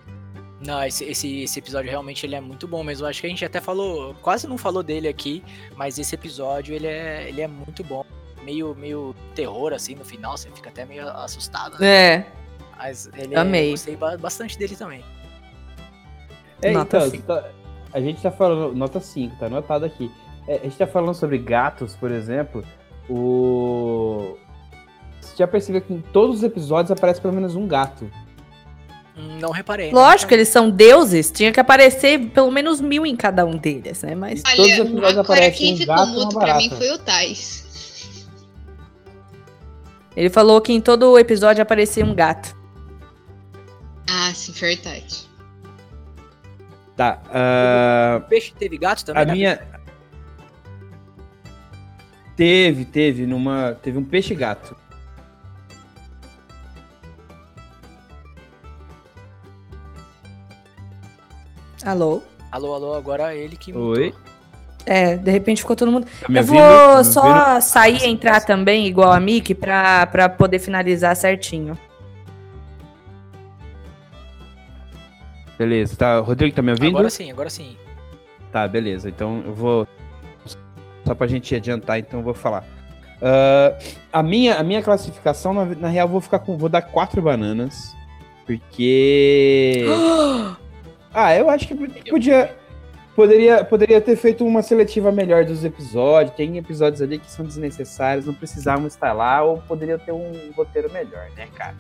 Não, 0.59 0.83
esse, 0.83 1.03
esse, 1.03 1.43
esse, 1.43 1.59
episódio 1.59 1.89
realmente 1.89 2.25
ele 2.25 2.35
é 2.35 2.41
muito 2.41 2.67
bom 2.67 2.83
mesmo. 2.83 3.05
Acho 3.05 3.21
que 3.21 3.27
a 3.27 3.29
gente 3.29 3.43
até 3.43 3.59
falou, 3.59 4.15
quase 4.21 4.47
não 4.47 4.57
falou 4.57 4.81
dele 4.81 5.07
aqui, 5.07 5.43
mas 5.75 5.99
esse 5.99 6.15
episódio 6.15 6.73
ele 6.73 6.87
é, 6.87 7.27
ele 7.27 7.41
é 7.41 7.47
muito 7.47 7.83
bom. 7.83 8.05
Meio, 8.43 8.75
meio 8.75 9.15
terror, 9.33 9.73
assim, 9.73 9.95
no 9.95 10.05
final, 10.05 10.37
você 10.37 10.49
fica 10.51 10.69
até 10.69 10.85
meio 10.85 11.07
assustado. 11.09 11.79
Né? 11.79 11.87
É. 11.87 12.31
Mas 12.77 13.09
ele 13.17 13.35
Amei. 13.35 13.61
É, 13.61 13.67
eu 13.67 13.71
gostei 13.71 13.95
bastante 13.95 14.57
dele 14.57 14.75
também. 14.75 15.03
É, 16.61 16.71
nota 16.71 17.07
então, 17.07 17.41
tá, 17.41 17.49
a 17.91 17.99
gente 17.99 18.21
tá 18.21 18.31
falando, 18.31 18.75
nota 18.75 18.99
5, 18.99 19.35
tá 19.37 19.47
anotado 19.47 19.85
aqui. 19.85 20.11
É, 20.47 20.57
a 20.57 20.63
gente 20.63 20.77
tá 20.77 20.87
falando 20.87 21.13
sobre 21.13 21.37
gatos, 21.37 21.95
por 21.95 22.11
exemplo. 22.11 22.63
O. 23.09 24.37
Você 25.19 25.37
já 25.37 25.47
percebeu 25.47 25.81
que 25.81 25.93
em 25.93 26.01
todos 26.01 26.37
os 26.37 26.43
episódios 26.43 26.91
aparece 26.91 27.19
pelo 27.19 27.33
menos 27.33 27.55
um 27.55 27.67
gato. 27.67 28.09
Não 29.18 29.51
reparei. 29.51 29.91
Lógico, 29.91 30.34
eles 30.34 30.49
são 30.49 30.70
deuses. 30.70 31.32
Tinha 31.32 31.51
que 31.51 31.59
aparecer 31.59 32.20
pelo 32.32 32.51
menos 32.51 32.82
mil 32.82 33.05
em 33.05 33.16
cada 33.16 33.45
um 33.45 33.55
deles, 33.55 34.03
né? 34.03 34.13
Mas. 34.13 34.41
Olha, 34.45 34.55
todos 34.55 34.72
os 34.74 34.80
episódios 34.80 35.18
agora 35.18 35.51
quem 35.51 35.74
um 35.74 35.78
ficou 35.78 36.07
mudo 36.07 36.39
pra 36.39 36.57
mim 36.57 36.70
foi 36.70 36.91
o 36.91 36.97
Tais. 36.97 37.66
Ele 40.16 40.30
falou 40.30 40.61
que 40.61 40.72
em 40.72 40.82
todo 40.82 41.18
episódio 41.20 41.61
aparecia 41.61 42.05
um 42.05 42.13
gato. 42.13 42.55
Ah, 44.09 44.32
sim, 44.34 44.51
verdade. 44.51 45.28
Tá. 46.95 47.22
Uh... 47.26 48.18
O 48.20 48.30
peixe 48.30 48.53
teve 48.57 48.78
gato 48.78 49.03
também? 49.03 49.22
A 49.22 49.26
né? 49.26 49.34
minha. 49.34 49.61
Teve, 52.36 52.86
teve. 52.86 53.26
Numa... 53.26 53.78
Teve 53.82 53.97
um 53.97 54.03
peixe 54.03 54.34
gato. 54.34 54.76
Alô? 61.86 62.23
Alô, 62.51 62.73
alô, 62.73 62.93
agora 62.95 63.36
é 63.36 63.38
ele 63.38 63.55
que 63.55 63.71
mudou. 63.71 63.91
Oi. 63.91 64.11
É, 64.88 65.15
de 65.15 65.29
repente 65.29 65.61
ficou 65.61 65.75
todo 65.75 65.91
mundo. 65.91 66.07
Tá 66.21 66.33
eu 66.33 66.43
vou 66.43 66.57
tá 66.57 67.03
só 67.03 67.61
sair 67.61 68.01
e 68.01 68.07
entrar 68.07 68.41
também, 68.43 68.88
igual 68.88 69.11
a 69.11 69.19
Mickey, 69.19 69.53
pra, 69.53 70.07
pra 70.07 70.27
poder 70.27 70.57
finalizar 70.57 71.15
certinho. 71.15 71.77
Beleza, 75.59 75.95
tá. 75.95 76.19
Rodrigo, 76.19 76.55
tá 76.55 76.61
me 76.61 76.71
ouvindo? 76.71 76.97
Agora 76.97 77.09
sim, 77.09 77.31
agora 77.31 77.49
sim. 77.49 77.77
Tá, 78.51 78.67
beleza. 78.67 79.07
Então 79.07 79.43
eu 79.45 79.53
vou. 79.53 79.88
Só 81.05 81.13
pra 81.13 81.27
gente 81.27 81.53
adiantar, 81.53 81.99
então 81.99 82.19
eu 82.19 82.23
vou 82.23 82.33
falar. 82.33 82.63
Uh, 83.21 83.77
a, 84.11 84.23
minha, 84.23 84.55
a 84.55 84.63
minha 84.63 84.81
classificação, 84.81 85.53
na, 85.53 85.65
na 85.65 85.88
real, 85.88 86.07
vou 86.07 86.19
ficar 86.19 86.39
com. 86.39 86.57
Vou 86.57 86.69
dar 86.69 86.81
quatro 86.81 87.21
bananas. 87.21 87.95
Porque. 88.45 89.86
Ah, 91.16 91.34
eu 91.34 91.49
acho 91.49 91.68
que 91.68 91.76
podia. 92.09 92.53
Poderia, 93.16 93.63
poderia 93.63 94.01
ter 94.01 94.18
feito 94.18 94.45
uma 94.45 94.61
seletiva 94.61 95.09
melhor 95.09 95.45
dos 95.45 95.63
episódios. 95.63 96.36
Tem 96.36 96.57
episódios 96.57 97.01
ali 97.01 97.18
que 97.18 97.32
são 97.32 97.45
desnecessários, 97.45 98.26
não 98.26 98.34
precisavam 98.34 98.86
estar 98.86 99.13
lá, 99.13 99.41
ou 99.41 99.59
poderia 99.59 99.97
ter 99.97 100.11
um 100.11 100.51
roteiro 100.53 100.91
melhor, 100.91 101.30
né, 101.38 101.47
cara? 101.55 101.78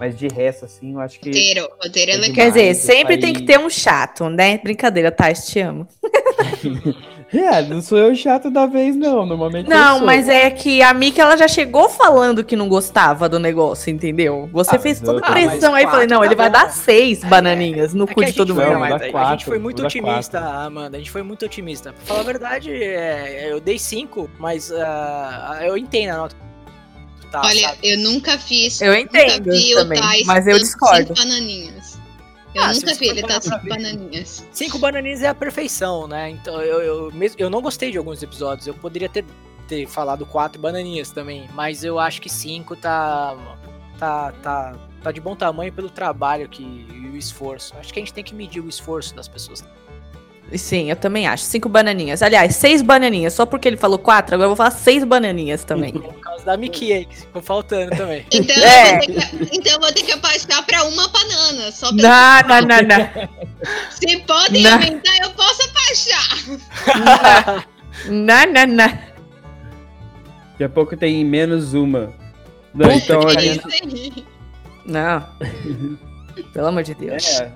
Mas 0.00 0.18
de 0.18 0.28
resto, 0.28 0.64
assim, 0.64 0.94
eu 0.94 1.00
acho 1.00 1.20
que. 1.20 1.28
Roteiro, 1.28 1.68
roteiro 1.82 2.12
é 2.12 2.16
legal. 2.16 2.34
Quer 2.34 2.48
dizer, 2.48 2.74
sempre 2.74 3.18
tem 3.18 3.34
que 3.34 3.42
ter 3.42 3.58
um 3.58 3.68
chato, 3.68 4.30
né? 4.30 4.56
Brincadeira, 4.58 5.12
tá? 5.12 5.30
Te 5.34 5.60
amo. 5.60 5.86
É, 7.32 7.60
não 7.62 7.82
sou 7.82 7.98
eu 7.98 8.14
chato 8.16 8.50
da 8.50 8.64
vez, 8.66 8.96
não. 8.96 9.26
Normalmente 9.26 9.68
Não, 9.68 10.04
mas 10.04 10.28
é 10.28 10.50
que 10.50 10.80
a 10.80 10.94
Mika 10.94 11.20
ela 11.20 11.36
já 11.36 11.46
chegou 11.46 11.88
falando 11.88 12.42
que 12.42 12.56
não 12.56 12.68
gostava 12.68 13.28
do 13.28 13.38
negócio, 13.38 13.90
entendeu? 13.90 14.48
Você 14.52 14.76
ah, 14.76 14.78
fez 14.78 14.98
toda 14.98 15.26
a 15.26 15.30
pressão 15.30 15.74
aí. 15.74 15.84
Falei, 15.84 16.06
não, 16.06 16.24
ele 16.24 16.34
vai 16.34 16.50
dar 16.50 16.70
seis 16.70 17.22
bananinhas 17.22 17.92
no 17.92 18.04
é 18.04 18.14
cu 18.14 18.24
de 18.24 18.32
todo 18.32 18.54
mundo. 18.54 18.70
Não, 18.70 18.82
a, 18.82 18.88
quatro, 18.88 19.18
a 19.18 19.30
gente 19.32 19.44
foi 19.44 19.58
muito 19.58 19.84
otimista, 19.84 20.40
quatro. 20.40 20.58
Amanda. 20.58 20.96
A 20.96 21.00
gente 21.00 21.10
foi 21.10 21.22
muito 21.22 21.44
otimista. 21.44 21.92
Pra 21.92 22.06
falar 22.06 22.20
a 22.20 22.24
verdade, 22.24 22.72
é, 22.72 23.52
eu 23.52 23.60
dei 23.60 23.78
cinco, 23.78 24.30
mas 24.38 24.70
uh, 24.70 25.62
eu 25.62 25.76
entendo 25.76 26.10
a 26.10 26.16
nota. 26.16 26.36
Tá, 27.30 27.42
Olha, 27.44 27.68
sabe? 27.68 27.78
eu 27.82 27.98
nunca 27.98 28.38
fiz. 28.38 28.80
Eu 28.80 28.94
entendo 28.94 29.50
vi 29.50 29.74
também, 29.74 30.24
mas 30.24 30.46
eu 30.46 30.58
discordo. 30.58 31.12
bananinhas. 31.12 31.97
Eu 32.58 32.64
ah, 32.64 32.72
nunca 32.72 32.94
vi 32.94 33.08
ele 33.08 33.22
tá 33.22 33.40
cinco 33.40 33.68
bananinhas. 33.68 34.46
Cinco 34.52 34.78
bananinhas 34.78 35.22
é 35.22 35.28
a 35.28 35.34
perfeição, 35.34 36.08
né? 36.08 36.30
Então 36.30 36.60
eu, 36.60 36.82
eu, 36.82 37.10
eu, 37.10 37.30
eu 37.38 37.50
não 37.50 37.62
gostei 37.62 37.92
de 37.92 37.98
alguns 37.98 38.22
episódios. 38.22 38.66
Eu 38.66 38.74
poderia 38.74 39.08
ter, 39.08 39.24
ter 39.68 39.86
falado 39.86 40.26
quatro 40.26 40.60
bananinhas 40.60 41.10
também. 41.10 41.48
Mas 41.54 41.84
eu 41.84 41.98
acho 41.98 42.20
que 42.20 42.28
cinco 42.28 42.74
tá. 42.74 43.36
tá. 43.98 44.32
tá. 44.42 44.74
tá 45.02 45.12
de 45.12 45.20
bom 45.20 45.36
tamanho 45.36 45.72
pelo 45.72 45.88
trabalho 45.88 46.48
que, 46.48 46.62
e 46.62 47.10
o 47.12 47.16
esforço. 47.16 47.74
Acho 47.78 47.92
que 47.92 48.00
a 48.00 48.02
gente 48.02 48.12
tem 48.12 48.24
que 48.24 48.34
medir 48.34 48.60
o 48.60 48.68
esforço 48.68 49.14
das 49.14 49.28
pessoas. 49.28 49.64
Sim, 50.56 50.90
eu 50.90 50.96
também 50.96 51.26
acho. 51.28 51.44
Cinco 51.44 51.68
bananinhas. 51.68 52.22
Aliás, 52.22 52.56
seis 52.56 52.82
bananinhas. 52.82 53.34
Só 53.34 53.46
porque 53.46 53.68
ele 53.68 53.76
falou 53.76 53.98
quatro, 53.98 54.34
agora 54.34 54.46
eu 54.46 54.50
vou 54.50 54.56
falar 54.56 54.70
seis 54.70 55.04
bananinhas 55.04 55.62
também. 55.62 55.92
Da 56.48 56.56
Mickey 56.56 56.94
aí, 56.94 57.04
que 57.04 57.14
ficou 57.14 57.42
faltando 57.42 57.94
também. 57.94 58.24
Então, 58.32 58.56
é. 58.56 58.92
eu, 58.92 58.96
vou 58.96 59.00
que, 59.00 59.58
então 59.58 59.72
eu 59.74 59.80
vou 59.80 59.92
ter 59.92 60.02
que 60.02 60.12
abaixar 60.12 60.64
pra 60.64 60.82
uma 60.84 61.06
banana. 61.08 61.70
Só 61.70 61.92
pra 61.94 62.42
não, 62.42 62.48
não, 62.48 62.60
não, 62.66 62.82
não. 62.88 63.28
Se 63.92 64.16
podem 64.20 64.62
não. 64.62 64.72
aumentar, 64.72 65.18
eu 65.24 65.30
posso 65.32 65.60
abaixar. 65.68 67.38
Não, 68.06 68.46
não, 68.50 68.66
não. 68.66 68.98
Daqui 70.52 70.64
a 70.64 70.68
pouco 70.70 70.96
tem 70.96 71.22
menos 71.22 71.74
uma. 71.74 72.14
Não, 72.72 72.90
então, 72.92 73.20
olha... 73.20 73.62
Não. 74.86 75.28
Pelo 76.54 76.66
amor 76.68 76.82
de 76.82 76.94
Deus. 76.94 77.40
É. 77.40 77.52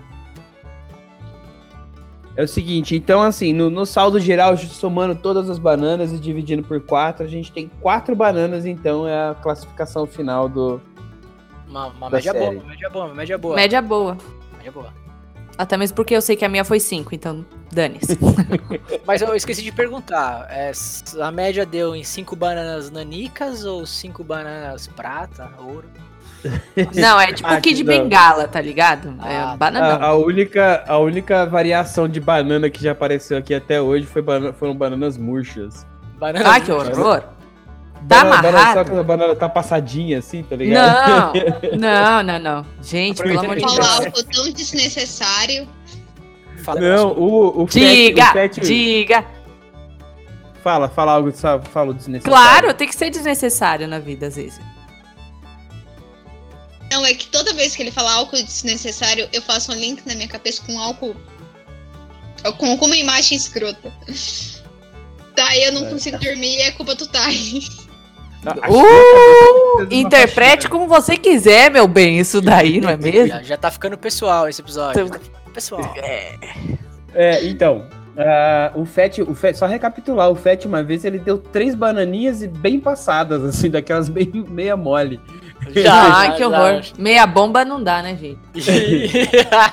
É 2.34 2.42
o 2.42 2.48
seguinte, 2.48 2.96
então 2.96 3.20
assim, 3.20 3.52
no, 3.52 3.68
no, 3.68 3.84
saldo 3.84 4.18
geral, 4.18 4.56
somando 4.56 5.14
todas 5.14 5.50
as 5.50 5.58
bananas 5.58 6.12
e 6.12 6.18
dividindo 6.18 6.62
por 6.62 6.80
quatro, 6.80 7.26
a 7.26 7.28
gente 7.28 7.52
tem 7.52 7.70
quatro 7.80 8.16
bananas, 8.16 8.64
então 8.64 9.06
é 9.06 9.30
a 9.30 9.34
classificação 9.34 10.06
final 10.06 10.48
do. 10.48 10.80
Uma, 11.68 11.88
uma 11.88 12.08
média 12.08 12.32
série. 12.32 12.56
boa, 12.56 12.66
média 12.66 12.88
boa, 12.88 13.14
média 13.14 13.38
boa. 13.38 13.56
Média 13.56 13.82
boa. 13.82 14.18
Média 14.56 14.72
boa. 14.72 15.02
Até 15.58 15.76
mesmo 15.76 15.94
porque 15.94 16.16
eu 16.16 16.22
sei 16.22 16.34
que 16.34 16.44
a 16.44 16.48
minha 16.48 16.64
foi 16.64 16.80
cinco, 16.80 17.14
então 17.14 17.44
dane-se. 17.70 18.18
Mas 19.06 19.20
eu 19.20 19.34
esqueci 19.34 19.62
de 19.62 19.70
perguntar, 19.70 20.46
é, 20.50 20.72
a 21.20 21.30
média 21.30 21.66
deu 21.66 21.94
em 21.94 22.02
cinco 22.02 22.34
bananas 22.34 22.90
nanicas 22.90 23.64
ou 23.64 23.84
cinco 23.84 24.24
bananas 24.24 24.86
prata, 24.86 25.50
ouro? 25.58 25.88
Não, 26.94 27.20
é 27.20 27.32
tipo 27.32 27.52
o 27.52 27.60
Kid 27.60 27.82
Bengala, 27.84 28.48
tá 28.48 28.60
ligado? 28.60 29.14
É 29.24 29.36
ah, 29.36 29.56
banana. 29.56 29.94
A, 29.94 30.06
a, 30.08 30.14
única, 30.14 30.84
a 30.86 30.98
única 30.98 31.46
variação 31.46 32.08
de 32.08 32.20
banana 32.20 32.68
que 32.68 32.82
já 32.82 32.92
apareceu 32.92 33.38
aqui 33.38 33.54
até 33.54 33.80
hoje 33.80 34.06
foi 34.06 34.22
banana, 34.22 34.52
foram 34.52 34.74
bananas 34.74 35.16
murchas. 35.16 35.86
Bananas 36.18 36.46
ah, 36.46 36.60
que 36.60 36.72
horror! 36.72 37.22
Tá 38.08 38.24
banana, 38.24 38.38
amarrado. 38.38 38.52
Banana, 38.52 38.94
só 38.94 39.00
a 39.00 39.02
banana 39.04 39.36
tá 39.36 39.48
passadinha 39.48 40.18
assim, 40.18 40.42
tá 40.42 40.56
ligado? 40.56 41.34
Não, 41.78 42.22
não, 42.22 42.22
não, 42.22 42.38
não. 42.38 42.66
Gente, 42.82 43.22
pelo 43.22 43.38
amor 43.38 43.56
de 43.56 43.62
Deus. 43.62 43.76
Falar 43.76 44.06
algo 44.06 44.22
tão 44.24 44.52
desnecessário. 44.52 45.68
Fala 46.64 46.80
não, 46.80 47.12
o, 47.12 47.62
o 47.62 47.66
Diga, 47.66 48.26
fat, 48.26 48.58
o 48.58 48.60
diga. 48.60 49.24
Fala, 50.62 50.88
fala 50.88 51.12
algo, 51.12 51.32
fala 51.32 51.92
desnecessário. 51.92 52.38
Claro, 52.38 52.74
tem 52.74 52.86
que 52.86 52.94
ser 52.94 53.10
desnecessário 53.10 53.88
na 53.88 53.98
vida 53.98 54.28
às 54.28 54.36
vezes. 54.36 54.60
Não, 56.92 57.06
é 57.06 57.14
que 57.14 57.26
toda 57.28 57.54
vez 57.54 57.74
que 57.74 57.82
ele 57.82 57.90
fala 57.90 58.12
álcool 58.12 58.36
desnecessário, 58.36 59.26
eu 59.32 59.40
faço 59.40 59.72
um 59.72 59.74
link 59.74 60.06
na 60.06 60.14
minha 60.14 60.28
cabeça 60.28 60.62
com 60.66 60.78
álcool. 60.78 61.16
Com 62.58 62.66
alguma 62.66 62.94
imagem 62.94 63.38
escrota. 63.38 63.90
Tá, 65.34 65.56
eu 65.56 65.72
não 65.72 65.86
é, 65.86 65.90
consigo 65.90 66.18
tá. 66.18 66.24
dormir 66.26 66.58
e 66.58 66.60
é 66.60 66.70
culpa 66.72 66.94
do 66.94 67.06
Tai. 67.06 67.34
Uh, 68.68 69.86
interprete 69.90 70.68
como 70.68 70.86
você 70.86 71.16
quiser, 71.16 71.70
meu 71.70 71.88
bem, 71.88 72.18
isso 72.18 72.42
daí, 72.42 72.78
não 72.82 72.90
é 72.90 72.96
mesmo? 72.98 73.28
Já, 73.28 73.42
já 73.42 73.56
tá 73.56 73.70
ficando 73.70 73.96
pessoal 73.96 74.46
esse 74.46 74.60
episódio. 74.60 75.08
Tá 75.08 75.20
pessoal. 75.54 75.94
É, 75.96 76.36
é 77.14 77.44
então. 77.46 77.86
Uh, 78.14 78.82
o, 78.82 78.84
Fett, 78.84 79.22
o 79.22 79.34
Fett, 79.34 79.56
só 79.56 79.64
recapitular, 79.64 80.28
o 80.28 80.34
Fett 80.34 80.66
uma 80.66 80.82
vez 80.82 81.02
ele 81.06 81.18
deu 81.18 81.38
três 81.38 81.74
bananinhas 81.74 82.42
e 82.42 82.48
bem 82.48 82.78
passadas, 82.78 83.42
assim, 83.42 83.70
daquelas 83.70 84.10
bem 84.10 84.30
meia 84.50 84.76
mole. 84.76 85.18
Já, 85.74 86.22
ah, 86.22 86.32
que 86.32 86.44
horror. 86.44 86.82
Já. 86.82 86.94
Meia 86.98 87.26
bomba 87.26 87.64
não 87.64 87.82
dá, 87.82 88.02
né, 88.02 88.16
gente? 88.16 88.38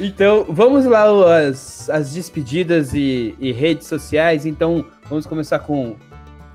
então, 0.00 0.46
vamos 0.48 0.84
lá 0.84 1.04
as, 1.46 1.88
as 1.90 2.12
despedidas 2.14 2.94
e, 2.94 3.34
e, 3.38 3.52
redes 3.52 3.86
sociais. 3.86 4.46
Então, 4.46 4.84
vamos 5.08 5.26
começar 5.26 5.58
com 5.58 5.96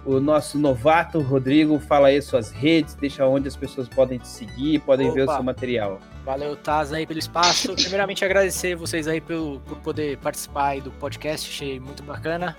o 0.05 0.19
nosso 0.19 0.57
novato, 0.57 1.19
Rodrigo. 1.19 1.79
Fala 1.79 2.07
aí 2.07 2.21
suas 2.21 2.51
redes, 2.51 2.95
deixa 2.95 3.25
onde 3.25 3.47
as 3.47 3.55
pessoas 3.55 3.87
podem 3.87 4.17
te 4.17 4.27
seguir, 4.27 4.79
podem 4.79 5.07
Opa. 5.07 5.15
ver 5.15 5.21
o 5.29 5.33
seu 5.33 5.43
material. 5.43 5.99
Valeu, 6.25 6.55
Taz, 6.55 6.91
aí 6.93 7.05
pelo 7.05 7.19
espaço. 7.19 7.73
Primeiramente, 7.73 8.23
agradecer 8.25 8.75
vocês 8.75 9.07
aí 9.07 9.21
pelo, 9.21 9.59
por 9.61 9.77
poder 9.77 10.17
participar 10.17 10.67
aí 10.69 10.81
do 10.81 10.91
podcast, 10.91 11.49
achei 11.49 11.79
muito 11.79 12.03
bacana. 12.03 12.57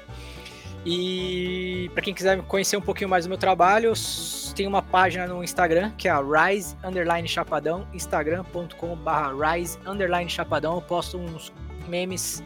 E 0.84 1.90
para 1.94 2.02
quem 2.02 2.12
quiser 2.12 2.42
conhecer 2.42 2.76
um 2.76 2.80
pouquinho 2.80 3.08
mais 3.08 3.24
do 3.24 3.28
meu 3.28 3.38
trabalho, 3.38 3.92
tem 4.54 4.66
uma 4.66 4.82
página 4.82 5.26
no 5.26 5.42
Instagram 5.42 5.92
que 5.96 6.08
é 6.08 6.10
a 6.10 6.20
Rise 6.20 6.76
Underline 6.82 7.28
Chapadão, 7.28 7.86
instagram.com.br 7.92 9.54
Rise 9.54 9.78
Underline 9.86 10.28
Chapadão. 10.28 10.74
Eu 10.74 10.82
posto 10.82 11.18
uns 11.18 11.52
memes 11.88 12.42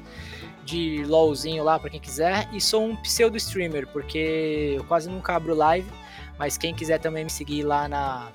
de 0.66 1.04
LOLzinho 1.04 1.64
lá 1.64 1.78
para 1.78 1.88
quem 1.88 2.00
quiser. 2.00 2.48
E 2.52 2.60
sou 2.60 2.84
um 2.84 2.96
pseudo 2.96 3.36
streamer, 3.36 3.86
porque 3.86 4.74
eu 4.76 4.84
quase 4.84 5.08
nunca 5.08 5.34
abro 5.34 5.54
live. 5.54 5.88
Mas 6.38 6.58
quem 6.58 6.74
quiser 6.74 6.98
também 6.98 7.24
me 7.24 7.30
seguir 7.30 7.62
lá 7.62 7.88
na, 7.88 8.30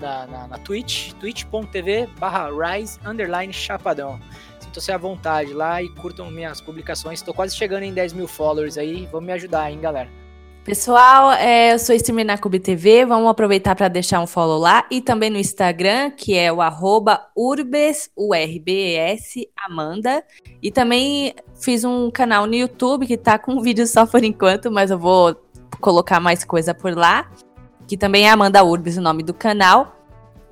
na, 0.00 0.26
na, 0.26 0.48
na 0.48 0.58
Twitch, 0.58 1.12
twitch.tv 1.14 2.08
barra 2.18 2.48
Rise 2.50 2.98
Underline 3.04 3.52
Chapadão. 3.52 4.18
Sintam-se 4.72 4.90
à 4.90 4.96
vontade 4.96 5.52
lá 5.52 5.82
e 5.82 5.88
curtam 5.90 6.30
minhas 6.30 6.58
publicações. 6.58 7.18
Estou 7.18 7.34
quase 7.34 7.54
chegando 7.54 7.82
em 7.82 7.92
10 7.92 8.14
mil 8.14 8.26
followers 8.26 8.78
aí. 8.78 9.06
Vamos 9.12 9.26
me 9.26 9.32
ajudar, 9.32 9.70
hein, 9.70 9.78
galera. 9.78 10.08
Pessoal, 10.64 11.32
é, 11.32 11.74
eu 11.74 11.78
sou 11.78 11.94
streamer 11.94 12.24
na 12.24 12.38
Cube 12.38 12.58
TV, 12.58 13.04
vamos 13.04 13.28
aproveitar 13.28 13.74
para 13.74 13.88
deixar 13.88 14.20
um 14.20 14.26
follow 14.26 14.58
lá 14.58 14.86
e 14.90 15.02
também 15.02 15.28
no 15.28 15.36
Instagram, 15.36 16.12
que 16.12 16.34
é 16.34 16.50
o 16.50 16.62
arroba 16.62 17.20
urbes, 17.36 18.08
U-R-B-E-S, 18.16 19.46
Amanda. 19.56 20.24
E 20.62 20.70
também 20.70 21.34
fiz 21.60 21.84
um 21.84 22.10
canal 22.10 22.46
no 22.46 22.54
YouTube 22.54 23.06
que 23.06 23.18
tá 23.18 23.38
com 23.38 23.60
vídeo 23.60 23.86
só 23.86 24.06
por 24.06 24.24
enquanto, 24.24 24.70
mas 24.70 24.90
eu 24.90 24.98
vou 24.98 25.36
colocar 25.80 26.18
mais 26.18 26.44
coisa 26.44 26.72
por 26.72 26.96
lá, 26.96 27.30
que 27.86 27.96
também 27.96 28.26
é 28.26 28.30
Amanda 28.30 28.64
Urbes, 28.64 28.96
o 28.96 29.02
nome 29.02 29.22
do 29.22 29.34
canal. 29.34 29.98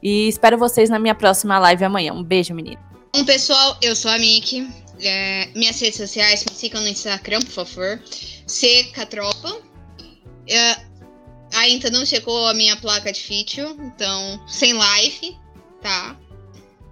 E 0.03 0.29
espero 0.29 0.59
vocês 0.59 0.91
na 0.91 0.99
minha 0.99 1.15
próxima 1.15 1.59
live 1.59 1.85
amanhã. 1.85 2.13
Um 2.13 2.23
beijo, 2.23 2.53
menino. 2.53 2.90
Bom, 3.13 3.25
pessoal, 3.25 3.77
eu 3.83 3.97
sou 3.97 4.09
a 4.09 4.19
Miki. 4.19 4.69
É, 5.03 5.49
minhas 5.55 5.81
redes 5.81 5.97
sociais, 5.97 6.45
me 6.45 6.55
sigam 6.55 6.81
no 6.81 6.89
Instagram, 6.89 7.41
por 7.41 7.51
favor. 7.51 8.03
Seca 8.47 9.05
Tropa. 9.05 9.61
É, 10.49 10.77
ainda 11.55 11.91
não 11.91 12.07
chegou 12.07 12.47
a 12.47 12.55
minha 12.55 12.77
placa 12.77 13.13
de 13.13 13.21
feature, 13.21 13.75
então 13.81 14.41
sem 14.47 14.75
live, 14.75 15.37
tá? 15.83 16.17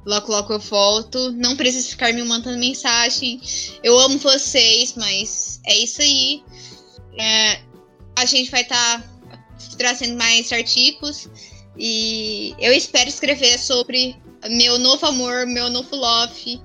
Logo, 0.05 0.33
logo 0.33 0.55
eu 0.55 0.59
volto. 0.59 1.31
Não 1.33 1.57
precisa 1.57 1.89
ficar 1.89 2.13
me 2.13 2.23
mandando 2.25 2.59
mensagem. 2.59 3.41
Eu 3.85 3.97
amo 3.97 4.19
vocês, 4.19 4.95
mas 4.97 5.61
é 5.67 5.79
isso 5.79 6.03
aí. 6.03 6.43
É, 7.17 7.61
a 8.17 8.25
gente 8.25 8.51
vai 8.51 8.63
estar 8.63 9.01
tá 9.01 9.39
trazendo 9.77 10.19
mais 10.19 10.53
artigos. 10.53 11.29
E 11.79 12.57
eu 12.59 12.73
espero 12.73 13.09
escrever 13.09 13.57
sobre 13.57 14.17
meu 14.47 14.79
novo 14.79 15.07
amor, 15.07 15.47
meu 15.47 15.69
novo 15.71 15.97
love 15.97 16.61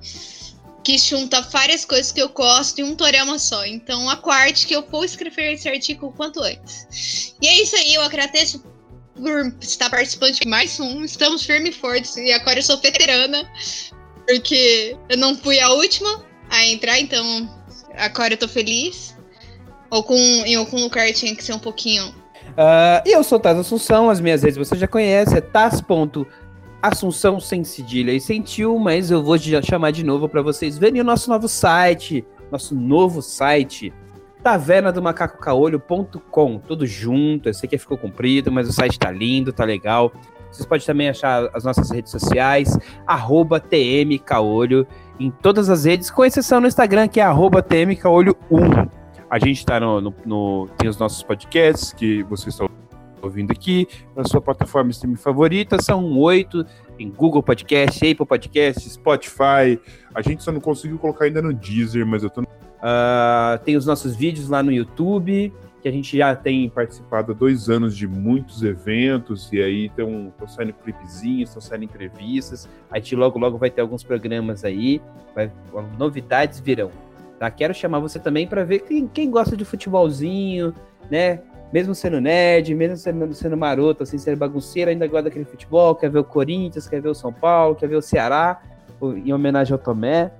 que 0.84 0.98
junta 0.98 1.40
várias 1.40 1.84
coisas 1.84 2.12
que 2.12 2.20
eu 2.20 2.28
gosto 2.28 2.78
em 2.78 2.84
um 2.84 2.94
torema 2.94 3.38
só. 3.38 3.64
Então, 3.64 4.08
aguarde 4.10 4.66
que 4.66 4.76
eu 4.76 4.86
vou 4.86 5.02
escrever 5.02 5.54
esse 5.54 5.66
artigo 5.66 6.12
quanto 6.14 6.42
antes. 6.42 7.34
E 7.40 7.48
é 7.48 7.62
isso 7.62 7.74
aí, 7.74 7.94
eu 7.94 8.02
agradeço 8.02 8.62
por 9.16 9.54
estar 9.60 9.88
participando 9.88 10.34
de 10.34 10.46
mais 10.46 10.78
um. 10.78 11.02
Estamos 11.02 11.44
firme 11.44 11.70
e 11.70 11.72
fortes. 11.72 12.16
E 12.18 12.30
agora 12.32 12.58
eu 12.58 12.62
sou 12.62 12.78
veterana, 12.78 13.50
porque 14.28 14.94
eu 15.08 15.16
não 15.16 15.34
fui 15.34 15.58
a 15.58 15.70
última 15.70 16.22
a 16.50 16.66
entrar, 16.66 17.00
então 17.00 17.50
agora 17.96 18.34
eu 18.34 18.38
tô 18.38 18.46
feliz. 18.46 19.16
Ou 19.90 20.02
com, 20.02 20.16
em 20.16 20.54
algum 20.54 20.80
lugar 20.80 21.10
tinha 21.14 21.34
que 21.34 21.42
ser 21.42 21.54
um 21.54 21.58
pouquinho. 21.58 22.08
Uh, 22.50 23.00
e 23.06 23.12
eu 23.12 23.24
sou 23.24 23.40
Taz 23.40 23.58
Assunção, 23.58 24.10
as 24.10 24.20
minhas 24.20 24.42
redes 24.42 24.58
você 24.58 24.76
já 24.76 24.86
conhece, 24.86 25.36
é 25.36 25.40
taz.assunção 25.40 26.26
Assunção 26.84 27.40
sem 27.40 27.64
cedilha 27.64 28.12
e 28.12 28.20
sem 28.20 28.42
tio, 28.42 28.78
mas 28.78 29.10
eu 29.10 29.24
vou 29.24 29.38
chamar 29.38 29.90
de 29.90 30.04
novo 30.04 30.28
para 30.28 30.42
vocês 30.42 30.76
verem 30.76 31.00
o 31.00 31.04
nosso 31.04 31.30
novo 31.30 31.48
site, 31.48 32.22
nosso 32.52 32.74
novo 32.74 33.22
site, 33.22 33.90
taverna 34.42 34.92
do 34.92 35.00
tudo 36.58 36.86
junto. 36.86 37.48
Eu 37.48 37.54
sei 37.54 37.66
que 37.70 37.78
ficou 37.78 37.96
comprido, 37.96 38.52
mas 38.52 38.68
o 38.68 38.72
site 38.74 38.98
tá 38.98 39.10
lindo, 39.10 39.50
tá 39.50 39.64
legal. 39.64 40.12
Vocês 40.52 40.66
podem 40.66 40.84
também 40.84 41.08
achar 41.08 41.48
as 41.54 41.64
nossas 41.64 41.90
redes 41.90 42.12
sociais, 42.12 42.78
arroba 43.06 43.58
tmcaolho, 43.58 44.86
em 45.18 45.30
todas 45.30 45.70
as 45.70 45.86
redes, 45.86 46.10
com 46.10 46.22
exceção 46.22 46.60
no 46.60 46.66
Instagram, 46.66 47.08
que 47.08 47.18
é 47.18 47.22
arroba 47.22 47.62
tmcaolho1. 47.62 48.90
A 49.30 49.38
gente 49.38 49.60
está 49.60 49.80
no, 49.80 50.02
no, 50.02 50.14
no, 50.26 50.68
Tem 50.76 50.90
os 50.90 50.98
nossos 50.98 51.22
podcasts 51.22 51.94
que 51.94 52.22
vocês 52.24 52.48
estão 52.52 52.68
ouvindo 53.26 53.50
aqui, 53.50 53.86
na 54.14 54.24
sua 54.24 54.40
plataforma 54.40 54.90
streaming 54.90 55.16
favorita, 55.16 55.80
são 55.80 56.16
oito, 56.18 56.64
em 56.98 57.10
Google 57.10 57.42
Podcast, 57.42 57.98
Apple 57.98 58.26
Podcast, 58.26 58.88
Spotify. 58.88 59.78
A 60.14 60.22
gente 60.22 60.42
só 60.42 60.52
não 60.52 60.60
conseguiu 60.60 60.98
colocar 60.98 61.24
ainda 61.24 61.42
no 61.42 61.52
Deezer, 61.52 62.06
mas 62.06 62.22
eu 62.22 62.30
tô. 62.30 62.42
Uh, 62.42 63.58
tem 63.64 63.76
os 63.76 63.86
nossos 63.86 64.14
vídeos 64.14 64.48
lá 64.48 64.62
no 64.62 64.70
YouTube, 64.70 65.52
que 65.80 65.88
a 65.88 65.92
gente 65.92 66.16
já 66.16 66.34
tem 66.36 66.68
participado 66.68 67.32
há 67.32 67.34
dois 67.34 67.68
anos 67.68 67.96
de 67.96 68.06
muitos 68.06 68.62
eventos, 68.62 69.50
e 69.52 69.62
aí 69.62 69.86
estão 69.86 70.32
saindo 70.46 70.72
clipezinhos, 70.74 71.50
estão 71.50 71.62
saindo 71.62 71.84
entrevistas. 71.84 72.68
A 72.90 72.98
gente 72.98 73.16
logo, 73.16 73.38
logo 73.38 73.58
vai 73.58 73.70
ter 73.70 73.80
alguns 73.80 74.02
programas 74.02 74.64
aí, 74.64 75.00
vai, 75.34 75.50
novidades 75.98 76.60
virão. 76.60 76.90
Tá? 77.38 77.50
Quero 77.50 77.74
chamar 77.74 77.98
você 77.98 78.18
também 78.18 78.46
para 78.46 78.64
ver 78.64 78.80
quem, 78.80 79.08
quem 79.08 79.30
gosta 79.30 79.56
de 79.56 79.64
futebolzinho, 79.64 80.74
né? 81.10 81.40
Mesmo 81.72 81.94
sendo 81.94 82.20
nerd, 82.20 82.74
mesmo 82.74 82.96
sendo, 82.96 83.34
sendo 83.34 83.56
maroto, 83.56 84.02
assim, 84.02 84.18
sendo 84.18 84.36
bagunceiro, 84.36 84.90
ainda 84.90 85.06
gosta 85.06 85.24
daquele 85.24 85.44
futebol, 85.44 85.94
quer 85.94 86.10
ver 86.10 86.20
o 86.20 86.24
Corinthians, 86.24 86.86
quer 86.86 87.00
ver 87.00 87.08
o 87.08 87.14
São 87.14 87.32
Paulo, 87.32 87.74
quer 87.74 87.88
ver 87.88 87.96
o 87.96 88.02
Ceará, 88.02 88.62
em 89.02 89.32
homenagem 89.32 89.72
ao 89.72 89.78
Tomé, 89.78 90.32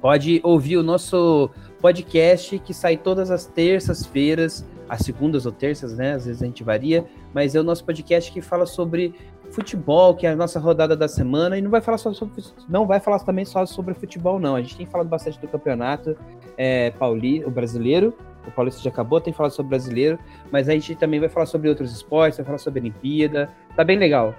pode 0.00 0.40
ouvir 0.42 0.76
o 0.76 0.82
nosso 0.82 1.50
podcast 1.80 2.58
que 2.58 2.74
sai 2.74 2.96
todas 2.96 3.30
as 3.30 3.46
terças-feiras, 3.46 4.64
as 4.88 5.00
segundas 5.00 5.46
ou 5.46 5.52
terças, 5.52 5.96
né? 5.96 6.14
Às 6.14 6.26
vezes 6.26 6.42
a 6.42 6.46
gente 6.46 6.64
varia, 6.64 7.04
mas 7.32 7.54
é 7.54 7.60
o 7.60 7.62
nosso 7.62 7.84
podcast 7.84 8.32
que 8.32 8.40
fala 8.40 8.66
sobre 8.66 9.14
futebol, 9.50 10.14
que 10.14 10.26
é 10.26 10.30
a 10.30 10.36
nossa 10.36 10.58
rodada 10.58 10.96
da 10.96 11.08
semana, 11.08 11.56
e 11.56 11.62
não 11.62 11.70
vai 11.70 11.80
falar 11.80 11.98
só 11.98 12.12
sobre 12.12 12.42
não 12.68 12.86
vai 12.86 13.00
falar 13.00 13.18
também 13.20 13.44
só 13.44 13.64
sobre 13.64 13.94
futebol, 13.94 14.38
não. 14.38 14.54
A 14.54 14.62
gente 14.62 14.76
tem 14.76 14.86
falado 14.86 15.08
bastante 15.08 15.40
do 15.40 15.48
campeonato 15.48 16.16
é, 16.56 16.90
pauli, 16.92 17.44
o 17.44 17.50
brasileiro, 17.50 18.14
o 18.48 18.50
Paulista 18.50 18.82
já 18.82 18.90
acabou, 18.90 19.20
tem 19.20 19.32
falado 19.32 19.52
sobre 19.52 19.70
brasileiro, 19.70 20.18
mas 20.50 20.68
a 20.68 20.72
gente 20.72 20.94
também 20.94 21.20
vai 21.20 21.28
falar 21.28 21.46
sobre 21.46 21.68
outros 21.68 21.92
esportes, 21.92 22.38
vai 22.38 22.46
falar 22.46 22.58
sobre 22.58 22.80
a 22.80 22.82
Olimpíada, 22.82 23.48
tá 23.76 23.84
bem 23.84 23.98
legal. 23.98 24.34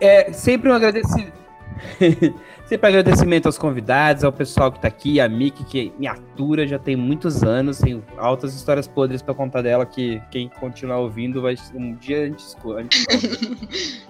É 0.00 0.32
sempre 0.32 0.70
um 0.70 0.74
agradecimento. 0.74 1.38
sempre 2.66 2.88
agradecimento 2.88 3.46
aos 3.46 3.56
convidados, 3.56 4.24
ao 4.24 4.32
pessoal 4.32 4.72
que 4.72 4.80
tá 4.80 4.88
aqui, 4.88 5.20
a 5.20 5.28
Miki, 5.28 5.64
que 5.64 5.92
me 5.98 6.06
atura 6.06 6.66
já 6.66 6.78
tem 6.78 6.96
muitos 6.96 7.42
anos, 7.42 7.78
tem 7.78 8.02
altas 8.16 8.54
histórias 8.54 8.88
podres 8.88 9.22
para 9.22 9.34
contar 9.34 9.62
dela, 9.62 9.86
que 9.86 10.20
quem 10.30 10.48
continuar 10.48 10.98
ouvindo, 10.98 11.40
vai 11.40 11.54
um 11.74 11.94
dia 11.94 12.22
a 12.22 12.26
gente 12.26 12.40
escuta. 12.40 12.84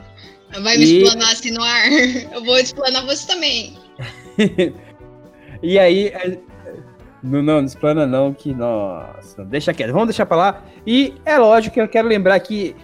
Vai 0.63 0.79
me 0.79 0.85
e... 0.85 1.03
explanar 1.03 1.33
assim 1.33 1.51
no 1.51 1.63
ar. 1.63 1.93
Eu 2.33 2.43
vou 2.43 2.59
explanar 2.59 3.05
você 3.05 3.27
também. 3.27 3.77
e 5.63 5.79
aí, 5.79 6.11
não, 7.23 7.43
não, 7.43 7.59
não 7.59 7.65
explana 7.65 8.07
não, 8.07 8.33
que 8.33 8.55
nossa, 8.55 9.45
deixa 9.45 9.75
quieto, 9.75 9.93
vamos 9.93 10.09
deixar 10.09 10.27
pra 10.27 10.37
lá. 10.37 10.65
E 10.87 11.15
é 11.25 11.37
lógico 11.39 11.75
que 11.75 11.81
eu 11.81 11.89
quero 11.89 12.09
lembrar 12.09 12.39
que 12.41 12.75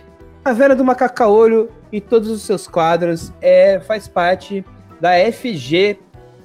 a 0.45 0.53
Vera 0.53 0.77
do 0.77 0.85
Macacaolho 0.85 1.71
e 1.91 2.01
todos 2.01 2.29
os 2.29 2.43
seus 2.43 2.67
quadros 2.67 3.33
é, 3.41 3.81
faz 3.81 4.09
parte 4.09 4.65
da 5.01 5.13
FG 5.33 5.99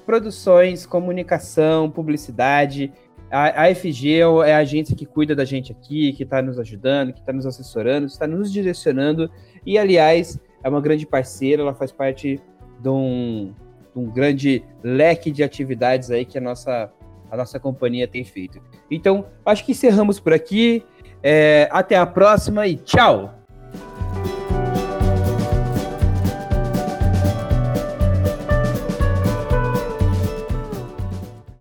Produções, 0.05 0.85
Comunicação, 0.85 1.89
Publicidade. 1.89 2.91
A, 3.29 3.65
a 3.65 3.75
FG 3.75 4.21
é 4.45 4.53
a 4.53 4.57
agência 4.57 4.95
que 4.95 5.05
cuida 5.05 5.35
da 5.35 5.45
gente 5.45 5.71
aqui, 5.71 6.13
que 6.13 6.23
está 6.23 6.41
nos 6.41 6.57
ajudando, 6.57 7.13
que 7.13 7.19
está 7.19 7.31
nos 7.31 7.45
assessorando, 7.45 8.07
está 8.07 8.25
nos 8.25 8.51
direcionando. 8.51 9.29
E, 9.65 9.77
aliás, 9.77 10.39
é 10.63 10.69
uma 10.69 10.81
grande 10.81 11.05
parceira, 11.05 11.61
ela 11.61 11.75
faz 11.75 11.91
parte 11.91 12.39
de 12.79 12.89
um, 12.89 13.53
de 13.93 13.99
um 13.99 14.05
grande 14.09 14.63
leque 14.83 15.29
de 15.29 15.43
atividades 15.43 16.09
aí 16.09 16.25
que 16.25 16.37
a 16.37 16.41
nossa 16.41 16.91
a 17.32 17.38
nossa 17.38 17.59
companhia 17.59 18.07
tem 18.07 18.23
feito. 18.23 18.61
Então, 18.89 19.25
acho 19.45 19.65
que 19.65 19.71
encerramos 19.71 20.19
por 20.19 20.34
aqui. 20.34 20.84
É, 21.21 21.67
até 21.71 21.97
a 21.97 22.05
próxima 22.05 22.65
e 22.67 22.77
tchau! 22.77 23.38